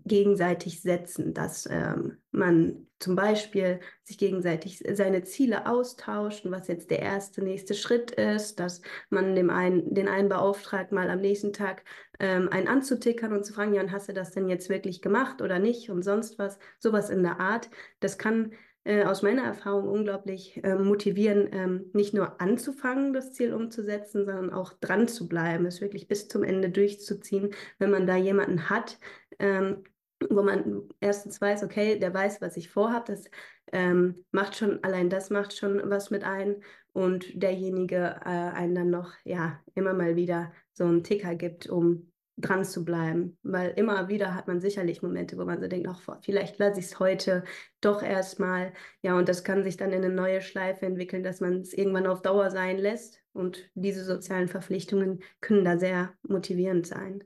gegenseitig 0.05 0.83
setzen, 0.83 1.33
dass 1.33 1.68
ähm, 1.70 2.18
man 2.33 2.87
zum 2.99 3.14
Beispiel 3.14 3.81
sich 4.03 4.18
gegenseitig 4.18 4.83
seine 4.92 5.22
Ziele 5.22 5.66
austauscht 5.66 6.44
und 6.44 6.51
was 6.51 6.66
jetzt 6.66 6.90
der 6.90 7.01
erste 7.01 7.42
nächste 7.42 7.75
Schritt 7.75 8.11
ist, 8.11 8.59
dass 8.59 8.81
man 9.11 9.35
dem 9.35 9.51
einen, 9.51 9.94
den 9.94 10.09
einen 10.09 10.29
beauftragt, 10.29 10.92
mal 10.92 11.09
am 11.09 11.20
nächsten 11.20 11.53
Tag 11.53 11.85
ähm, 12.18 12.49
einen 12.51 12.68
anzutickern 12.68 13.33
und 13.33 13.44
zu 13.44 13.53
fragen, 13.53 13.75
ja, 13.75 13.83
und 13.83 13.92
hast 13.92 14.09
du 14.09 14.12
das 14.12 14.33
denn 14.33 14.49
jetzt 14.49 14.68
wirklich 14.68 15.03
gemacht 15.03 15.40
oder 15.40 15.59
nicht 15.59 15.90
und 15.90 16.03
sonst 16.03 16.38
was, 16.38 16.59
sowas 16.79 17.11
in 17.11 17.22
der 17.22 17.38
Art. 17.38 17.70
Das 18.01 18.18
kann 18.18 18.53
äh, 18.87 19.05
aus 19.05 19.22
meiner 19.22 19.42
Erfahrung 19.42 19.88
unglaublich 19.88 20.62
äh, 20.62 20.77
motivieren, 20.77 21.49
ähm, 21.51 21.90
nicht 21.92 22.14
nur 22.14 22.40
anzufangen, 22.40 23.12
das 23.12 23.33
Ziel 23.33 23.53
umzusetzen, 23.53 24.25
sondern 24.25 24.53
auch 24.53 24.72
dran 24.75 25.09
zu 25.09 25.29
bleiben, 25.29 25.66
es 25.66 25.81
wirklich 25.81 26.07
bis 26.07 26.29
zum 26.29 26.44
Ende 26.44 26.70
durchzuziehen, 26.70 27.51
wenn 27.79 27.90
man 27.90 28.07
da 28.07 28.14
jemanden 28.16 28.70
hat, 28.70 28.99
ähm, 29.40 29.83
wo 30.31 30.42
man 30.42 30.83
erstens 31.01 31.40
weiß, 31.40 31.64
okay, 31.64 31.99
der 31.99 32.14
weiß, 32.14 32.40
was 32.40 32.57
ich 32.57 32.70
vorhabe, 32.70 33.12
das 33.12 33.25
ähm, 33.72 34.25
macht 34.31 34.55
schon, 34.55 34.83
allein 34.85 35.11
das 35.11 35.31
macht 35.31 35.57
schon 35.57 35.83
was 35.90 36.11
mit 36.11 36.22
ein 36.22 36.62
und 36.92 37.42
derjenige 37.42 38.20
äh, 38.25 38.29
einen 38.29 38.75
dann 38.77 38.90
noch, 38.90 39.12
ja, 39.25 39.61
immer 39.75 39.94
mal 39.94 40.14
wieder 40.14 40.53
so 40.72 40.85
einen 40.85 41.03
Ticker 41.03 41.35
gibt, 41.35 41.68
um 41.68 42.12
dran 42.37 42.64
zu 42.64 42.85
bleiben, 42.85 43.38
weil 43.42 43.70
immer 43.77 44.09
wieder 44.09 44.35
hat 44.35 44.46
man 44.46 44.61
sicherlich 44.61 45.03
Momente, 45.03 45.38
wo 45.38 45.44
man 45.44 45.61
so 45.61 45.68
denkt, 45.68 45.88
ach, 45.88 46.01
vielleicht 46.22 46.59
lasse 46.59 46.81
ich 46.81 46.87
es 46.87 46.99
heute 46.99 47.44
doch 47.81 48.03
erstmal, 48.03 48.72
ja, 49.03 49.16
und 49.16 49.29
das 49.29 49.42
kann 49.42 49.64
sich 49.64 49.77
dann 49.77 49.92
in 49.92 50.05
eine 50.05 50.14
neue 50.14 50.42
Schleife 50.42 50.85
entwickeln, 50.85 51.22
dass 51.22 51.40
man 51.40 51.61
es 51.61 51.72
irgendwann 51.72 52.07
auf 52.07 52.22
Dauer 52.22 52.51
sein 52.51 52.79
lässt 52.79 53.22
und 53.33 53.70
diese 53.75 54.05
sozialen 54.05 54.49
Verpflichtungen 54.49 55.22
können 55.40 55.64
da 55.64 55.79
sehr 55.79 56.12
motivierend 56.22 56.87
sein. 56.87 57.25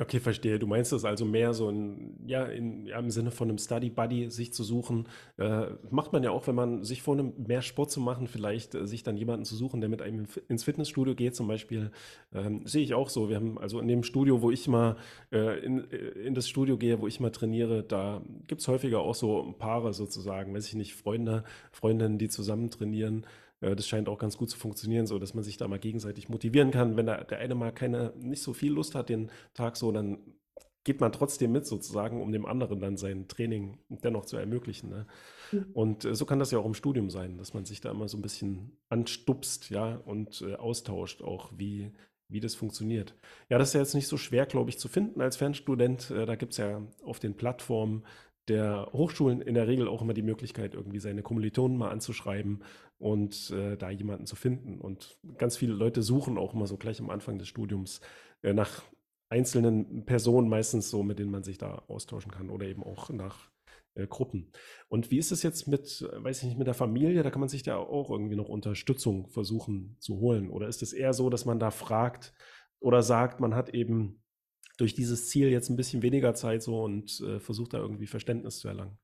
Okay, 0.00 0.20
verstehe. 0.20 0.58
Du 0.58 0.66
meinst 0.66 0.90
es 0.94 1.04
also 1.04 1.26
mehr 1.26 1.52
so 1.52 1.68
in, 1.68 2.16
ja, 2.26 2.46
in, 2.46 2.86
ja, 2.86 2.98
im 2.98 3.10
Sinne 3.10 3.30
von 3.30 3.50
einem 3.50 3.58
Study 3.58 3.90
Buddy 3.90 4.30
sich 4.30 4.50
zu 4.54 4.64
suchen. 4.64 5.06
Äh, 5.36 5.66
macht 5.90 6.14
man 6.14 6.22
ja 6.22 6.30
auch, 6.30 6.46
wenn 6.46 6.54
man 6.54 6.82
sich 6.82 7.02
vornimmt, 7.02 7.46
mehr 7.46 7.60
Sport 7.60 7.90
zu 7.90 8.00
machen, 8.00 8.26
vielleicht 8.26 8.74
äh, 8.74 8.86
sich 8.86 9.02
dann 9.02 9.18
jemanden 9.18 9.44
zu 9.44 9.54
suchen, 9.54 9.82
der 9.82 9.90
mit 9.90 10.00
einem 10.00 10.24
ins 10.48 10.64
Fitnessstudio 10.64 11.14
geht, 11.14 11.36
zum 11.36 11.46
Beispiel. 11.46 11.90
Ähm, 12.32 12.66
sehe 12.66 12.82
ich 12.82 12.94
auch 12.94 13.10
so. 13.10 13.28
Wir 13.28 13.36
haben 13.36 13.58
also 13.58 13.80
in 13.80 13.88
dem 13.88 14.02
Studio, 14.02 14.40
wo 14.40 14.50
ich 14.50 14.66
mal 14.66 14.96
äh, 15.30 15.62
in, 15.62 15.90
äh, 15.90 15.96
in 15.96 16.32
das 16.32 16.48
Studio 16.48 16.78
gehe, 16.78 17.02
wo 17.02 17.06
ich 17.06 17.20
mal 17.20 17.30
trainiere, 17.30 17.82
da 17.82 18.22
gibt 18.46 18.62
es 18.62 18.68
häufiger 18.68 19.00
auch 19.00 19.14
so 19.14 19.54
Paare 19.58 19.92
sozusagen, 19.92 20.54
weiß 20.54 20.68
ich 20.68 20.74
nicht, 20.74 20.94
Freunde, 20.94 21.44
Freundinnen, 21.70 22.16
die 22.16 22.30
zusammen 22.30 22.70
trainieren. 22.70 23.26
Das 23.62 23.86
scheint 23.86 24.08
auch 24.08 24.18
ganz 24.18 24.36
gut 24.36 24.50
zu 24.50 24.58
funktionieren, 24.58 25.06
so 25.06 25.18
dass 25.18 25.34
man 25.34 25.44
sich 25.44 25.56
da 25.56 25.68
mal 25.68 25.78
gegenseitig 25.78 26.28
motivieren 26.28 26.72
kann. 26.72 26.96
Wenn 26.96 27.06
der, 27.06 27.24
der 27.24 27.38
eine 27.38 27.54
mal 27.54 27.72
keine, 27.72 28.12
nicht 28.18 28.42
so 28.42 28.52
viel 28.52 28.72
Lust 28.72 28.94
hat 28.94 29.08
den 29.08 29.30
Tag 29.54 29.76
so, 29.76 29.92
dann 29.92 30.18
geht 30.84 31.00
man 31.00 31.12
trotzdem 31.12 31.52
mit 31.52 31.66
sozusagen, 31.66 32.20
um 32.20 32.32
dem 32.32 32.44
anderen 32.44 32.80
dann 32.80 32.96
sein 32.96 33.28
Training 33.28 33.78
dennoch 33.88 34.24
zu 34.24 34.36
ermöglichen. 34.36 34.90
Ne? 34.90 35.06
Mhm. 35.52 35.66
Und 35.72 36.04
äh, 36.04 36.14
so 36.14 36.26
kann 36.26 36.38
das 36.38 36.50
ja 36.50 36.58
auch 36.58 36.66
im 36.66 36.74
Studium 36.74 37.10
sein, 37.10 37.38
dass 37.38 37.54
man 37.54 37.64
sich 37.64 37.80
da 37.80 37.90
immer 37.90 38.08
so 38.08 38.18
ein 38.18 38.22
bisschen 38.22 38.76
anstupst, 38.88 39.70
ja, 39.70 39.96
und 39.96 40.42
äh, 40.42 40.56
austauscht, 40.56 41.22
auch 41.22 41.52
wie, 41.56 41.92
wie 42.28 42.40
das 42.40 42.54
funktioniert. 42.54 43.14
Ja, 43.48 43.58
das 43.58 43.68
ist 43.68 43.74
ja 43.74 43.80
jetzt 43.80 43.94
nicht 43.94 44.08
so 44.08 44.16
schwer, 44.16 44.46
glaube 44.46 44.70
ich, 44.70 44.78
zu 44.78 44.88
finden 44.88 45.20
als 45.20 45.36
Fernstudent. 45.36 46.10
Äh, 46.10 46.26
da 46.26 46.34
gibt 46.34 46.52
es 46.52 46.58
ja 46.58 46.82
auf 47.04 47.20
den 47.20 47.36
Plattformen 47.36 48.02
der 48.48 48.88
Hochschulen 48.92 49.40
in 49.40 49.54
der 49.54 49.68
Regel 49.68 49.88
auch 49.88 50.02
immer 50.02 50.14
die 50.14 50.22
Möglichkeit, 50.22 50.74
irgendwie 50.74 50.98
seine 50.98 51.22
Kommilitonen 51.22 51.76
mal 51.76 51.90
anzuschreiben 51.90 52.64
und 52.98 53.50
äh, 53.50 53.76
da 53.76 53.90
jemanden 53.90 54.26
zu 54.26 54.36
finden. 54.36 54.80
Und 54.80 55.18
ganz 55.38 55.56
viele 55.56 55.74
Leute 55.74 56.02
suchen 56.02 56.38
auch 56.38 56.54
immer 56.54 56.66
so 56.66 56.76
gleich 56.76 57.00
am 57.00 57.10
Anfang 57.10 57.38
des 57.38 57.48
Studiums 57.48 58.00
äh, 58.42 58.52
nach 58.52 58.82
einzelnen 59.28 60.04
Personen, 60.04 60.48
meistens 60.48 60.90
so, 60.90 61.02
mit 61.02 61.18
denen 61.18 61.30
man 61.30 61.42
sich 61.42 61.58
da 61.58 61.84
austauschen 61.88 62.32
kann 62.32 62.50
oder 62.50 62.66
eben 62.66 62.82
auch 62.82 63.10
nach 63.10 63.50
äh, 63.94 64.06
Gruppen. 64.06 64.52
Und 64.88 65.10
wie 65.10 65.18
ist 65.18 65.32
es 65.32 65.42
jetzt 65.42 65.68
mit, 65.68 66.06
weiß 66.16 66.38
ich 66.38 66.44
nicht, 66.44 66.58
mit 66.58 66.66
der 66.66 66.74
Familie? 66.74 67.22
Da 67.22 67.30
kann 67.30 67.40
man 67.40 67.48
sich 67.48 67.62
da 67.62 67.76
auch 67.76 68.10
irgendwie 68.10 68.36
noch 68.36 68.48
Unterstützung 68.48 69.28
versuchen 69.28 69.96
zu 70.00 70.18
holen. 70.18 70.50
Oder 70.50 70.68
ist 70.68 70.82
es 70.82 70.92
eher 70.92 71.12
so, 71.12 71.30
dass 71.30 71.44
man 71.44 71.58
da 71.58 71.70
fragt 71.70 72.34
oder 72.80 73.02
sagt, 73.02 73.40
man 73.40 73.54
hat 73.54 73.70
eben 73.70 74.21
durch 74.78 74.94
dieses 74.94 75.28
Ziel 75.28 75.48
jetzt 75.48 75.68
ein 75.68 75.76
bisschen 75.76 76.02
weniger 76.02 76.34
Zeit 76.34 76.62
so 76.62 76.82
und 76.82 77.20
äh, 77.20 77.40
versucht 77.40 77.74
da 77.74 77.78
irgendwie 77.78 78.06
Verständnis 78.06 78.58
zu 78.58 78.68
erlangen? 78.68 78.98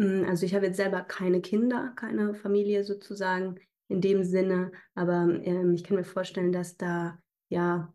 Hm, 0.00 0.24
also 0.28 0.44
ich 0.44 0.54
habe 0.54 0.66
jetzt 0.66 0.76
selber 0.76 1.02
keine 1.02 1.40
Kinder, 1.40 1.92
keine 1.96 2.34
Familie 2.34 2.84
sozusagen 2.84 3.58
in 3.88 4.00
dem 4.00 4.24
Sinne, 4.24 4.72
aber 4.94 5.28
ähm, 5.42 5.74
ich 5.74 5.84
kann 5.84 5.96
mir 5.96 6.04
vorstellen, 6.04 6.52
dass 6.52 6.76
da 6.76 7.18
ja 7.48 7.92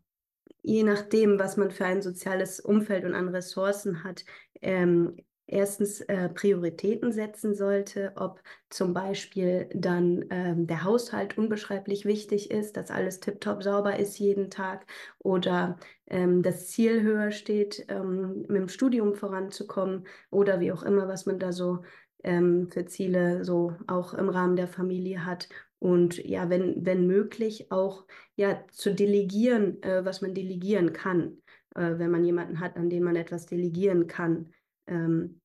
je 0.62 0.84
nachdem, 0.84 1.38
was 1.38 1.56
man 1.56 1.70
für 1.70 1.84
ein 1.84 2.02
soziales 2.02 2.60
Umfeld 2.60 3.04
und 3.04 3.14
an 3.14 3.28
Ressourcen 3.28 4.04
hat, 4.04 4.24
ähm, 4.60 5.16
erstens 5.52 6.00
äh, 6.02 6.28
Prioritäten 6.28 7.12
setzen 7.12 7.54
sollte, 7.54 8.12
ob 8.16 8.42
zum 8.70 8.94
Beispiel 8.94 9.68
dann 9.74 10.24
ähm, 10.30 10.66
der 10.66 10.84
Haushalt 10.84 11.36
unbeschreiblich 11.38 12.04
wichtig 12.04 12.50
ist, 12.50 12.76
dass 12.76 12.90
alles 12.90 13.20
tiptop 13.20 13.62
sauber 13.62 13.98
ist 13.98 14.18
jeden 14.18 14.50
Tag 14.50 14.86
oder 15.18 15.78
ähm, 16.06 16.42
das 16.42 16.68
Ziel 16.68 17.02
höher 17.02 17.30
steht, 17.30 17.84
ähm, 17.88 18.42
mit 18.48 18.56
dem 18.56 18.68
Studium 18.68 19.14
voranzukommen 19.14 20.06
oder 20.30 20.60
wie 20.60 20.72
auch 20.72 20.82
immer, 20.82 21.06
was 21.08 21.26
man 21.26 21.38
da 21.38 21.52
so 21.52 21.82
ähm, 22.24 22.68
für 22.70 22.86
Ziele 22.86 23.44
so 23.44 23.76
auch 23.86 24.14
im 24.14 24.28
Rahmen 24.28 24.56
der 24.56 24.68
Familie 24.68 25.24
hat. 25.26 25.48
Und 25.78 26.24
ja, 26.24 26.48
wenn, 26.48 26.86
wenn 26.86 27.06
möglich, 27.06 27.70
auch 27.72 28.06
ja 28.36 28.64
zu 28.70 28.94
delegieren, 28.94 29.82
äh, 29.82 30.04
was 30.04 30.22
man 30.22 30.32
delegieren 30.32 30.92
kann, 30.92 31.42
äh, 31.74 31.98
wenn 31.98 32.10
man 32.10 32.24
jemanden 32.24 32.60
hat, 32.60 32.76
an 32.76 32.88
den 32.88 33.02
man 33.02 33.16
etwas 33.16 33.46
delegieren 33.46 34.06
kann. 34.06 34.52
Ähm, 34.86 35.41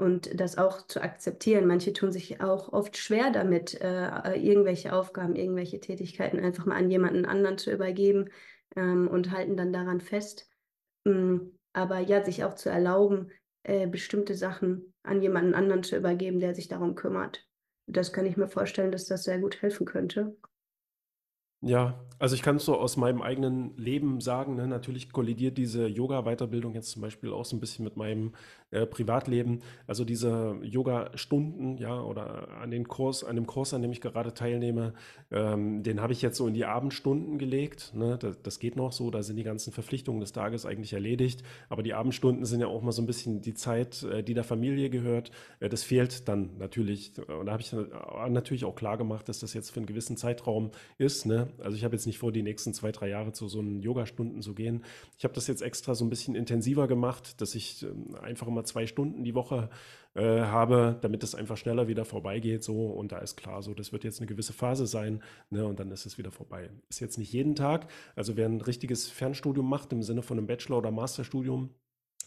und 0.00 0.40
das 0.40 0.56
auch 0.56 0.86
zu 0.86 1.02
akzeptieren. 1.02 1.66
Manche 1.66 1.92
tun 1.92 2.10
sich 2.10 2.40
auch 2.40 2.72
oft 2.72 2.96
schwer 2.96 3.30
damit, 3.30 3.80
äh, 3.80 4.34
irgendwelche 4.34 4.94
Aufgaben, 4.94 5.36
irgendwelche 5.36 5.78
Tätigkeiten 5.78 6.40
einfach 6.40 6.64
mal 6.64 6.76
an 6.76 6.90
jemanden 6.90 7.26
anderen 7.26 7.58
zu 7.58 7.70
übergeben 7.70 8.30
ähm, 8.76 9.08
und 9.08 9.30
halten 9.30 9.56
dann 9.56 9.72
daran 9.72 10.00
fest. 10.00 10.48
Ähm, 11.06 11.58
aber 11.74 12.00
ja, 12.00 12.24
sich 12.24 12.44
auch 12.44 12.54
zu 12.54 12.70
erlauben, 12.70 13.30
äh, 13.62 13.86
bestimmte 13.86 14.34
Sachen 14.34 14.94
an 15.02 15.20
jemanden 15.20 15.54
anderen 15.54 15.82
zu 15.82 15.96
übergeben, 15.96 16.40
der 16.40 16.54
sich 16.54 16.68
darum 16.68 16.94
kümmert. 16.94 17.46
Das 17.86 18.12
kann 18.12 18.26
ich 18.26 18.36
mir 18.36 18.48
vorstellen, 18.48 18.92
dass 18.92 19.06
das 19.06 19.24
sehr 19.24 19.38
gut 19.38 19.60
helfen 19.60 19.84
könnte. 19.84 20.36
Ja, 21.62 22.00
also 22.18 22.34
ich 22.34 22.42
kann 22.42 22.56
es 22.56 22.64
so 22.66 22.78
aus 22.78 22.96
meinem 22.96 23.22
eigenen 23.22 23.76
Leben 23.76 24.20
sagen, 24.20 24.54
ne, 24.54 24.66
natürlich 24.66 25.10
kollidiert 25.10 25.58
diese 25.58 25.86
Yoga-Weiterbildung 25.86 26.74
jetzt 26.74 26.90
zum 26.90 27.02
Beispiel 27.02 27.32
auch 27.32 27.44
so 27.44 27.56
ein 27.56 27.60
bisschen 27.60 27.84
mit 27.84 27.96
meinem 27.96 28.32
äh, 28.70 28.86
Privatleben. 28.86 29.60
Also 29.86 30.04
diese 30.04 30.56
Yoga-Stunden, 30.62 31.78
ja, 31.78 32.00
oder 32.00 32.48
an 32.60 32.70
den 32.70 32.88
Kurs, 32.88 33.24
an 33.24 33.36
dem 33.36 33.46
Kurs, 33.46 33.74
an 33.74 33.82
dem 33.82 33.90
ich 33.90 34.00
gerade 34.00 34.32
teilnehme, 34.32 34.94
ähm, 35.30 35.82
den 35.82 36.00
habe 36.00 36.12
ich 36.12 36.22
jetzt 36.22 36.36
so 36.36 36.46
in 36.46 36.54
die 36.54 36.66
Abendstunden 36.66 37.38
gelegt. 37.38 37.92
Ne? 37.94 38.18
Das, 38.18 38.40
das, 38.42 38.58
geht 38.58 38.76
noch 38.76 38.92
so, 38.92 39.10
da 39.10 39.22
sind 39.22 39.36
die 39.36 39.42
ganzen 39.42 39.72
Verpflichtungen 39.72 40.20
des 40.20 40.32
Tages 40.32 40.66
eigentlich 40.66 40.92
erledigt. 40.92 41.42
Aber 41.68 41.82
die 41.82 41.94
Abendstunden 41.94 42.44
sind 42.44 42.60
ja 42.60 42.66
auch 42.66 42.82
mal 42.82 42.92
so 42.92 43.02
ein 43.02 43.06
bisschen 43.06 43.40
die 43.40 43.54
Zeit, 43.54 44.02
äh, 44.02 44.22
die 44.22 44.34
der 44.34 44.44
Familie 44.44 44.90
gehört. 44.90 45.30
Äh, 45.58 45.68
das 45.68 45.82
fehlt 45.82 46.28
dann 46.28 46.50
natürlich. 46.58 47.12
Und 47.28 47.46
da 47.46 47.52
habe 47.52 47.62
ich 47.62 47.74
natürlich 48.28 48.66
auch 48.66 48.74
klar 48.74 48.98
gemacht, 48.98 49.28
dass 49.28 49.40
das 49.40 49.54
jetzt 49.54 49.70
für 49.70 49.80
einen 49.80 49.86
gewissen 49.86 50.16
Zeitraum 50.16 50.70
ist. 50.98 51.26
Ne? 51.26 51.48
Also 51.58 51.76
ich 51.76 51.84
habe 51.84 51.94
jetzt 51.94 52.06
nicht 52.06 52.18
vor, 52.18 52.32
die 52.32 52.42
nächsten 52.42 52.74
zwei, 52.74 52.92
drei 52.92 53.08
Jahre 53.08 53.32
zu 53.32 53.48
so 53.48 53.58
einen 53.58 53.80
Yoga-Stunden 53.80 54.42
zu 54.42 54.54
gehen. 54.54 54.84
Ich 55.18 55.24
habe 55.24 55.34
das 55.34 55.46
jetzt 55.46 55.62
extra 55.62 55.94
so 55.94 56.04
ein 56.04 56.10
bisschen 56.10 56.34
intensiver 56.34 56.88
gemacht, 56.88 57.40
dass 57.40 57.54
ich 57.54 57.82
ähm, 57.82 58.14
einfach 58.16 58.46
immer 58.46 58.64
zwei 58.64 58.86
Stunden 58.86 59.24
die 59.24 59.34
Woche 59.34 59.70
äh, 60.14 60.22
habe, 60.22 60.98
damit 61.02 61.22
es 61.22 61.34
einfach 61.34 61.56
schneller 61.56 61.88
wieder 61.88 62.04
vorbeigeht. 62.04 62.62
So 62.62 62.86
und 62.86 63.12
da 63.12 63.18
ist 63.18 63.36
klar, 63.36 63.62
so 63.62 63.74
das 63.74 63.92
wird 63.92 64.04
jetzt 64.04 64.20
eine 64.20 64.26
gewisse 64.26 64.52
Phase 64.52 64.86
sein, 64.86 65.22
ne, 65.50 65.64
und 65.66 65.80
dann 65.80 65.90
ist 65.90 66.06
es 66.06 66.18
wieder 66.18 66.32
vorbei. 66.32 66.70
Ist 66.88 67.00
jetzt 67.00 67.18
nicht 67.18 67.32
jeden 67.32 67.54
Tag. 67.54 67.90
Also 68.16 68.36
wer 68.36 68.46
ein 68.46 68.60
richtiges 68.60 69.08
Fernstudium 69.08 69.68
macht 69.68 69.92
im 69.92 70.02
Sinne 70.02 70.22
von 70.22 70.38
einem 70.38 70.46
Bachelor- 70.46 70.78
oder 70.78 70.90
Masterstudium, 70.90 71.74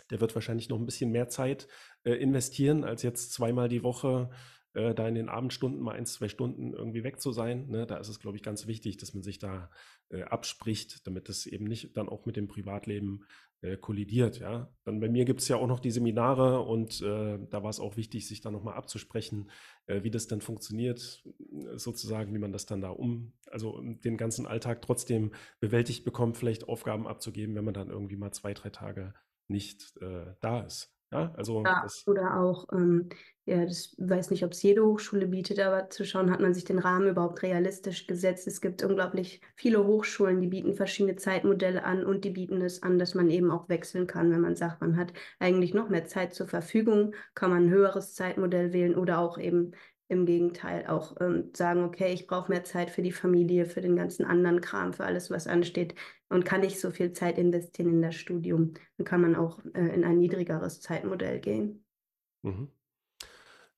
der 0.10 0.22
wird 0.22 0.36
wahrscheinlich 0.36 0.70
noch 0.70 0.80
ein 0.80 0.86
bisschen 0.86 1.12
mehr 1.12 1.30
Zeit 1.30 1.68
äh, 2.04 2.14
investieren 2.14 2.84
als 2.84 3.04
jetzt 3.04 3.34
zweimal 3.34 3.70
die 3.70 3.84
Woche 3.84 4.30
äh, 4.74 4.94
da 4.94 5.08
in 5.08 5.16
den 5.16 5.30
Abendstunden 5.30 5.82
mal 5.82 5.96
ein, 5.96 6.06
zwei 6.06 6.28
Stunden 6.28 6.74
irgendwie 6.74 7.04
weg 7.04 7.22
zu 7.22 7.32
sein. 7.32 7.68
Ne? 7.68 7.86
Da 7.86 7.98
ist 7.98 8.10
es, 8.10 8.20
glaube 8.20 8.38
ich, 8.38 8.44
ganz 8.44 8.68
wichtig, 8.68 8.98
dass 8.98 9.14
man 9.14 9.24
sich 9.24 9.40
da 9.40 9.70
äh, 10.10 10.24
abspricht, 10.24 11.06
damit 11.08 11.30
es 11.30 11.46
eben 11.46 11.66
nicht 11.66 11.96
dann 11.98 12.10
auch 12.10 12.26
mit 12.26 12.36
dem 12.36 12.48
Privatleben 12.48 13.26
äh, 13.62 13.78
kollidiert. 13.78 14.40
Ja? 14.40 14.74
Dann 14.84 15.00
bei 15.00 15.10
mir 15.10 15.26
gibt 15.26 15.42
es 15.42 15.48
ja 15.48 15.58
auch 15.58 15.68
noch 15.68 15.80
die 15.80 15.92
Seminare 15.92 16.62
und 16.62 17.02
äh, 17.02 17.40
da 17.50 17.64
war 17.64 17.70
es 17.70 17.80
auch 17.80 17.98
wichtig, 17.98 18.28
sich 18.28 18.42
da 18.42 18.52
nochmal 18.52 18.76
abzusprechen, 18.76 19.50
äh, 19.86 20.04
wie 20.04 20.12
das 20.12 20.28
dann 20.28 20.42
funktioniert, 20.42 21.24
sozusagen, 21.76 22.34
wie 22.34 22.40
man 22.40 22.52
das 22.52 22.66
dann 22.66 22.82
da 22.82 22.90
um, 22.90 23.34
also 23.52 23.80
den 23.82 24.18
ganzen 24.18 24.48
Alltag 24.48 24.82
trotzdem 24.82 25.32
bewältigt 25.60 26.04
bekommt, 26.04 26.38
vielleicht 26.38 26.68
Aufgaben 26.68 27.08
abzugeben, 27.08 27.56
wenn 27.56 27.66
man 27.66 27.74
dann 27.74 27.90
irgendwie 27.90 28.18
mal 28.18 28.32
zwei, 28.32 28.54
drei 28.54 28.70
Tage 28.70 29.14
nicht 29.48 29.96
äh, 30.02 30.34
da 30.42 30.62
ist. 30.62 30.93
Ja, 31.14 31.34
also 31.36 31.64
ja, 31.64 31.86
oder 32.08 32.40
auch, 32.40 32.68
ähm, 32.74 33.10
ja, 33.46 33.66
das 33.66 33.96
weiß 33.98 34.32
nicht, 34.32 34.44
ob 34.46 34.52
es 34.52 34.64
jede 34.64 34.86
Hochschule 34.86 35.28
bietet, 35.28 35.60
aber 35.60 35.90
zu 35.90 36.06
schauen, 36.06 36.32
hat 36.32 36.40
man 36.40 36.54
sich 36.54 36.64
den 36.64 36.80
Rahmen 36.80 37.10
überhaupt 37.10 37.42
realistisch 37.44 38.08
gesetzt. 38.08 38.48
Es 38.48 38.62
gibt 38.62 38.84
unglaublich 38.84 39.42
viele 39.56 39.86
Hochschulen, 39.86 40.42
die 40.42 40.48
bieten 40.48 40.76
verschiedene 40.76 41.18
Zeitmodelle 41.18 41.84
an 41.84 42.06
und 42.06 42.24
die 42.24 42.30
bieten 42.32 42.62
es 42.62 42.84
an, 42.84 43.00
dass 43.00 43.16
man 43.16 43.30
eben 43.30 43.52
auch 43.52 43.68
wechseln 43.70 44.08
kann, 44.08 44.32
wenn 44.32 44.42
man 44.42 44.56
sagt, 44.56 44.82
man 44.82 44.96
hat 44.98 45.14
eigentlich 45.40 45.74
noch 45.74 45.90
mehr 45.90 46.06
Zeit 46.06 46.34
zur 46.34 46.48
Verfügung, 46.48 47.14
kann 47.36 47.50
man 47.50 47.66
ein 47.66 47.70
höheres 47.70 48.14
Zeitmodell 48.14 48.72
wählen 48.74 48.96
oder 48.96 49.20
auch 49.20 49.38
eben 49.38 49.74
im 50.08 50.26
Gegenteil 50.26 50.86
auch 50.88 51.16
ähm, 51.20 51.52
sagen, 51.54 51.84
okay, 51.84 52.14
ich 52.14 52.28
brauche 52.28 52.52
mehr 52.52 52.64
Zeit 52.64 52.92
für 52.92 53.02
die 53.02 53.12
Familie, 53.12 53.66
für 53.66 53.82
den 53.82 53.96
ganzen 53.96 54.26
anderen 54.26 54.62
Kram, 54.62 54.94
für 54.94 55.06
alles, 55.06 55.32
was 55.32 55.48
ansteht 55.48 55.96
und 56.34 56.46
kann 56.46 56.62
nicht 56.62 56.80
so 56.80 56.92
viel 56.92 57.14
Zeit 57.14 57.38
investieren 57.38 57.90
in 57.90 58.02
das 58.02 58.16
Studium. 58.16 58.74
Dann 58.98 59.06
kann 59.06 59.22
man 59.22 59.36
auch 59.36 59.60
äh, 59.74 59.94
in 59.94 60.04
ein 60.04 60.20
niedrigeres 60.20 60.82
Zeitmodell 60.82 61.40
gehen. 61.40 61.86
Mhm. 62.42 62.70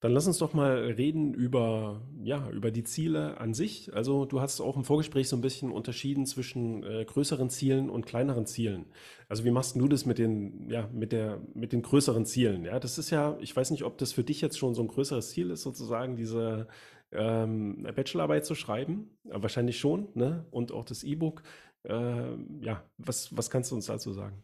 Dann 0.02 0.12
lass 0.12 0.28
uns 0.28 0.38
doch 0.38 0.54
mal 0.54 0.78
reden 0.78 1.34
über, 1.34 2.02
ja, 2.22 2.50
über 2.52 2.70
die 2.70 2.84
Ziele 2.84 3.40
an 3.40 3.56
sich. 3.56 3.92
Also 3.94 4.26
du 4.26 4.40
hast 4.40 4.62
auch 4.62 4.76
im 4.78 4.84
Vorgespräch 4.84 5.28
so 5.28 5.36
ein 5.36 5.42
bisschen 5.42 5.72
unterschieden 5.72 6.28
zwischen 6.28 6.84
äh, 6.84 7.06
größeren 7.06 7.50
Zielen 7.50 7.90
und 7.90 8.06
kleineren 8.06 8.46
Zielen. 8.46 8.86
Also 9.30 9.46
wie 9.46 9.52
machst 9.52 9.76
du 9.76 9.88
das 9.88 10.06
mit 10.06 10.20
den, 10.20 10.70
ja, 10.70 10.88
mit 10.94 11.12
der, 11.12 11.42
mit 11.56 11.74
den 11.74 11.82
größeren 11.82 12.26
Zielen? 12.26 12.66
Ja, 12.66 12.80
das 12.80 13.00
ist 13.00 13.10
ja, 13.10 13.38
ich 13.40 13.56
weiß 13.56 13.72
nicht, 13.72 13.84
ob 13.84 13.98
das 13.98 14.14
für 14.14 14.24
dich 14.24 14.42
jetzt 14.42 14.60
schon 14.60 14.76
so 14.76 14.84
ein 14.84 14.90
größeres 14.90 15.32
Ziel 15.32 15.50
ist, 15.50 15.64
sozusagen 15.64 16.18
diese 16.18 16.68
ähm, 17.12 17.88
Bachelorarbeit 17.96 18.46
zu 18.46 18.54
schreiben. 18.54 19.18
Aber 19.30 19.44
wahrscheinlich 19.44 19.80
schon, 19.80 20.10
ne? 20.14 20.46
Und 20.52 20.72
auch 20.72 20.86
das 20.86 21.04
E-Book. 21.04 21.42
Äh, 21.88 22.38
ja, 22.62 22.84
was, 22.98 23.36
was 23.36 23.50
kannst 23.50 23.72
du 23.72 23.76
uns 23.76 23.86
dazu 23.86 24.14
sagen? 24.14 24.44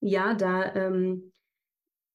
Ja, 0.00 0.34
da 0.34 0.74
ähm, 0.74 1.32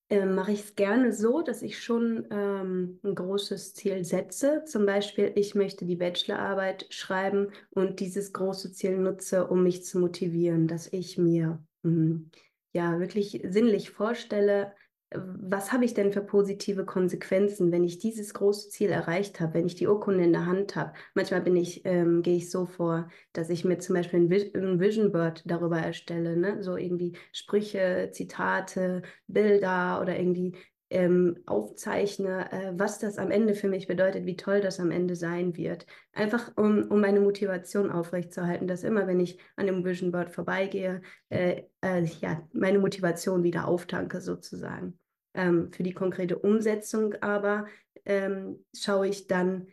äh, 0.10 0.26
mache 0.26 0.52
ich 0.52 0.62
es 0.62 0.76
gerne 0.76 1.12
so, 1.12 1.42
dass 1.42 1.62
ich 1.62 1.82
schon 1.82 2.28
ähm, 2.30 3.00
ein 3.04 3.16
großes 3.16 3.74
Ziel 3.74 4.04
setze. 4.06 4.64
Zum 4.66 4.86
Beispiel, 4.86 5.32
ich 5.36 5.56
möchte 5.56 5.86
die 5.86 5.96
Bachelorarbeit 5.96 6.88
schreiben 6.90 7.52
und 7.72 8.00
dieses 8.00 8.34
große 8.34 8.72
Ziel 8.72 8.98
nutze, 8.98 9.48
um 9.48 9.64
mich 9.64 9.84
zu 9.84 10.00
motivieren, 10.00 10.68
dass 10.68 10.92
ich 10.92 11.18
mir 11.18 11.64
mh, 11.84 11.92
hm, 11.92 12.32
ja 12.74 13.00
wirklich 13.00 13.42
sinnlich 13.46 13.90
vorstelle, 13.90 14.74
was 15.14 15.72
habe 15.72 15.86
ich 15.86 15.94
denn 15.94 16.12
für 16.12 16.22
positive 16.22 16.86
Konsequenzen, 16.86 17.72
wenn 17.72 17.84
ich 17.84 18.00
dieses 18.00 18.34
große 18.34 18.70
Ziel 18.70 18.90
erreicht 18.90 19.40
habe, 19.40 19.54
wenn 19.54 19.68
ich 19.68 19.76
die 19.76 19.88
Urkunde 19.88 20.24
in 20.24 20.34
der 20.34 20.46
Hand 20.46 20.76
habe? 20.76 20.94
Manchmal 21.14 21.42
bin 21.42 21.56
ich, 21.56 21.86
ähm, 21.86 22.22
gehe 22.22 22.38
ich 22.38 22.50
so 22.50 22.66
vor, 22.66 23.10
dass 23.34 23.50
ich 23.50 23.66
mir 23.66 23.78
zum 23.80 23.96
Beispiel 23.96 24.20
ein, 24.20 24.80
Vision 24.80 25.12
Board 25.12 25.44
darüber 25.46 25.80
erstelle, 25.80 26.36
ne? 26.36 26.64
so 26.64 26.76
irgendwie 26.76 27.18
Sprüche, 27.32 28.10
Zitate, 28.12 29.04
Bilder 29.28 30.02
oder 30.02 30.18
irgendwie 30.18 30.56
ähm, 30.90 31.38
aufzeichne, 31.46 32.52
äh, 32.52 32.72
was 32.76 33.00
das 33.00 33.18
am 33.18 33.32
Ende 33.32 33.56
für 33.56 33.68
mich 33.68 33.88
bedeutet, 33.88 34.26
wie 34.26 34.36
toll 34.36 34.62
das 34.62 34.80
am 34.80 34.92
Ende 34.92 35.16
sein 35.16 35.58
wird. 35.58 35.86
Einfach 36.14 36.52
um, 36.56 36.84
um 36.90 37.02
meine 37.02 37.22
Motivation 37.22 37.90
aufrechtzuerhalten, 37.90 38.68
dass 38.68 38.84
immer, 38.84 39.08
wenn 39.08 39.20
ich 39.20 39.40
an 39.56 39.66
dem 39.66 39.84
Vision 39.84 40.12
Board 40.12 40.30
vorbeigehe, 40.30 41.02
äh, 41.30 41.64
äh, 41.82 42.04
ja, 42.22 42.48
meine 42.54 42.80
Motivation 42.80 43.44
wieder 43.44 43.68
auftanke 43.68 44.22
sozusagen. 44.22 45.00
Ähm, 45.34 45.72
für 45.72 45.84
die 45.84 45.94
konkrete 45.94 46.38
Umsetzung 46.40 47.16
aber 47.16 47.68
ähm, 48.06 48.64
schaue 48.76 49.08
ich 49.08 49.28
dann, 49.28 49.68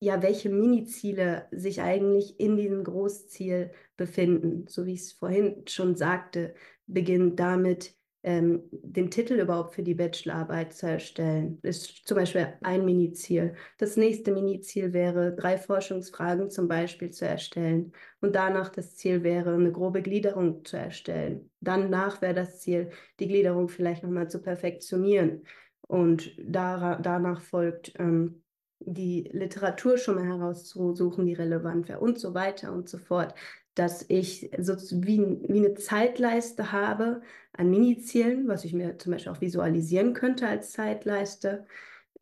ja, 0.00 0.22
welche 0.22 0.50
Miniziele 0.50 1.46
sich 1.50 1.80
eigentlich 1.80 2.38
in 2.38 2.56
diesem 2.56 2.84
Großziel 2.84 3.70
befinden. 3.96 4.66
So 4.68 4.84
wie 4.84 4.92
ich 4.92 5.00
es 5.00 5.12
vorhin 5.12 5.66
schon 5.66 5.96
sagte, 5.96 6.54
beginnt 6.86 7.40
damit, 7.40 7.94
ähm, 8.24 8.62
den 8.72 9.10
Titel 9.10 9.34
überhaupt 9.34 9.74
für 9.74 9.82
die 9.82 9.94
Bachelorarbeit 9.94 10.72
zu 10.72 10.86
erstellen. 10.86 11.58
Ist 11.62 12.08
zum 12.08 12.16
Beispiel 12.16 12.54
ein 12.62 12.84
Miniziel. 12.84 13.54
Das 13.78 13.96
nächste 13.96 14.32
Miniziel 14.32 14.94
wäre, 14.94 15.34
drei 15.34 15.58
Forschungsfragen 15.58 16.50
zum 16.50 16.66
Beispiel 16.66 17.10
zu 17.10 17.26
erstellen. 17.26 17.92
Und 18.20 18.34
danach 18.34 18.70
das 18.70 18.96
Ziel 18.96 19.22
wäre, 19.22 19.52
eine 19.54 19.70
grobe 19.70 20.00
Gliederung 20.00 20.64
zu 20.64 20.78
erstellen. 20.78 21.50
Danach 21.60 22.22
wäre 22.22 22.34
das 22.34 22.60
Ziel, 22.60 22.90
die 23.20 23.28
Gliederung 23.28 23.68
vielleicht 23.68 24.02
nochmal 24.02 24.28
zu 24.30 24.40
perfektionieren. 24.40 25.44
Und 25.86 26.34
da, 26.42 26.98
danach 27.02 27.42
folgt 27.42 27.92
ähm, 27.98 28.42
die 28.80 29.28
Literatur 29.32 29.98
schon 29.98 30.14
mal 30.14 30.26
herauszusuchen, 30.26 31.26
die 31.26 31.34
relevant 31.34 31.88
wäre 31.88 32.00
und 32.00 32.18
so 32.18 32.32
weiter 32.32 32.72
und 32.72 32.88
so 32.88 32.96
fort 32.96 33.34
dass 33.74 34.04
ich 34.08 34.50
so 34.58 34.74
wie, 35.02 35.20
wie 35.48 35.58
eine 35.58 35.74
Zeitleiste 35.74 36.72
habe 36.72 37.22
an 37.52 37.70
Mini-Zielen, 37.70 38.46
was 38.48 38.64
ich 38.64 38.72
mir 38.72 38.98
zum 38.98 39.12
Beispiel 39.12 39.32
auch 39.32 39.40
visualisieren 39.40 40.14
könnte 40.14 40.46
als 40.46 40.72
Zeitleiste, 40.72 41.66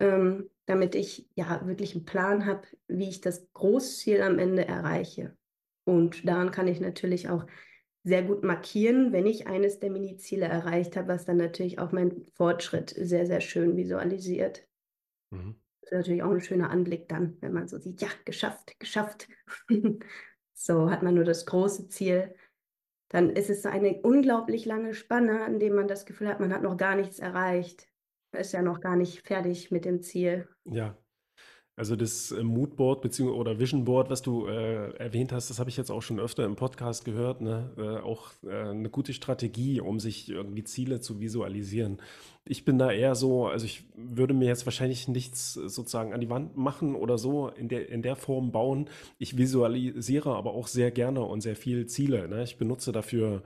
ähm, 0.00 0.50
damit 0.66 0.94
ich 0.94 1.28
ja 1.34 1.66
wirklich 1.66 1.94
einen 1.94 2.04
Plan 2.04 2.46
habe, 2.46 2.62
wie 2.88 3.08
ich 3.08 3.20
das 3.20 3.52
Großziel 3.52 4.22
am 4.22 4.38
Ende 4.38 4.66
erreiche. 4.66 5.36
Und 5.84 6.26
daran 6.26 6.50
kann 6.52 6.68
ich 6.68 6.80
natürlich 6.80 7.28
auch 7.28 7.46
sehr 8.04 8.22
gut 8.22 8.42
markieren, 8.42 9.12
wenn 9.12 9.26
ich 9.26 9.46
eines 9.46 9.78
der 9.78 9.90
Mini-Ziele 9.90 10.46
erreicht 10.46 10.96
habe, 10.96 11.08
was 11.08 11.24
dann 11.24 11.36
natürlich 11.36 11.78
auch 11.78 11.92
meinen 11.92 12.26
Fortschritt 12.34 12.90
sehr, 12.96 13.26
sehr 13.26 13.40
schön 13.40 13.76
visualisiert. 13.76 14.66
Mhm. 15.30 15.56
Das 15.82 15.92
ist 15.92 15.98
natürlich 15.98 16.22
auch 16.22 16.30
ein 16.30 16.40
schöner 16.40 16.70
Anblick 16.70 17.08
dann, 17.08 17.36
wenn 17.40 17.52
man 17.52 17.68
so 17.68 17.78
sieht, 17.78 18.00
ja, 18.00 18.08
geschafft, 18.24 18.78
geschafft. 18.78 19.28
So 20.54 20.90
hat 20.90 21.02
man 21.02 21.14
nur 21.14 21.24
das 21.24 21.46
große 21.46 21.88
Ziel. 21.88 22.34
Dann 23.08 23.30
ist 23.30 23.50
es 23.50 23.66
eine 23.66 24.00
unglaublich 24.02 24.64
lange 24.64 24.94
Spanne, 24.94 25.46
in 25.46 25.58
dem 25.58 25.74
man 25.74 25.88
das 25.88 26.06
Gefühl 26.06 26.28
hat, 26.28 26.40
man 26.40 26.52
hat 26.52 26.62
noch 26.62 26.76
gar 26.76 26.94
nichts 26.94 27.18
erreicht. 27.18 27.88
Ist 28.32 28.52
ja 28.52 28.62
noch 28.62 28.80
gar 28.80 28.96
nicht 28.96 29.26
fertig 29.26 29.70
mit 29.70 29.84
dem 29.84 30.02
Ziel. 30.02 30.48
Ja, 30.64 30.96
also 31.74 31.96
das 31.96 32.32
äh, 32.32 32.42
Moodboard 32.42 33.00
beziehungsweise 33.00 33.38
oder 33.40 33.58
Vision 33.58 33.84
Board, 33.84 34.10
was 34.10 34.20
du 34.20 34.46
äh, 34.46 34.94
erwähnt 34.96 35.32
hast, 35.32 35.48
das 35.48 35.58
habe 35.58 35.70
ich 35.70 35.76
jetzt 35.78 35.90
auch 35.90 36.02
schon 36.02 36.20
öfter 36.20 36.44
im 36.44 36.54
Podcast 36.54 37.04
gehört. 37.04 37.40
Ne? 37.40 37.70
Äh, 37.78 38.04
auch 38.04 38.30
äh, 38.44 38.70
eine 38.70 38.90
gute 38.90 39.14
Strategie, 39.14 39.80
um 39.80 39.98
sich 39.98 40.28
irgendwie 40.28 40.64
Ziele 40.64 41.00
zu 41.00 41.20
visualisieren. 41.20 41.98
Ich 42.44 42.66
bin 42.66 42.78
da 42.78 42.92
eher 42.92 43.14
so, 43.14 43.46
also 43.46 43.64
ich 43.64 43.84
würde 43.96 44.34
mir 44.34 44.48
jetzt 44.48 44.66
wahrscheinlich 44.66 45.08
nichts 45.08 45.54
sozusagen 45.54 46.12
an 46.12 46.20
die 46.20 46.28
Wand 46.28 46.56
machen 46.58 46.94
oder 46.94 47.16
so 47.16 47.48
in 47.48 47.68
der 47.68 47.88
in 47.88 48.02
der 48.02 48.16
Form 48.16 48.52
bauen. 48.52 48.90
Ich 49.18 49.38
visualisiere 49.38 50.34
aber 50.34 50.52
auch 50.52 50.66
sehr 50.66 50.90
gerne 50.90 51.22
und 51.22 51.40
sehr 51.40 51.56
viel 51.56 51.86
Ziele. 51.86 52.28
Ne? 52.28 52.42
Ich 52.42 52.58
benutze 52.58 52.92
dafür 52.92 53.42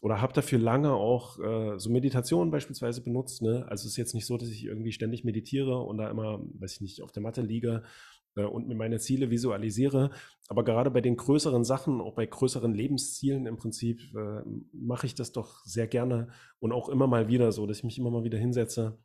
oder 0.00 0.20
habe 0.20 0.32
dafür 0.32 0.58
lange 0.58 0.92
auch 0.92 1.38
äh, 1.38 1.78
so 1.78 1.90
Meditation 1.90 2.50
beispielsweise 2.50 3.02
benutzt. 3.02 3.42
Ne? 3.42 3.66
Also 3.68 3.82
es 3.82 3.92
ist 3.92 3.96
jetzt 3.96 4.14
nicht 4.14 4.26
so, 4.26 4.36
dass 4.38 4.48
ich 4.48 4.64
irgendwie 4.64 4.92
ständig 4.92 5.24
meditiere 5.24 5.78
und 5.78 5.98
da 5.98 6.10
immer, 6.10 6.40
weiß 6.58 6.74
ich 6.74 6.80
nicht, 6.80 7.02
auf 7.02 7.12
der 7.12 7.22
Matte 7.22 7.42
liege 7.42 7.82
äh, 8.34 8.44
und 8.44 8.66
mir 8.66 8.76
meine 8.76 8.98
Ziele 8.98 9.30
visualisiere. 9.30 10.10
Aber 10.48 10.64
gerade 10.64 10.90
bei 10.90 11.02
den 11.02 11.16
größeren 11.16 11.64
Sachen, 11.64 12.00
auch 12.00 12.14
bei 12.14 12.24
größeren 12.24 12.72
Lebenszielen 12.72 13.46
im 13.46 13.58
Prinzip, 13.58 14.00
äh, 14.16 14.42
mache 14.72 15.06
ich 15.06 15.14
das 15.14 15.32
doch 15.32 15.62
sehr 15.64 15.86
gerne 15.86 16.28
und 16.60 16.72
auch 16.72 16.88
immer 16.88 17.06
mal 17.06 17.28
wieder 17.28 17.52
so, 17.52 17.66
dass 17.66 17.78
ich 17.78 17.84
mich 17.84 17.98
immer 17.98 18.10
mal 18.10 18.24
wieder 18.24 18.38
hinsetze 18.38 18.98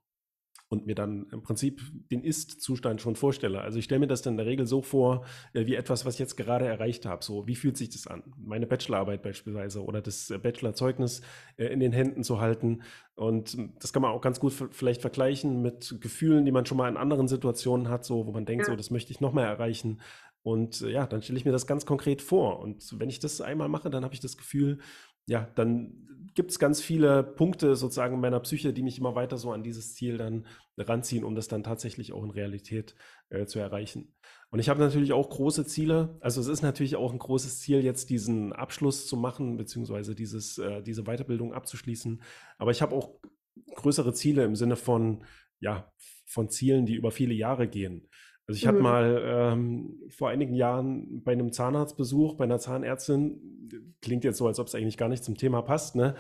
und 0.68 0.88
mir 0.88 0.96
dann 0.96 1.28
im 1.32 1.44
Prinzip 1.44 1.82
den 2.12 2.24
Ist-Zustand 2.24 3.00
schon 3.00 3.16
vorstelle. 3.16 3.62
Also 3.62 3.78
ich 3.78 3.86
stelle 3.86 4.00
mir 4.00 4.08
das 4.08 4.24
dann 4.24 4.34
in 4.34 4.38
der 4.38 4.46
Regel 4.48 4.66
so 4.66 4.82
vor, 4.82 5.26
äh, 5.54 5.66
wie 5.66 5.76
etwas, 5.76 6.06
was 6.06 6.16
ich 6.16 6.20
jetzt 6.20 6.38
gerade 6.38 6.66
erreicht 6.66 7.06
habe. 7.06 7.24
So, 7.24 7.48
wie 7.48 7.56
fühlt 7.56 7.78
sich 7.78 7.90
das 7.90 8.08
an? 8.08 8.24
Meine 8.38 8.66
Bachelorarbeit 8.66 9.22
beispielsweise 9.22 9.84
oder 9.84 10.02
das 10.02 10.32
äh, 10.32 10.38
Bachelorzeugnis 10.40 11.22
äh, 11.58 11.68
in 11.68 11.80
den 11.80 11.92
Händen 11.92 12.24
zu 12.24 12.40
halten. 12.40 12.82
Und 13.14 13.58
das 13.80 13.94
kann 13.94 14.02
man 14.02 14.12
auch 14.12 14.22
ganz 14.22 14.40
gut 14.40 14.54
vielleicht 14.72 15.02
vergleichen 15.02 15.62
mit 15.62 15.98
Gefühlen, 16.02 16.46
die 16.46 16.52
man 16.52 16.66
schon 16.66 16.78
mal 16.78 16.90
in 16.90 16.98
anderen 16.98 17.28
Situationen 17.28 17.90
hat, 17.90 18.04
so, 18.04 18.26
wo 18.26 18.32
man 18.32 18.46
denkt, 18.46 18.66
ja. 18.66 18.74
so, 18.74 18.76
das 18.76 18.90
möchte 18.90 19.12
ich 19.12 19.22
noch 19.22 19.34
mal 19.34 19.46
erreichen. 19.46 20.02
Und 20.42 20.82
ja, 20.82 21.08
dann 21.08 21.22
stelle 21.22 21.40
ich 21.40 21.46
mir 21.46 21.52
das 21.52 21.66
ganz 21.66 21.86
konkret 21.86 22.22
vor. 22.22 22.60
Und 22.60 23.00
wenn 23.00 23.10
ich 23.10 23.20
das 23.20 23.42
einmal 23.42 23.70
mache, 23.70 23.90
dann 23.90 24.04
habe 24.04 24.14
ich 24.14 24.20
das 24.20 24.38
Gefühl, 24.38 24.80
ja, 25.28 25.50
dann 25.56 26.06
gibt 26.36 26.52
es 26.52 26.60
ganz 26.60 26.82
viele 26.82 27.24
Punkte 27.24 27.76
sozusagen 27.76 28.16
in 28.16 28.22
meiner 28.22 28.42
Psyche, 28.42 28.74
die 28.74 28.84
mich 28.84 29.00
immer 29.00 29.16
weiter 29.16 29.38
so 29.38 29.52
an 29.52 29.64
dieses 29.64 29.96
Ziel 29.96 30.18
dann 30.18 30.46
ranziehen, 30.78 31.24
um 31.24 31.34
das 31.34 31.48
dann 31.48 31.64
tatsächlich 31.64 32.12
auch 32.12 32.24
in 32.24 32.30
Realität 32.30 32.96
äh, 33.30 33.46
zu 33.46 33.60
erreichen. 33.60 34.14
Und 34.52 34.60
ich 34.60 34.70
habe 34.70 34.82
natürlich 34.82 35.14
auch 35.14 35.30
große 35.30 35.66
Ziele. 35.66 36.18
Also 36.20 36.42
es 36.42 36.48
ist 36.48 36.62
natürlich 36.62 36.98
auch 36.98 37.14
ein 37.14 37.20
großes 37.20 37.62
Ziel, 37.62 37.84
jetzt 37.84 38.10
diesen 38.10 38.52
Abschluss 38.54 39.08
zu 39.08 39.16
machen, 39.16 39.56
beziehungsweise 39.58 40.14
dieses, 40.14 40.58
äh, 40.58 40.84
diese 40.84 41.04
Weiterbildung 41.04 41.54
abzuschließen. 41.54 42.22
Aber 42.58 42.72
ich 42.72 42.82
habe 42.82 42.96
auch 42.96 43.16
größere 43.76 44.14
Ziele 44.14 44.44
im 44.44 44.56
Sinne 44.56 44.76
von, 44.76 45.24
ja, 45.60 45.92
von 46.26 46.50
Zielen, 46.50 46.86
die 46.86 46.96
über 46.96 47.12
viele 47.12 47.34
Jahre 47.34 47.68
gehen. 47.68 48.10
Also 48.48 48.58
ich 48.58 48.64
mhm. 48.66 48.68
hatte 48.70 48.80
mal 48.80 49.24
ähm, 49.26 50.04
vor 50.10 50.30
einigen 50.30 50.54
Jahren 50.54 51.24
bei 51.24 51.32
einem 51.32 51.52
Zahnarztbesuch, 51.52 52.36
bei 52.36 52.44
einer 52.44 52.60
Zahnärztin, 52.60 53.96
klingt 54.02 54.24
jetzt 54.24 54.38
so, 54.38 54.48
als 54.48 54.60
ob 54.60 54.68
es 54.68 54.76
eigentlich 54.76 54.98
gar 54.98 55.10
nicht 55.10 55.24
zum 55.24 55.36
Thema 55.36 55.62
passt, 55.62 55.96
ne? 55.96 56.16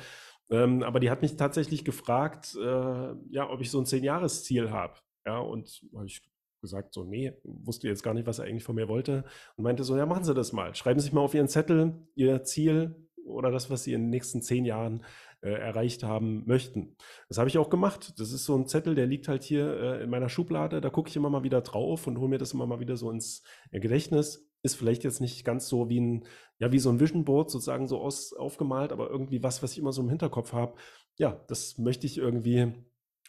Ähm, 0.49 0.83
aber 0.83 0.99
die 0.99 1.09
hat 1.09 1.21
mich 1.21 1.37
tatsächlich 1.37 1.85
gefragt, 1.85 2.55
äh, 2.55 3.13
ja, 3.29 3.49
ob 3.49 3.61
ich 3.61 3.71
so 3.71 3.79
ein 3.79 3.85
Zehn-Jahres-Ziel 3.85 4.69
habe. 4.69 4.93
Ja, 5.25 5.39
und 5.39 5.81
habe 5.95 6.05
ich 6.05 6.21
gesagt, 6.61 6.93
so, 6.93 7.03
nee, 7.03 7.33
wusste 7.43 7.87
jetzt 7.87 8.03
gar 8.03 8.13
nicht, 8.13 8.27
was 8.27 8.39
er 8.39 8.45
eigentlich 8.45 8.63
von 8.63 8.75
mir 8.75 8.87
wollte. 8.87 9.23
Und 9.55 9.63
meinte 9.63 9.83
so, 9.83 9.97
ja, 9.97 10.05
machen 10.05 10.23
Sie 10.23 10.33
das 10.33 10.53
mal. 10.53 10.75
Schreiben 10.75 10.99
Sie 10.99 11.05
sich 11.05 11.13
mal 11.13 11.21
auf 11.21 11.33
Ihren 11.33 11.47
Zettel 11.47 11.95
Ihr 12.15 12.43
Ziel 12.43 12.95
oder 13.25 13.51
das, 13.51 13.69
was 13.69 13.83
Sie 13.83 13.93
in 13.93 14.01
den 14.01 14.09
nächsten 14.11 14.41
zehn 14.41 14.65
Jahren 14.65 15.03
äh, 15.45 15.59
erreicht 15.59 16.03
haben 16.03 16.43
möchten. 16.47 16.95
Das 17.29 17.37
habe 17.37 17.47
ich 17.47 17.59
auch 17.59 17.69
gemacht. 17.69 18.19
Das 18.19 18.31
ist 18.31 18.45
so 18.45 18.57
ein 18.57 18.65
Zettel, 18.65 18.95
der 18.95 19.05
liegt 19.05 19.27
halt 19.27 19.43
hier 19.43 19.79
äh, 19.79 20.03
in 20.03 20.09
meiner 20.09 20.27
Schublade. 20.27 20.81
Da 20.81 20.89
gucke 20.89 21.09
ich 21.09 21.15
immer 21.15 21.29
mal 21.29 21.43
wieder 21.43 21.61
drauf 21.61 22.07
und 22.07 22.17
hole 22.17 22.29
mir 22.29 22.39
das 22.39 22.53
immer 22.53 22.65
mal 22.65 22.79
wieder 22.79 22.97
so 22.97 23.11
ins 23.11 23.43
äh, 23.69 23.79
Gedächtnis. 23.79 24.49
Ist 24.63 24.75
vielleicht 24.75 25.03
jetzt 25.03 25.21
nicht 25.21 25.45
ganz 25.45 25.67
so 25.67 25.87
wie 25.87 26.01
ein, 26.01 26.25
ja, 26.57 26.71
wie 26.71 26.79
so 26.79 26.89
ein 26.89 26.99
Vision 26.99 27.25
Board 27.25 27.51
sozusagen 27.51 27.87
so 27.87 27.99
aus, 28.01 28.33
aufgemalt, 28.33 28.91
aber 28.91 29.11
irgendwie 29.11 29.43
was, 29.43 29.61
was 29.61 29.73
ich 29.73 29.77
immer 29.77 29.91
so 29.91 30.01
im 30.01 30.09
Hinterkopf 30.09 30.51
habe. 30.51 30.75
Ja, 31.17 31.45
das 31.47 31.77
möchte 31.77 32.07
ich 32.07 32.17
irgendwie 32.17 32.73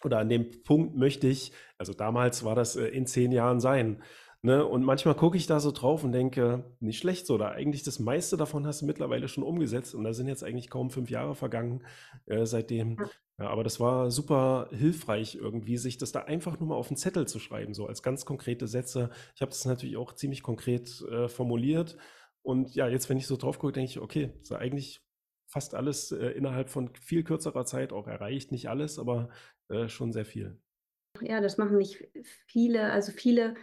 oder 0.03 0.19
an 0.19 0.29
dem 0.29 0.63
Punkt 0.63 0.97
möchte 0.97 1.27
ich, 1.27 1.53
also 1.79 1.93
damals 1.93 2.45
war 2.45 2.55
das 2.55 2.77
äh, 2.77 2.87
in 2.87 3.07
zehn 3.07 3.33
Jahren 3.33 3.61
sein. 3.61 4.03
Ne? 4.43 4.65
Und 4.65 4.85
manchmal 4.85 5.15
gucke 5.15 5.37
ich 5.37 5.47
da 5.47 5.61
so 5.61 5.73
drauf 5.73 6.05
und 6.05 6.13
denke, 6.13 6.65
nicht 6.81 6.99
schlecht 6.99 7.27
so, 7.27 7.35
oder 7.35 7.53
eigentlich 7.53 7.83
das 7.83 7.99
meiste 7.99 8.37
davon 8.37 8.67
hast 8.67 8.83
du 8.83 8.87
mittlerweile 8.87 9.29
schon 9.29 9.43
umgesetzt 9.45 9.95
und 9.95 10.05
da 10.05 10.13
sind 10.13 10.29
jetzt 10.29 10.45
eigentlich 10.45 10.71
kaum 10.71 10.91
fünf 10.91 11.11
Jahre 11.11 11.35
vergangen 11.35 11.85
äh, 12.27 12.47
seitdem. 12.47 12.97
Ja, 13.39 13.49
aber 13.51 13.65
das 13.65 13.81
war 13.81 14.11
super 14.11 14.69
hilfreich 14.71 15.35
irgendwie, 15.35 15.77
sich 15.77 15.99
das 15.99 16.13
da 16.13 16.21
einfach 16.21 16.59
nur 16.59 16.71
mal 16.71 16.75
auf 16.77 16.89
den 16.89 16.97
Zettel 16.97 17.29
zu 17.29 17.39
schreiben, 17.39 17.75
so 17.75 17.87
als 17.87 18.03
ganz 18.03 18.25
konkrete 18.25 18.67
Sätze. 18.67 19.11
Ich 19.35 19.43
habe 19.43 19.51
das 19.51 19.65
natürlich 19.67 19.97
auch 19.99 20.15
ziemlich 20.15 20.43
konkret 20.43 21.03
äh, 21.11 21.29
formuliert. 21.29 21.97
Und 22.43 22.75
ja, 22.75 22.89
jetzt, 22.89 23.11
wenn 23.11 23.19
ich 23.19 23.27
so 23.27 23.37
drauf 23.37 23.59
gucke, 23.59 23.73
denke 23.73 23.91
ich, 23.91 23.99
okay, 23.99 24.31
ist 24.41 24.53
eigentlich 24.53 25.03
fast 25.49 25.75
alles 25.75 26.13
äh, 26.13 26.29
innerhalb 26.29 26.71
von 26.71 26.95
viel 26.95 27.25
kürzerer 27.25 27.65
Zeit 27.65 27.93
auch 27.93 28.07
erreicht. 28.07 28.53
Nicht 28.53 28.69
alles, 28.69 28.99
aber 28.99 29.29
äh, 29.69 29.89
schon 29.89 30.13
sehr 30.13 30.25
viel. 30.25 30.59
Ja, 31.21 31.41
das 31.41 31.59
machen 31.59 31.79
nicht 31.79 32.09
viele. 32.47 32.93
Also 32.93 33.13
viele, 33.13 33.55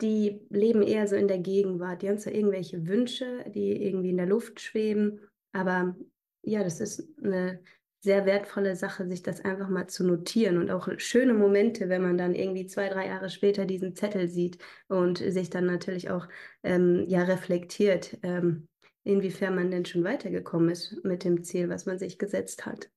die 0.00 0.40
leben 0.50 0.82
eher 0.82 1.06
so 1.06 1.16
in 1.16 1.28
der 1.28 1.38
Gegenwart. 1.38 2.02
Die 2.02 2.08
haben 2.08 2.18
zwar 2.18 2.34
irgendwelche 2.34 2.86
Wünsche, 2.86 3.44
die 3.54 3.84
irgendwie 3.84 4.10
in 4.10 4.16
der 4.16 4.26
Luft 4.26 4.60
schweben, 4.60 5.20
aber 5.52 5.96
ja, 6.42 6.64
das 6.64 6.80
ist 6.80 7.08
eine 7.22 7.60
sehr 8.00 8.26
wertvolle 8.26 8.74
Sache, 8.74 9.06
sich 9.06 9.22
das 9.22 9.44
einfach 9.44 9.68
mal 9.68 9.86
zu 9.86 10.04
notieren 10.04 10.58
und 10.58 10.72
auch 10.72 10.88
schöne 10.96 11.34
Momente, 11.34 11.88
wenn 11.88 12.02
man 12.02 12.18
dann 12.18 12.34
irgendwie 12.34 12.66
zwei, 12.66 12.88
drei 12.88 13.06
Jahre 13.06 13.30
später 13.30 13.64
diesen 13.64 13.94
Zettel 13.94 14.28
sieht 14.28 14.58
und 14.88 15.18
sich 15.18 15.50
dann 15.50 15.66
natürlich 15.66 16.10
auch 16.10 16.26
ähm, 16.64 17.04
ja 17.06 17.22
reflektiert, 17.22 18.18
ähm, 18.24 18.66
inwiefern 19.04 19.54
man 19.54 19.70
denn 19.70 19.84
schon 19.84 20.02
weitergekommen 20.02 20.70
ist 20.70 21.04
mit 21.04 21.22
dem 21.22 21.44
Ziel, 21.44 21.68
was 21.68 21.86
man 21.86 21.98
sich 21.98 22.18
gesetzt 22.18 22.66
hat. 22.66 22.90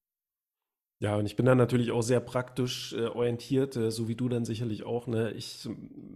Ja, 0.99 1.17
und 1.17 1.25
ich 1.25 1.35
bin 1.35 1.45
dann 1.45 1.57
natürlich 1.57 1.91
auch 1.91 2.03
sehr 2.03 2.21
praktisch 2.21 2.93
äh, 2.93 3.07
orientiert, 3.07 3.75
äh, 3.75 3.91
so 3.91 4.07
wie 4.07 4.15
du 4.15 4.29
dann 4.29 4.45
sicherlich 4.45 4.83
auch. 4.83 5.07
Ne? 5.07 5.31
Ich 5.31 5.67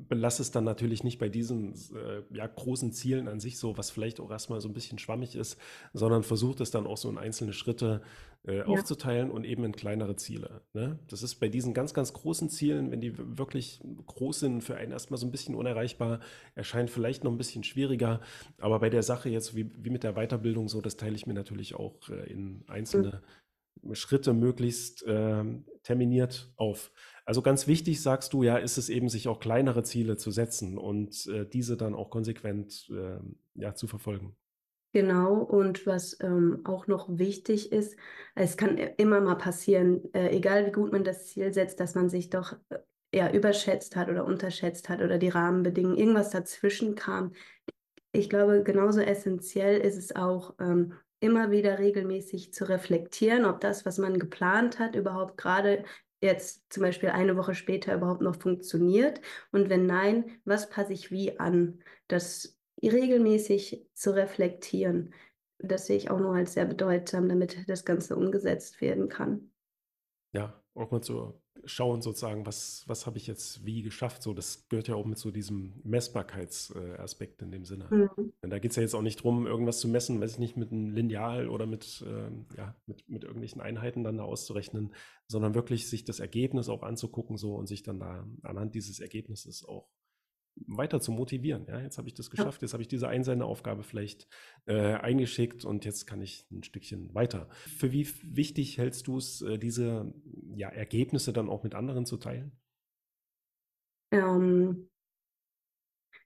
belasse 0.08 0.42
es 0.42 0.52
dann 0.52 0.64
natürlich 0.64 1.04
nicht 1.04 1.20
bei 1.20 1.28
diesen 1.28 1.74
äh, 1.74 2.22
ja, 2.32 2.48
großen 2.48 2.94
Zielen 2.94 3.28
an 3.28 3.42
sich, 3.42 3.58
so 3.58 3.78
was 3.78 3.92
vielleicht 3.92 4.22
auch 4.22 4.32
erstmal 4.32 4.62
so 4.62 4.70
ein 4.70 4.74
bisschen 4.74 4.98
schwammig 4.98 5.36
ist, 5.36 5.60
sondern 5.92 6.24
versuche 6.24 6.64
es 6.64 6.72
dann 6.72 6.88
auch 6.88 6.96
so 6.96 7.10
in 7.10 7.18
einzelne 7.18 7.52
Schritte 7.52 8.02
äh, 8.48 8.60
ja. 8.60 8.66
aufzuteilen 8.68 9.32
und 9.32 9.44
eben 9.44 9.66
in 9.66 9.74
kleinere 9.74 10.16
Ziele. 10.16 10.62
Ne? 10.74 10.98
Das 11.10 11.24
ist 11.24 11.36
bei 11.36 11.50
diesen 11.50 11.74
ganz, 11.74 11.94
ganz 11.94 12.14
großen 12.14 12.50
Zielen, 12.50 12.90
wenn 12.90 13.02
die 13.02 13.14
wirklich 13.38 13.82
groß 14.08 14.40
sind, 14.40 14.62
für 14.62 14.78
einen 14.78 14.94
erstmal 14.94 15.18
so 15.18 15.28
ein 15.28 15.32
bisschen 15.32 15.56
unerreichbar, 15.56 16.22
erscheint 16.56 16.90
vielleicht 16.90 17.26
noch 17.26 17.32
ein 17.32 17.38
bisschen 17.38 17.66
schwieriger. 17.66 18.22
Aber 18.60 18.80
bei 18.80 18.90
der 18.90 19.04
Sache 19.04 19.28
jetzt, 19.28 19.58
wie, 19.58 19.70
wie 19.76 19.90
mit 19.90 20.04
der 20.04 20.14
Weiterbildung, 20.14 20.70
so, 20.70 20.80
das 20.80 20.96
teile 20.96 21.18
ich 21.18 21.28
mir 21.28 21.34
natürlich 21.34 21.76
auch 21.76 22.08
äh, 22.08 22.32
in 22.32 22.64
einzelne 22.68 23.22
mhm 23.22 23.40
Schritte 23.94 24.34
möglichst 24.34 25.04
äh, 25.04 25.44
terminiert 25.84 26.52
auf. 26.56 26.92
Also 27.26 27.42
ganz 27.42 27.68
wichtig, 27.68 28.02
sagst 28.02 28.34
du 28.34 28.44
ja, 28.44 28.58
ist 28.58 28.78
es 28.78 28.90
eben, 28.90 29.10
sich 29.10 29.28
auch 29.28 29.40
kleinere 29.40 29.84
Ziele 29.84 30.18
zu 30.18 30.32
setzen 30.32 30.78
und 30.78 31.28
äh, 31.28 31.46
diese 31.46 31.78
dann 31.78 31.94
auch 31.94 32.10
konsequent 32.10 32.90
äh, 32.92 33.20
ja, 33.54 33.76
zu 33.76 33.88
verfolgen. 33.88 34.36
Genau, 34.92 35.36
und 35.36 35.86
was 35.86 36.18
ähm, 36.20 36.62
auch 36.64 36.88
noch 36.88 37.08
wichtig 37.20 37.72
ist, 37.72 37.96
es 38.34 38.58
kann 38.58 38.78
immer 38.78 39.22
mal 39.22 39.36
passieren, 39.36 40.12
äh, 40.16 40.36
egal 40.36 40.66
wie 40.66 40.72
gut 40.72 40.92
man 40.92 41.04
das 41.04 41.28
Ziel 41.28 41.54
setzt, 41.54 41.80
dass 41.80 41.94
man 41.94 42.10
sich 42.10 42.32
doch 42.32 42.54
äh, 42.70 42.80
ja, 43.14 43.32
überschätzt 43.32 43.96
hat 43.96 44.10
oder 44.10 44.26
unterschätzt 44.26 44.90
hat 44.90 45.02
oder 45.02 45.20
die 45.20 45.30
Rahmenbedingungen, 45.30 45.98
irgendwas 45.98 46.32
dazwischen 46.32 46.96
kam. 46.96 47.34
Ich 48.12 48.30
glaube, 48.30 48.64
genauso 48.64 49.02
essentiell 49.02 49.80
ist 49.80 49.98
es 49.98 50.16
auch, 50.16 50.56
ähm, 50.60 50.94
immer 51.20 51.52
wieder 51.52 51.80
regelmäßig 51.80 52.54
zu 52.54 52.68
reflektieren, 52.70 53.46
ob 53.46 53.60
das, 53.62 53.86
was 53.86 53.98
man 53.98 54.20
geplant 54.20 54.80
hat, 54.80 54.96
überhaupt 54.96 55.38
gerade 55.38 55.84
jetzt 56.22 56.72
zum 56.72 56.84
Beispiel 56.84 57.10
eine 57.10 57.38
Woche 57.38 57.56
später 57.56 57.96
überhaupt 57.96 58.22
noch 58.22 58.36
funktioniert. 58.36 59.22
Und 59.52 59.70
wenn 59.70 59.86
nein, 59.86 60.40
was 60.46 60.70
passe 60.70 60.94
ich 60.94 61.12
wie 61.12 61.40
an? 61.40 61.80
Das 62.08 62.58
regelmäßig 62.82 63.88
zu 63.94 64.16
reflektieren, 64.16 65.14
das 65.60 65.88
sehe 65.88 65.98
ich 65.98 66.10
auch 66.10 66.20
noch 66.20 66.34
als 66.34 66.54
sehr 66.54 66.66
bedeutsam, 66.66 67.28
damit 67.28 67.70
das 67.70 67.84
Ganze 67.86 68.16
umgesetzt 68.16 68.80
werden 68.82 69.10
kann. 69.10 69.52
Ja, 70.32 70.62
auch 70.74 70.92
mal 70.92 71.02
zu 71.02 71.42
schauen 71.66 72.02
sozusagen, 72.02 72.46
was, 72.46 72.84
was 72.88 73.06
habe 73.06 73.18
ich 73.18 73.28
jetzt 73.28 73.66
wie 73.66 73.82
geschafft. 73.82 74.24
So, 74.24 74.34
das 74.34 74.68
gehört 74.70 74.88
ja 74.88 74.96
auch 74.96 75.06
mit 75.06 75.18
so 75.18 75.32
diesem 75.32 75.74
Messbarkeitsaspekt 75.84 77.42
in 77.42 77.52
dem 77.52 77.66
Sinne. 77.66 77.88
Mhm. 77.90 78.34
da 78.42 78.60
geht 78.60 78.72
es 78.72 78.78
ja 78.78 78.84
jetzt 78.84 78.96
auch 78.96 79.02
nicht 79.02 79.20
darum, 79.20 79.46
irgendwas 79.46 79.80
zu 79.80 79.88
messen, 79.88 80.22
weiß 80.22 80.34
ich 80.34 80.40
nicht, 80.40 80.58
mit 80.58 80.72
einem 80.72 80.92
Lineal 80.92 81.50
oder 81.50 81.66
mit, 81.66 82.04
ähm, 82.08 82.46
ja, 82.58 82.76
mit, 82.86 83.08
mit 83.10 83.24
irgendwelchen 83.24 83.62
Einheiten 83.62 84.04
dann 84.04 84.18
da 84.18 84.24
auszurechnen, 84.24 84.94
sondern 85.28 85.54
wirklich 85.54 85.90
sich 85.90 86.04
das 86.04 86.20
Ergebnis 86.20 86.70
auch 86.70 86.84
anzugucken 86.84 87.38
so 87.38 87.56
und 87.56 87.68
sich 87.68 87.84
dann 87.84 88.00
da 88.00 88.26
anhand 88.44 88.76
dieses 88.76 89.00
Ergebnisses 89.00 89.66
auch 89.66 89.88
weiter 90.68 91.00
zu 91.00 91.12
motivieren. 91.12 91.66
Ja, 91.68 91.80
jetzt 91.80 91.98
habe 91.98 92.08
ich 92.08 92.14
das 92.14 92.30
geschafft, 92.30 92.62
jetzt 92.62 92.74
habe 92.74 92.82
ich 92.82 92.88
diese 92.88 93.08
einsende 93.08 93.46
Aufgabe 93.46 93.84
vielleicht 93.84 94.28
äh, 94.66 94.94
eingeschickt 94.94 95.66
und 95.66 95.86
jetzt 95.86 96.06
kann 96.06 96.22
ich 96.22 96.48
ein 96.52 96.64
Stückchen 96.64 97.14
weiter. 97.14 97.50
Für 97.78 97.92
wie 97.92 98.08
wichtig 98.24 98.78
hältst 98.78 99.08
du 99.08 99.18
es, 99.18 99.42
äh, 99.42 99.58
diese 99.58 100.14
ja, 100.56 100.70
Ergebnisse 100.70 101.34
dann 101.34 101.50
auch 101.50 101.64
mit 101.64 101.76
anderen 101.76 102.06
zu 102.06 102.18
teilen? 102.18 102.52
Ähm, 104.12 104.90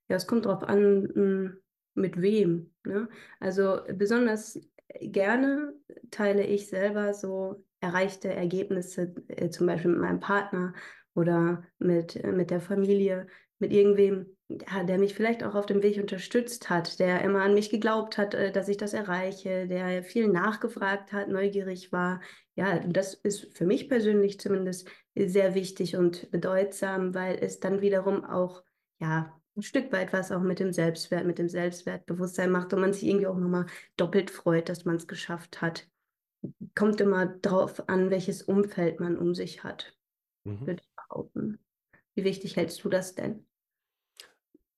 ja, 0.10 0.16
es 0.16 0.28
kommt 0.28 0.46
darauf 0.46 0.64
an, 0.64 1.10
hm, 1.14 1.58
mit 1.96 2.22
wem. 2.22 2.74
Ne? 2.86 3.10
Also 3.40 3.82
besonders 3.94 4.60
gerne 5.02 5.74
teile 6.12 6.46
ich 6.46 6.68
selber 6.68 7.14
so 7.14 7.66
erreichte 7.80 8.34
Ergebnisse, 8.34 9.14
äh, 9.28 9.50
zum 9.50 9.68
Beispiel 9.68 9.92
mit 9.92 10.02
meinem 10.02 10.20
Partner 10.20 10.74
oder 11.16 11.64
mit, 11.80 12.16
äh, 12.16 12.32
mit 12.32 12.50
der 12.50 12.62
Familie, 12.62 13.28
mit 13.64 13.72
irgendwem, 13.72 14.26
ja, 14.50 14.84
der 14.84 14.98
mich 14.98 15.14
vielleicht 15.14 15.42
auch 15.42 15.56
auf 15.56 15.66
dem 15.66 15.82
Weg 15.82 15.98
unterstützt 15.98 16.70
hat, 16.70 17.00
der 17.00 17.22
immer 17.22 17.42
an 17.42 17.54
mich 17.54 17.70
geglaubt 17.70 18.18
hat, 18.18 18.34
äh, 18.34 18.52
dass 18.52 18.68
ich 18.68 18.76
das 18.76 18.94
erreiche, 18.94 19.68
der 19.68 20.04
viel 20.04 20.28
nachgefragt 20.28 21.14
hat, 21.14 21.30
neugierig 21.30 21.94
war. 21.94 22.20
Ja, 22.56 22.80
das 22.80 23.14
ist 23.14 23.58
für 23.58 23.66
mich 23.66 23.88
persönlich 23.88 24.38
zumindest 24.42 24.90
sehr 25.16 25.56
wichtig 25.56 25.96
und 25.96 26.30
bedeutsam, 26.30 27.14
weil 27.14 27.38
es 27.40 27.62
dann 27.62 27.80
wiederum 27.80 28.26
auch, 28.26 28.64
ja, 29.00 29.34
ein 29.56 29.62
Stück 29.62 29.94
weit 29.94 30.12
was 30.12 30.34
auch 30.34 30.42
mit 30.42 30.60
dem 30.60 30.74
Selbstwert, 30.74 31.26
mit 31.26 31.38
dem 31.38 31.48
Selbstwertbewusstsein 31.48 32.52
macht 32.52 32.74
und 32.74 32.82
man 32.82 32.92
sich 32.92 33.06
irgendwie 33.06 33.28
auch 33.28 33.38
nochmal 33.38 33.68
doppelt 33.96 34.30
freut, 34.30 34.68
dass 34.68 34.84
man 34.84 34.98
es 34.98 35.08
geschafft 35.08 35.62
hat. 35.62 35.88
Kommt 36.76 37.00
immer 37.00 37.28
drauf 37.28 37.88
an, 37.88 38.10
welches 38.10 38.42
Umfeld 38.42 39.00
man 39.00 39.18
um 39.18 39.34
sich 39.34 39.64
hat, 39.64 39.96
mhm. 40.44 40.68
würde 40.68 40.82
ich 40.82 40.96
behaupten. 40.96 41.60
Wie 42.14 42.26
wichtig 42.26 42.58
hältst 42.58 42.84
du 42.84 42.90
das 42.90 43.16
denn? 43.16 43.46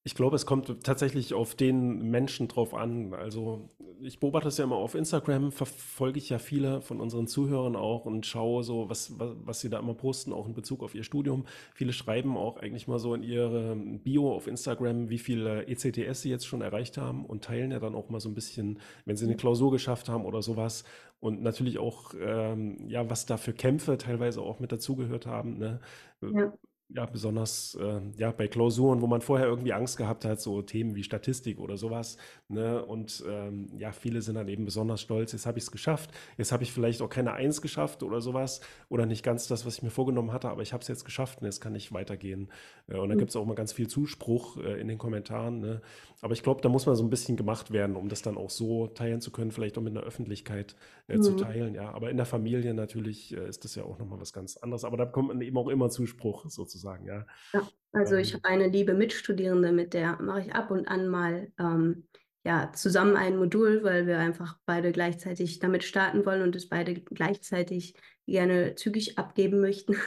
Ich 0.08 0.14
glaube, 0.14 0.36
es 0.36 0.46
kommt 0.46 0.84
tatsächlich 0.84 1.34
auf 1.34 1.56
den 1.56 2.12
Menschen 2.12 2.48
drauf 2.48 2.76
an. 2.76 3.16
Also 3.16 3.72
ich 4.00 4.20
beobachte 4.20 4.50
es 4.50 4.58
ja 4.60 4.64
immer 4.64 4.76
auf 4.76 4.94
Instagram, 4.94 5.52
verfolge 5.52 6.20
ich 6.20 6.30
ja 6.30 6.38
viele 6.38 6.82
von 6.82 7.02
unseren 7.02 7.26
Zuhörern 7.26 7.76
auch 7.76 8.06
und 8.06 8.24
schaue 8.24 8.64
so, 8.64 8.88
was, 8.88 9.18
was, 9.18 9.32
was 9.44 9.62
sie 9.62 9.70
da 9.72 9.80
immer 9.80 9.96
posten, 9.96 10.32
auch 10.32 10.46
in 10.46 10.54
Bezug 10.54 10.84
auf 10.84 10.94
ihr 10.94 11.04
Studium. 11.04 11.46
Viele 11.74 11.92
schreiben 11.92 12.38
auch 12.38 12.58
eigentlich 12.58 12.88
mal 12.88 13.00
so 13.00 13.16
in 13.16 13.24
ihre 13.24 13.76
Bio 13.76 14.32
auf 14.32 14.46
Instagram, 14.46 15.10
wie 15.10 15.18
viele 15.18 15.66
ECTS 15.68 16.22
sie 16.22 16.30
jetzt 16.30 16.46
schon 16.46 16.62
erreicht 16.62 17.00
haben 17.00 17.26
und 17.26 17.44
teilen 17.44 17.72
ja 17.72 17.80
dann 17.80 17.96
auch 17.96 18.10
mal 18.10 18.20
so 18.20 18.30
ein 18.30 18.36
bisschen, 18.36 18.80
wenn 19.06 19.18
sie 19.18 19.26
eine 19.26 19.36
Klausur 19.36 19.72
geschafft 19.72 20.08
haben 20.08 20.26
oder 20.26 20.44
sowas. 20.44 20.84
Und 21.20 21.42
natürlich 21.42 21.80
auch, 21.80 22.14
ähm, 22.22 22.88
ja, 22.88 23.10
was 23.10 23.26
da 23.26 23.38
für 23.38 23.54
Kämpfe 23.54 23.98
teilweise 23.98 24.42
auch 24.42 24.60
mit 24.60 24.72
dazugehört 24.72 25.26
haben. 25.26 25.58
Ne? 25.58 25.80
Ja 26.22 26.54
ja, 26.90 27.06
besonders 27.06 27.76
äh, 27.82 28.00
ja, 28.18 28.32
bei 28.32 28.48
Klausuren, 28.48 29.02
wo 29.02 29.08
man 29.08 29.22
vorher 29.22 29.48
irgendwie 29.48 29.74
Angst 29.74 29.98
gehabt 29.98 30.24
hat, 30.24 30.40
so 30.40 30.62
Themen 30.62 30.96
wie 30.96 31.04
Statistik 31.04 31.60
oder 31.60 31.78
sowas. 31.78 32.18
Ne? 32.48 32.84
Und 32.86 33.24
ähm, 33.28 33.70
ja, 33.80 33.92
viele 33.92 34.22
sind 34.22 34.36
dann 34.36 34.48
eben 34.48 34.66
besonders 34.66 35.02
stolz, 35.02 35.32
jetzt 35.32 35.48
habe 35.48 35.58
ich 35.58 35.64
es 35.64 35.72
geschafft. 35.72 36.12
Jetzt 36.38 36.52
habe 36.52 36.64
ich 36.64 36.72
vielleicht 36.72 37.02
auch 37.02 37.10
keine 37.10 37.34
Eins 37.34 37.62
geschafft 37.62 38.04
oder 38.04 38.22
sowas 38.22 38.62
oder 38.88 39.08
nicht 39.08 39.24
ganz 39.24 39.48
das, 39.48 39.66
was 39.66 39.78
ich 39.78 39.84
mir 39.84 39.90
vorgenommen 39.90 40.32
hatte, 40.32 40.50
aber 40.50 40.62
ich 40.62 40.74
habe 40.74 40.82
es 40.82 40.88
jetzt 40.88 41.06
geschafft 41.06 41.42
und 41.42 41.46
jetzt 41.46 41.60
kann 41.60 41.74
ich 41.74 41.92
weitergehen. 41.92 42.50
Äh, 42.88 42.98
und 42.98 43.10
dann 43.10 43.18
gibt 43.18 43.32
es 43.32 43.36
auch 43.36 43.46
mal 43.46 43.56
ganz 43.56 43.74
viel 43.74 43.88
Zuspruch 43.88 44.58
äh, 44.58 44.80
in 44.80 44.88
den 44.88 45.00
Kommentaren. 45.00 45.60
Ne? 45.62 45.82
Aber 46.22 46.34
ich 46.34 46.44
glaube, 46.44 46.62
da 46.62 46.70
muss 46.70 46.86
man 46.86 46.96
so 46.96 47.04
ein 47.04 47.10
bisschen 47.10 47.36
gemacht 47.36 47.72
werden, 47.72 47.96
um 47.96 48.10
das 48.10 48.22
dann 48.22 48.38
auch 48.38 48.52
so 48.52 48.88
teilen 48.88 49.22
zu 49.22 49.32
können, 49.32 49.52
vielleicht 49.52 49.78
auch 49.80 49.82
mit 49.82 49.98
einer 49.98 50.06
Öffentlichkeit 50.06 50.76
äh, 51.08 51.18
mhm. 51.18 51.24
zu 51.24 51.36
teilen. 51.36 51.74
Ja, 51.74 51.92
aber 51.92 52.12
in 52.12 52.18
der 52.18 52.28
Familie 52.28 52.76
natürlich 52.76 53.36
äh, 53.36 53.50
ist 53.50 53.64
das 53.64 53.74
ja 53.74 53.84
auch 53.84 53.98
nochmal 53.98 54.22
was 54.22 54.34
ganz 54.34 54.56
anderes. 54.58 54.86
Aber 54.86 54.98
da 54.98 55.06
bekommt 55.06 55.30
man 55.30 55.42
eben 55.42 55.58
auch 55.58 55.68
immer 55.68 55.90
Zuspruch 55.90 56.48
sozusagen 56.48 56.75
sozusagen, 56.76 57.06
ja. 57.08 57.26
Ja, 57.54 57.68
also 57.94 58.16
ähm, 58.16 58.22
ich 58.22 58.34
habe 58.34 58.46
eine 58.46 58.68
liebe 58.68 58.94
Mitstudierende, 58.94 59.72
mit 59.72 59.94
der 59.94 60.22
mache 60.22 60.42
ich 60.42 60.54
ab 60.54 60.72
und 60.72 60.88
an 60.88 61.08
mal 61.08 61.52
ähm, 61.58 62.08
ja, 62.46 62.72
zusammen 62.74 63.16
ein 63.16 63.38
Modul, 63.38 63.84
weil 63.84 64.06
wir 64.06 64.20
einfach 64.20 64.60
beide 64.66 64.92
gleichzeitig 64.92 65.60
damit 65.60 65.84
starten 65.84 66.26
wollen 66.26 66.44
und 66.44 66.56
es 66.56 66.70
beide 66.70 66.94
gleichzeitig 66.94 67.96
gerne 68.28 68.76
zügig 68.76 69.18
abgeben 69.18 69.62
möchten. 69.62 69.96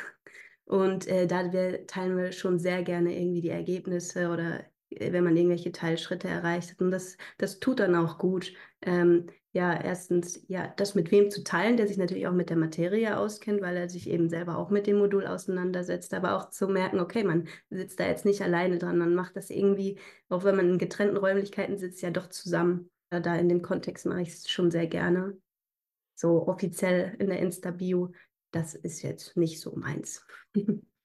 Und 0.65 1.07
äh, 1.07 1.27
da 1.27 1.51
wir, 1.51 1.87
teilen 1.87 2.19
wir 2.19 2.31
schon 2.31 2.59
sehr 2.59 2.83
gerne 2.83 3.19
irgendwie 3.19 3.41
die 3.41 3.49
Ergebnisse 3.49 4.29
oder 4.29 4.67
äh, 4.91 5.13
wenn 5.13 5.25
man 5.25 5.35
irgendwelche 5.35 5.73
Teilschritte 5.73 6.29
erreicht 6.29 6.73
hat. 6.73 6.81
Und 6.83 6.91
das, 6.91 7.17
das 7.39 7.59
tut 7.59 7.81
dann 7.81 7.95
auch 7.95 8.19
gut. 8.19 8.53
Ähm, 8.83 9.29
ja, 9.59 9.75
erstens, 9.75 10.41
ja, 10.47 10.73
das 10.77 10.95
mit 10.95 11.11
wem 11.11 11.33
zu 11.33 11.43
teilen, 11.43 11.77
der 11.77 11.89
sich 11.89 11.97
natürlich 11.97 12.29
auch 12.29 12.33
mit 12.33 12.49
der 12.49 12.57
Materie 12.57 13.19
auskennt, 13.19 13.61
weil 13.61 13.77
er 13.77 13.89
sich 13.89 14.09
eben 14.09 14.29
selber 14.29 14.57
auch 14.57 14.71
mit 14.71 14.87
dem 14.87 14.99
Modul 14.99 15.27
auseinandersetzt, 15.27 16.15
aber 16.15 16.37
auch 16.37 16.51
zu 16.51 16.69
merken, 16.69 17.01
okay, 17.01 17.25
man 17.25 17.49
sitzt 17.69 17.99
da 17.99 18.07
jetzt 18.07 18.25
nicht 18.25 18.41
alleine 18.41 18.79
dran, 18.79 18.99
man 18.99 19.17
macht 19.17 19.35
das 19.35 19.51
irgendwie, 19.51 19.99
auch 20.29 20.45
wenn 20.45 20.55
man 20.55 20.69
in 20.69 20.79
getrennten 20.79 21.17
Räumlichkeiten 21.17 21.77
sitzt, 21.77 22.03
ja 22.03 22.13
doch 22.13 22.29
zusammen. 22.29 22.89
Da 23.11 23.35
in 23.35 23.49
dem 23.49 23.61
Kontext 23.61 24.07
mache 24.07 24.23
ich 24.23 24.29
es 24.29 24.49
schon 24.49 24.71
sehr 24.71 24.87
gerne. 24.87 25.37
So 26.15 26.47
offiziell 26.47 27.17
in 27.19 27.27
der 27.27 27.41
Insta-Bio, 27.41 28.13
das 28.53 28.77
ist 28.77 29.03
jetzt 29.03 29.37
nicht 29.37 29.59
so 29.59 29.75
meins. 29.75 30.25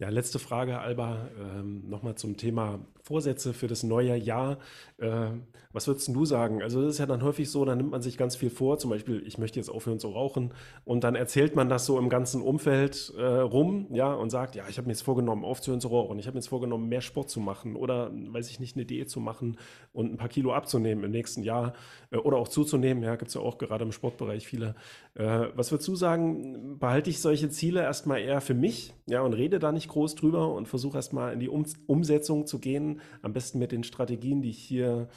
Ja, 0.00 0.08
letzte 0.08 0.40
Frage, 0.40 0.80
Alba, 0.80 1.28
ähm, 1.38 1.88
nochmal 1.88 2.16
zum 2.16 2.36
Thema 2.36 2.80
Vorsätze 3.04 3.52
für 3.52 3.68
das 3.68 3.84
neue 3.84 4.16
Jahr. 4.16 4.58
Äh, 4.98 5.28
was 5.72 5.86
würdest 5.86 6.08
du 6.08 6.24
sagen? 6.24 6.62
Also 6.62 6.82
das 6.82 6.94
ist 6.94 6.98
ja 6.98 7.06
dann 7.06 7.22
häufig 7.22 7.50
so, 7.50 7.64
da 7.64 7.74
nimmt 7.74 7.90
man 7.90 8.00
sich 8.00 8.16
ganz 8.16 8.34
viel 8.34 8.48
vor, 8.48 8.78
zum 8.78 8.90
Beispiel, 8.90 9.22
ich 9.26 9.38
möchte 9.38 9.58
jetzt 9.58 9.68
aufhören 9.68 9.98
zu 9.98 10.08
rauchen 10.08 10.54
und 10.84 11.04
dann 11.04 11.14
erzählt 11.14 11.54
man 11.54 11.68
das 11.68 11.84
so 11.84 11.98
im 11.98 12.08
ganzen 12.08 12.40
Umfeld 12.40 13.12
äh, 13.18 13.24
rum, 13.24 13.88
ja, 13.90 14.14
und 14.14 14.30
sagt, 14.30 14.54
ja, 14.54 14.64
ich 14.68 14.78
habe 14.78 14.86
mir 14.86 14.92
jetzt 14.92 15.02
vorgenommen, 15.02 15.44
aufzuhören 15.44 15.80
zu 15.80 15.88
rauchen, 15.88 16.18
ich 16.18 16.26
habe 16.26 16.36
mir 16.36 16.40
jetzt 16.40 16.48
vorgenommen, 16.48 16.88
mehr 16.88 17.00
Sport 17.00 17.28
zu 17.28 17.40
machen 17.40 17.76
oder, 17.76 18.10
weiß 18.12 18.50
ich 18.50 18.60
nicht, 18.60 18.76
eine 18.76 18.86
Diät 18.86 19.10
zu 19.10 19.20
machen 19.20 19.58
und 19.92 20.12
ein 20.12 20.16
paar 20.16 20.28
Kilo 20.28 20.54
abzunehmen 20.54 21.04
im 21.04 21.10
nächsten 21.10 21.42
Jahr 21.42 21.74
äh, 22.10 22.16
oder 22.16 22.38
auch 22.38 22.48
zuzunehmen, 22.48 23.02
ja, 23.02 23.16
gibt 23.16 23.28
es 23.28 23.34
ja 23.34 23.40
auch 23.40 23.58
gerade 23.58 23.84
im 23.84 23.92
Sportbereich 23.92 24.46
viele. 24.46 24.76
Äh, 25.14 25.48
was 25.54 25.72
würdest 25.72 25.88
du 25.88 25.96
sagen, 25.96 26.78
behalte 26.78 27.10
ich 27.10 27.20
solche 27.20 27.50
Ziele 27.50 27.82
erstmal 27.82 28.20
eher 28.20 28.40
für 28.40 28.54
mich, 28.54 28.94
ja, 29.06 29.20
und 29.22 29.34
rede 29.34 29.58
da 29.58 29.72
nicht 29.72 29.88
groß 29.94 30.14
drüber 30.14 30.52
und 30.52 30.68
versuche 30.68 30.96
erstmal 30.96 31.32
in 31.32 31.40
die 31.40 31.48
um 31.48 31.64
Umsetzung 31.86 32.46
zu 32.46 32.58
gehen. 32.58 33.00
Am 33.22 33.32
besten 33.32 33.58
mit 33.58 33.72
den 33.72 33.84
Strategien, 33.84 34.42
die 34.42 34.50
ich 34.50 34.58
hier 34.58 35.08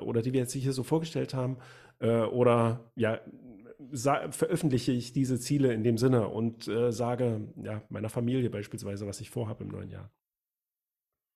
oder 0.00 0.22
die 0.22 0.32
wir 0.32 0.40
jetzt 0.40 0.52
hier 0.52 0.72
so 0.72 0.82
vorgestellt 0.82 1.34
haben. 1.34 1.58
Äh, 2.00 2.22
oder 2.22 2.90
ja, 2.96 3.20
veröffentliche 4.30 4.92
ich 4.92 5.12
diese 5.12 5.38
Ziele 5.38 5.72
in 5.72 5.84
dem 5.84 5.98
Sinne 5.98 6.28
und 6.28 6.66
äh, 6.68 6.90
sage 6.90 7.52
ja, 7.62 7.82
meiner 7.88 8.08
Familie 8.08 8.50
beispielsweise, 8.50 9.06
was 9.06 9.20
ich 9.20 9.30
vorhabe 9.30 9.64
im 9.64 9.70
neuen 9.70 9.90
Jahr. 9.90 10.10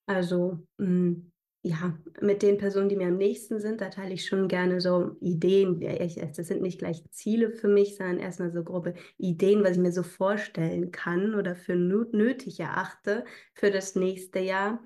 Also 0.06 0.58
mh, 0.78 0.88
mm, 0.88 1.32
ja, 1.68 1.92
mit 2.22 2.42
den 2.42 2.56
Personen, 2.56 2.88
die 2.88 2.96
mir 2.96 3.08
am 3.08 3.18
nächsten 3.18 3.60
sind, 3.60 3.82
da 3.82 3.90
teile 3.90 4.14
ich 4.14 4.24
schon 4.24 4.48
gerne 4.48 4.80
so 4.80 5.16
Ideen. 5.20 5.78
Das 6.34 6.48
sind 6.48 6.62
nicht 6.62 6.78
gleich 6.78 7.04
Ziele 7.10 7.50
für 7.50 7.68
mich, 7.68 7.96
sondern 7.96 8.20
erstmal 8.20 8.50
so 8.50 8.64
grobe 8.64 8.94
Ideen, 9.18 9.62
was 9.62 9.72
ich 9.72 9.78
mir 9.78 9.92
so 9.92 10.02
vorstellen 10.02 10.92
kann 10.92 11.34
oder 11.34 11.54
für 11.54 11.76
nötig 11.76 12.58
erachte 12.58 13.26
für 13.52 13.70
das 13.70 13.96
nächste 13.96 14.38
Jahr. 14.38 14.82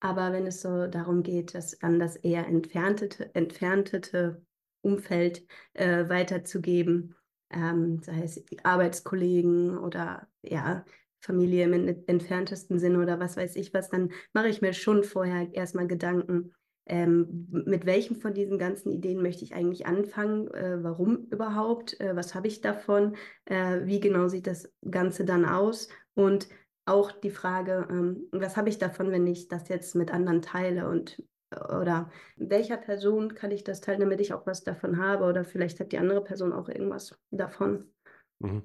Aber 0.00 0.30
wenn 0.32 0.46
es 0.46 0.60
so 0.60 0.86
darum 0.86 1.22
geht, 1.22 1.54
das 1.54 1.82
an 1.82 1.98
das 1.98 2.16
eher 2.16 2.46
entfernte, 2.46 3.34
entfernte 3.34 4.42
Umfeld 4.82 5.46
äh, 5.72 6.06
weiterzugeben, 6.10 7.14
ähm, 7.48 8.02
sei 8.02 8.22
es 8.22 8.44
Arbeitskollegen 8.62 9.78
oder 9.78 10.28
ja, 10.42 10.84
Familie 11.26 11.64
im 11.64 12.04
entferntesten 12.06 12.78
Sinne 12.78 13.00
oder 13.00 13.20
was 13.20 13.36
weiß 13.36 13.56
ich 13.56 13.74
was, 13.74 13.90
dann 13.90 14.12
mache 14.32 14.48
ich 14.48 14.62
mir 14.62 14.72
schon 14.72 15.04
vorher 15.04 15.52
erstmal 15.52 15.86
Gedanken, 15.86 16.52
ähm, 16.88 17.48
mit 17.50 17.84
welchem 17.84 18.16
von 18.16 18.32
diesen 18.32 18.58
ganzen 18.58 18.92
Ideen 18.92 19.20
möchte 19.20 19.44
ich 19.44 19.54
eigentlich 19.54 19.86
anfangen? 19.86 20.48
Äh, 20.54 20.82
warum 20.82 21.26
überhaupt? 21.30 22.00
Äh, 22.00 22.14
was 22.14 22.34
habe 22.34 22.46
ich 22.46 22.60
davon? 22.60 23.16
Äh, 23.44 23.80
wie 23.84 23.98
genau 23.98 24.28
sieht 24.28 24.46
das 24.46 24.72
Ganze 24.88 25.24
dann 25.24 25.44
aus? 25.44 25.88
Und 26.14 26.48
auch 26.84 27.10
die 27.10 27.30
Frage, 27.30 27.88
ähm, 27.90 28.28
was 28.30 28.56
habe 28.56 28.68
ich 28.68 28.78
davon, 28.78 29.10
wenn 29.10 29.26
ich 29.26 29.48
das 29.48 29.68
jetzt 29.68 29.96
mit 29.96 30.12
anderen 30.14 30.42
teile? 30.42 30.88
Und 30.88 31.20
oder 31.76 32.10
welcher 32.36 32.76
Person 32.76 33.34
kann 33.34 33.50
ich 33.50 33.64
das 33.64 33.80
teilen, 33.80 34.00
damit 34.00 34.20
ich 34.20 34.32
auch 34.32 34.46
was 34.46 34.62
davon 34.62 34.98
habe? 34.98 35.24
Oder 35.24 35.44
vielleicht 35.44 35.80
hat 35.80 35.90
die 35.90 35.98
andere 35.98 36.22
Person 36.22 36.52
auch 36.52 36.68
irgendwas 36.68 37.18
davon. 37.32 37.90
Mhm. 38.38 38.62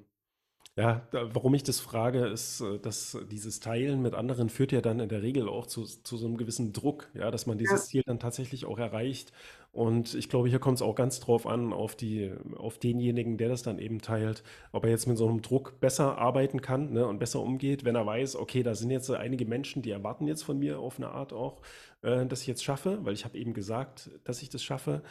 Ja, 0.74 1.06
da, 1.10 1.34
warum 1.34 1.52
ich 1.52 1.64
das 1.64 1.80
frage, 1.80 2.24
ist, 2.26 2.62
äh, 2.62 2.78
dass 2.78 3.18
dieses 3.30 3.60
Teilen 3.60 4.00
mit 4.00 4.14
anderen 4.14 4.48
führt 4.48 4.72
ja 4.72 4.80
dann 4.80 5.00
in 5.00 5.08
der 5.10 5.20
Regel 5.20 5.46
auch 5.46 5.66
zu, 5.66 5.84
zu 5.84 6.16
so 6.16 6.26
einem 6.26 6.38
gewissen 6.38 6.72
Druck, 6.72 7.10
ja, 7.12 7.30
dass 7.30 7.44
man 7.44 7.58
dieses 7.58 7.80
ja. 7.82 7.86
Ziel 7.88 8.02
dann 8.06 8.18
tatsächlich 8.18 8.64
auch 8.64 8.78
erreicht. 8.78 9.32
Und 9.70 10.14
ich 10.14 10.30
glaube, 10.30 10.48
hier 10.48 10.60
kommt 10.60 10.76
es 10.76 10.82
auch 10.82 10.94
ganz 10.94 11.20
drauf 11.20 11.46
an, 11.46 11.74
auf 11.74 11.94
die, 11.94 12.32
auf 12.56 12.78
denjenigen, 12.78 13.36
der 13.36 13.50
das 13.50 13.62
dann 13.62 13.78
eben 13.78 14.00
teilt, 14.00 14.44
ob 14.72 14.84
er 14.84 14.90
jetzt 14.90 15.06
mit 15.06 15.18
so 15.18 15.28
einem 15.28 15.42
Druck 15.42 15.78
besser 15.80 16.16
arbeiten 16.16 16.62
kann 16.62 16.92
ne, 16.94 17.06
und 17.06 17.18
besser 17.18 17.40
umgeht, 17.40 17.84
wenn 17.84 17.94
er 17.94 18.06
weiß, 18.06 18.36
okay, 18.36 18.62
da 18.62 18.74
sind 18.74 18.90
jetzt 18.90 19.10
einige 19.10 19.44
Menschen, 19.44 19.82
die 19.82 19.90
erwarten 19.90 20.26
jetzt 20.26 20.42
von 20.42 20.58
mir 20.58 20.78
auf 20.78 20.96
eine 20.96 21.10
Art 21.10 21.34
auch, 21.34 21.60
äh, 22.00 22.24
dass 22.26 22.40
ich 22.42 22.46
jetzt 22.46 22.64
schaffe, 22.64 22.98
weil 23.02 23.12
ich 23.12 23.26
habe 23.26 23.36
eben 23.36 23.52
gesagt, 23.52 24.10
dass 24.24 24.40
ich 24.40 24.48
das 24.48 24.62
schaffe. 24.62 25.02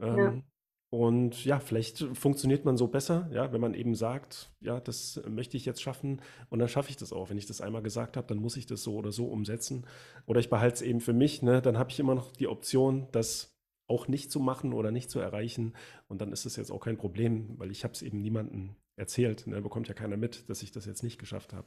Ähm, 0.00 0.18
ja. 0.18 0.53
Und 0.94 1.44
ja, 1.44 1.58
vielleicht 1.58 2.06
funktioniert 2.16 2.64
man 2.64 2.76
so 2.76 2.86
besser, 2.86 3.28
ja, 3.32 3.52
wenn 3.52 3.60
man 3.60 3.74
eben 3.74 3.96
sagt, 3.96 4.52
ja, 4.60 4.78
das 4.78 5.20
möchte 5.28 5.56
ich 5.56 5.64
jetzt 5.64 5.82
schaffen 5.82 6.22
und 6.50 6.60
dann 6.60 6.68
schaffe 6.68 6.90
ich 6.90 6.96
das 6.96 7.12
auch. 7.12 7.30
Wenn 7.30 7.36
ich 7.36 7.46
das 7.46 7.60
einmal 7.60 7.82
gesagt 7.82 8.16
habe, 8.16 8.28
dann 8.28 8.38
muss 8.38 8.56
ich 8.56 8.66
das 8.66 8.84
so 8.84 8.94
oder 8.94 9.10
so 9.10 9.26
umsetzen. 9.26 9.88
Oder 10.24 10.38
ich 10.38 10.50
behalte 10.50 10.76
es 10.76 10.82
eben 10.82 11.00
für 11.00 11.12
mich, 11.12 11.42
ne, 11.42 11.60
dann 11.60 11.78
habe 11.78 11.90
ich 11.90 11.98
immer 11.98 12.14
noch 12.14 12.30
die 12.30 12.46
Option, 12.46 13.08
das 13.10 13.58
auch 13.88 14.06
nicht 14.06 14.30
zu 14.30 14.38
machen 14.38 14.72
oder 14.72 14.92
nicht 14.92 15.10
zu 15.10 15.18
erreichen. 15.18 15.74
Und 16.06 16.20
dann 16.20 16.30
ist 16.30 16.46
es 16.46 16.54
jetzt 16.54 16.70
auch 16.70 16.84
kein 16.84 16.96
Problem, 16.96 17.58
weil 17.58 17.72
ich 17.72 17.82
habe 17.82 17.94
es 17.94 18.02
eben 18.02 18.20
niemandem 18.20 18.76
erzählt. 18.94 19.48
Ne, 19.48 19.60
bekommt 19.60 19.88
ja 19.88 19.94
keiner 19.94 20.16
mit, 20.16 20.48
dass 20.48 20.62
ich 20.62 20.70
das 20.70 20.86
jetzt 20.86 21.02
nicht 21.02 21.18
geschafft 21.18 21.52
habe. 21.54 21.66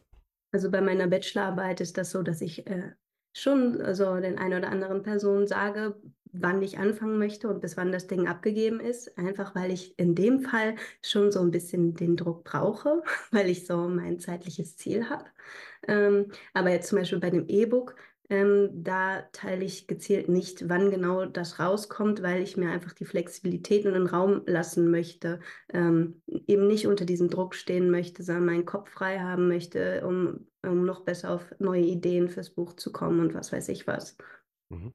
Also 0.53 0.71
bei 0.71 0.79
meiner 0.79 1.07
Bachelorarbeit 1.07 1.81
ist 1.81 1.97
das 1.97 2.11
so, 2.11 2.23
dass 2.23 2.39
ich 2.39 2.65
äh, 2.67 2.93
schon 3.37 3.81
also 3.81 4.15
den 4.19 4.37
ein 4.37 4.53
oder 4.53 4.69
anderen 4.69 5.03
Personen 5.03 5.47
sage, 5.47 5.95
wann 6.31 6.61
ich 6.61 6.77
anfangen 6.77 7.17
möchte 7.17 7.47
und 7.47 7.61
bis 7.61 7.77
wann 7.77 7.91
das 7.91 8.07
Ding 8.07 8.27
abgegeben 8.27 8.79
ist. 8.79 9.17
Einfach 9.17 9.55
weil 9.55 9.71
ich 9.71 9.97
in 9.97 10.15
dem 10.15 10.41
Fall 10.41 10.75
schon 11.01 11.31
so 11.31 11.39
ein 11.39 11.51
bisschen 11.51 11.93
den 11.93 12.17
Druck 12.17 12.43
brauche, 12.43 13.03
weil 13.31 13.49
ich 13.49 13.65
so 13.65 13.87
mein 13.87 14.19
zeitliches 14.19 14.77
Ziel 14.77 15.09
habe. 15.09 15.25
Ähm, 15.87 16.31
aber 16.53 16.71
jetzt 16.71 16.89
zum 16.89 16.99
Beispiel 16.99 17.19
bei 17.19 17.29
dem 17.29 17.47
E-Book 17.47 17.95
ähm, 18.29 18.83
da 18.83 19.21
teile 19.31 19.63
ich 19.63 19.87
gezielt 19.87 20.27
nicht, 20.27 20.67
wann 20.67 20.91
genau 20.91 21.25
das 21.25 21.59
rauskommt, 21.59 22.21
weil 22.21 22.41
ich 22.41 22.57
mir 22.57 22.69
einfach 22.71 22.91
die 22.91 23.05
Flexibilität 23.05 23.85
und 23.85 23.93
den 23.93 24.07
Raum 24.07 24.41
lassen 24.45 24.91
möchte, 24.91 25.39
ähm, 25.71 26.21
eben 26.27 26.67
nicht 26.67 26.87
unter 26.87 27.05
diesem 27.05 27.29
Druck 27.29 27.55
stehen 27.55 27.89
möchte, 27.89 28.23
sondern 28.23 28.45
meinen 28.45 28.65
Kopf 28.65 28.89
frei 28.89 29.19
haben 29.19 29.47
möchte, 29.47 30.05
um, 30.05 30.45
um 30.67 30.85
noch 30.85 31.01
besser 31.01 31.31
auf 31.33 31.53
neue 31.59 31.83
Ideen 31.83 32.29
fürs 32.29 32.49
Buch 32.49 32.73
zu 32.73 32.91
kommen 32.91 33.19
und 33.19 33.33
was 33.33 33.51
weiß 33.51 33.69
ich 33.69 33.87
was. 33.87 34.17
Mhm. 34.69 34.93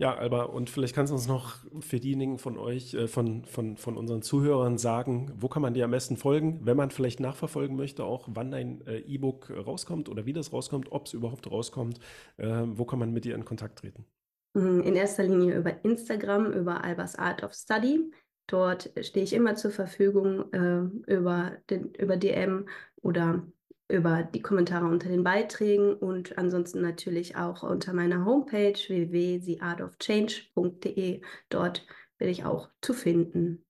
Ja, 0.00 0.14
Alba, 0.14 0.44
und 0.44 0.70
vielleicht 0.70 0.94
kannst 0.94 1.10
du 1.10 1.16
uns 1.16 1.26
noch 1.26 1.56
für 1.80 1.98
diejenigen 1.98 2.38
von 2.38 2.56
euch, 2.56 2.94
äh, 2.94 3.08
von, 3.08 3.44
von, 3.44 3.76
von 3.76 3.96
unseren 3.96 4.22
Zuhörern 4.22 4.78
sagen, 4.78 5.32
wo 5.34 5.48
kann 5.48 5.60
man 5.60 5.74
dir 5.74 5.84
am 5.84 5.90
besten 5.90 6.16
folgen, 6.16 6.60
wenn 6.64 6.76
man 6.76 6.92
vielleicht 6.92 7.18
nachverfolgen 7.18 7.76
möchte, 7.76 8.04
auch 8.04 8.28
wann 8.30 8.52
dein 8.52 8.86
äh, 8.86 8.98
E-Book 8.98 9.50
rauskommt 9.50 10.08
oder 10.08 10.24
wie 10.24 10.32
das 10.32 10.52
rauskommt, 10.52 10.92
ob 10.92 11.06
es 11.06 11.14
überhaupt 11.14 11.50
rauskommt, 11.50 11.98
äh, 12.36 12.62
wo 12.64 12.84
kann 12.84 13.00
man 13.00 13.12
mit 13.12 13.24
dir 13.24 13.34
in 13.34 13.44
Kontakt 13.44 13.80
treten? 13.80 14.06
Mm, 14.54 14.82
in 14.82 14.94
erster 14.94 15.24
Linie 15.24 15.56
über 15.56 15.84
Instagram, 15.84 16.52
über 16.52 16.84
Albas 16.84 17.16
Art 17.16 17.42
of 17.42 17.52
Study. 17.52 18.12
Dort 18.46 18.92
stehe 19.00 19.24
ich 19.24 19.32
immer 19.32 19.56
zur 19.56 19.72
Verfügung 19.72 20.52
äh, 20.52 21.12
über, 21.12 21.56
den, 21.70 21.92
über 21.94 22.16
DM 22.16 22.68
oder 23.02 23.46
über 23.88 24.22
die 24.22 24.42
Kommentare 24.42 24.86
unter 24.86 25.08
den 25.08 25.24
Beiträgen 25.24 25.94
und 25.94 26.38
ansonsten 26.38 26.82
natürlich 26.82 27.36
auch 27.36 27.62
unter 27.62 27.94
meiner 27.94 28.24
Homepage 28.24 28.74
www.theartofchange.de. 28.74 31.20
Dort 31.48 31.86
bin 32.18 32.28
ich 32.28 32.44
auch 32.44 32.68
zu 32.82 32.92
finden. 32.92 33.64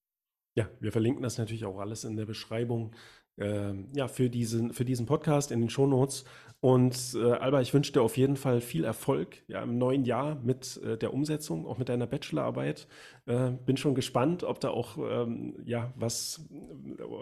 Ja, 0.57 0.69
wir 0.81 0.91
verlinken 0.91 1.23
das 1.23 1.39
natürlich 1.39 1.65
auch 1.65 1.79
alles 1.79 2.03
in 2.03 2.17
der 2.17 2.27
Beschreibung. 2.27 2.97
Äh, 3.39 3.73
ja, 3.95 4.09
für 4.09 4.31
diesen, 4.31 4.73
für 4.73 4.85
diesen 4.85 5.07
Podcast 5.07 5.51
in 5.51 5.61
den 5.61 5.71
Shownotes. 5.71 6.25
Und 6.61 7.15
äh, 7.15 7.33
Alba, 7.35 7.61
ich 7.61 7.73
wünsche 7.73 7.93
dir 7.93 8.03
auf 8.03 8.17
jeden 8.17 8.37
Fall 8.37 8.61
viel 8.61 8.83
Erfolg 8.83 9.43
ja, 9.47 9.63
im 9.63 9.79
neuen 9.79 10.05
Jahr 10.05 10.35
mit 10.43 10.81
äh, 10.83 10.99
der 10.99 11.15
Umsetzung, 11.15 11.67
auch 11.67 11.79
mit 11.79 11.89
deiner 11.89 12.09
Bachelorarbeit. 12.09 12.89
Äh, 13.27 13.53
bin 13.65 13.77
schon 13.77 13.95
gespannt, 13.95 14.43
ob 14.43 14.59
da 14.61 14.71
auch 14.71 14.99
ähm, 14.99 15.55
ja, 15.65 15.93
was, 15.95 16.49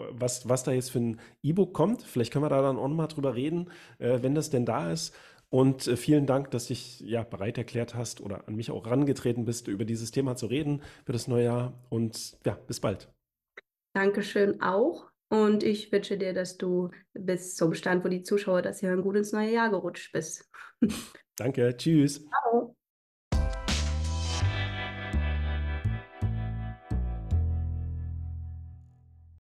was, 0.09 0.49
was 0.49 0.63
da 0.63 0.71
jetzt 0.71 0.89
für 0.89 0.99
ein 0.99 1.19
E-Book 1.43 1.73
kommt. 1.73 2.01
Vielleicht 2.01 2.33
können 2.33 2.45
wir 2.45 2.49
da 2.49 2.63
dann 2.63 2.77
auch 2.77 2.87
nochmal 2.87 3.09
drüber 3.09 3.35
reden, 3.35 3.69
äh, 3.99 4.19
wenn 4.23 4.33
das 4.33 4.49
denn 4.49 4.65
da 4.65 4.91
ist. 4.91 5.15
Und 5.49 5.87
äh, 5.87 5.97
vielen 5.97 6.25
Dank, 6.25 6.49
dass 6.49 6.65
dich 6.65 6.99
ja 7.01 7.21
bereit 7.23 7.59
erklärt 7.59 7.93
hast 7.93 8.21
oder 8.21 8.47
an 8.47 8.55
mich 8.55 8.71
auch 8.71 8.87
rangetreten 8.87 9.45
bist, 9.45 9.67
über 9.67 9.85
dieses 9.85 10.09
Thema 10.09 10.35
zu 10.35 10.47
reden 10.47 10.81
für 11.05 11.13
das 11.13 11.27
neue 11.27 11.45
Jahr. 11.45 11.73
Und 11.89 12.37
ja, 12.43 12.57
bis 12.67 12.79
bald. 12.79 13.07
Dankeschön 13.93 14.61
auch. 14.61 15.11
Und 15.29 15.63
ich 15.63 15.91
wünsche 15.91 16.17
dir, 16.17 16.33
dass 16.33 16.57
du 16.57 16.91
bis 17.13 17.55
zum 17.55 17.73
Stand, 17.73 18.03
wo 18.05 18.07
die 18.07 18.23
Zuschauer 18.23 18.61
das 18.61 18.81
hören, 18.81 19.01
gut 19.01 19.17
ins 19.17 19.33
neue 19.33 19.51
Jahr 19.51 19.69
gerutscht 19.69 20.13
bist. 20.13 20.49
Danke, 21.35 21.75
tschüss. 21.75 22.25
Ciao. 22.25 22.76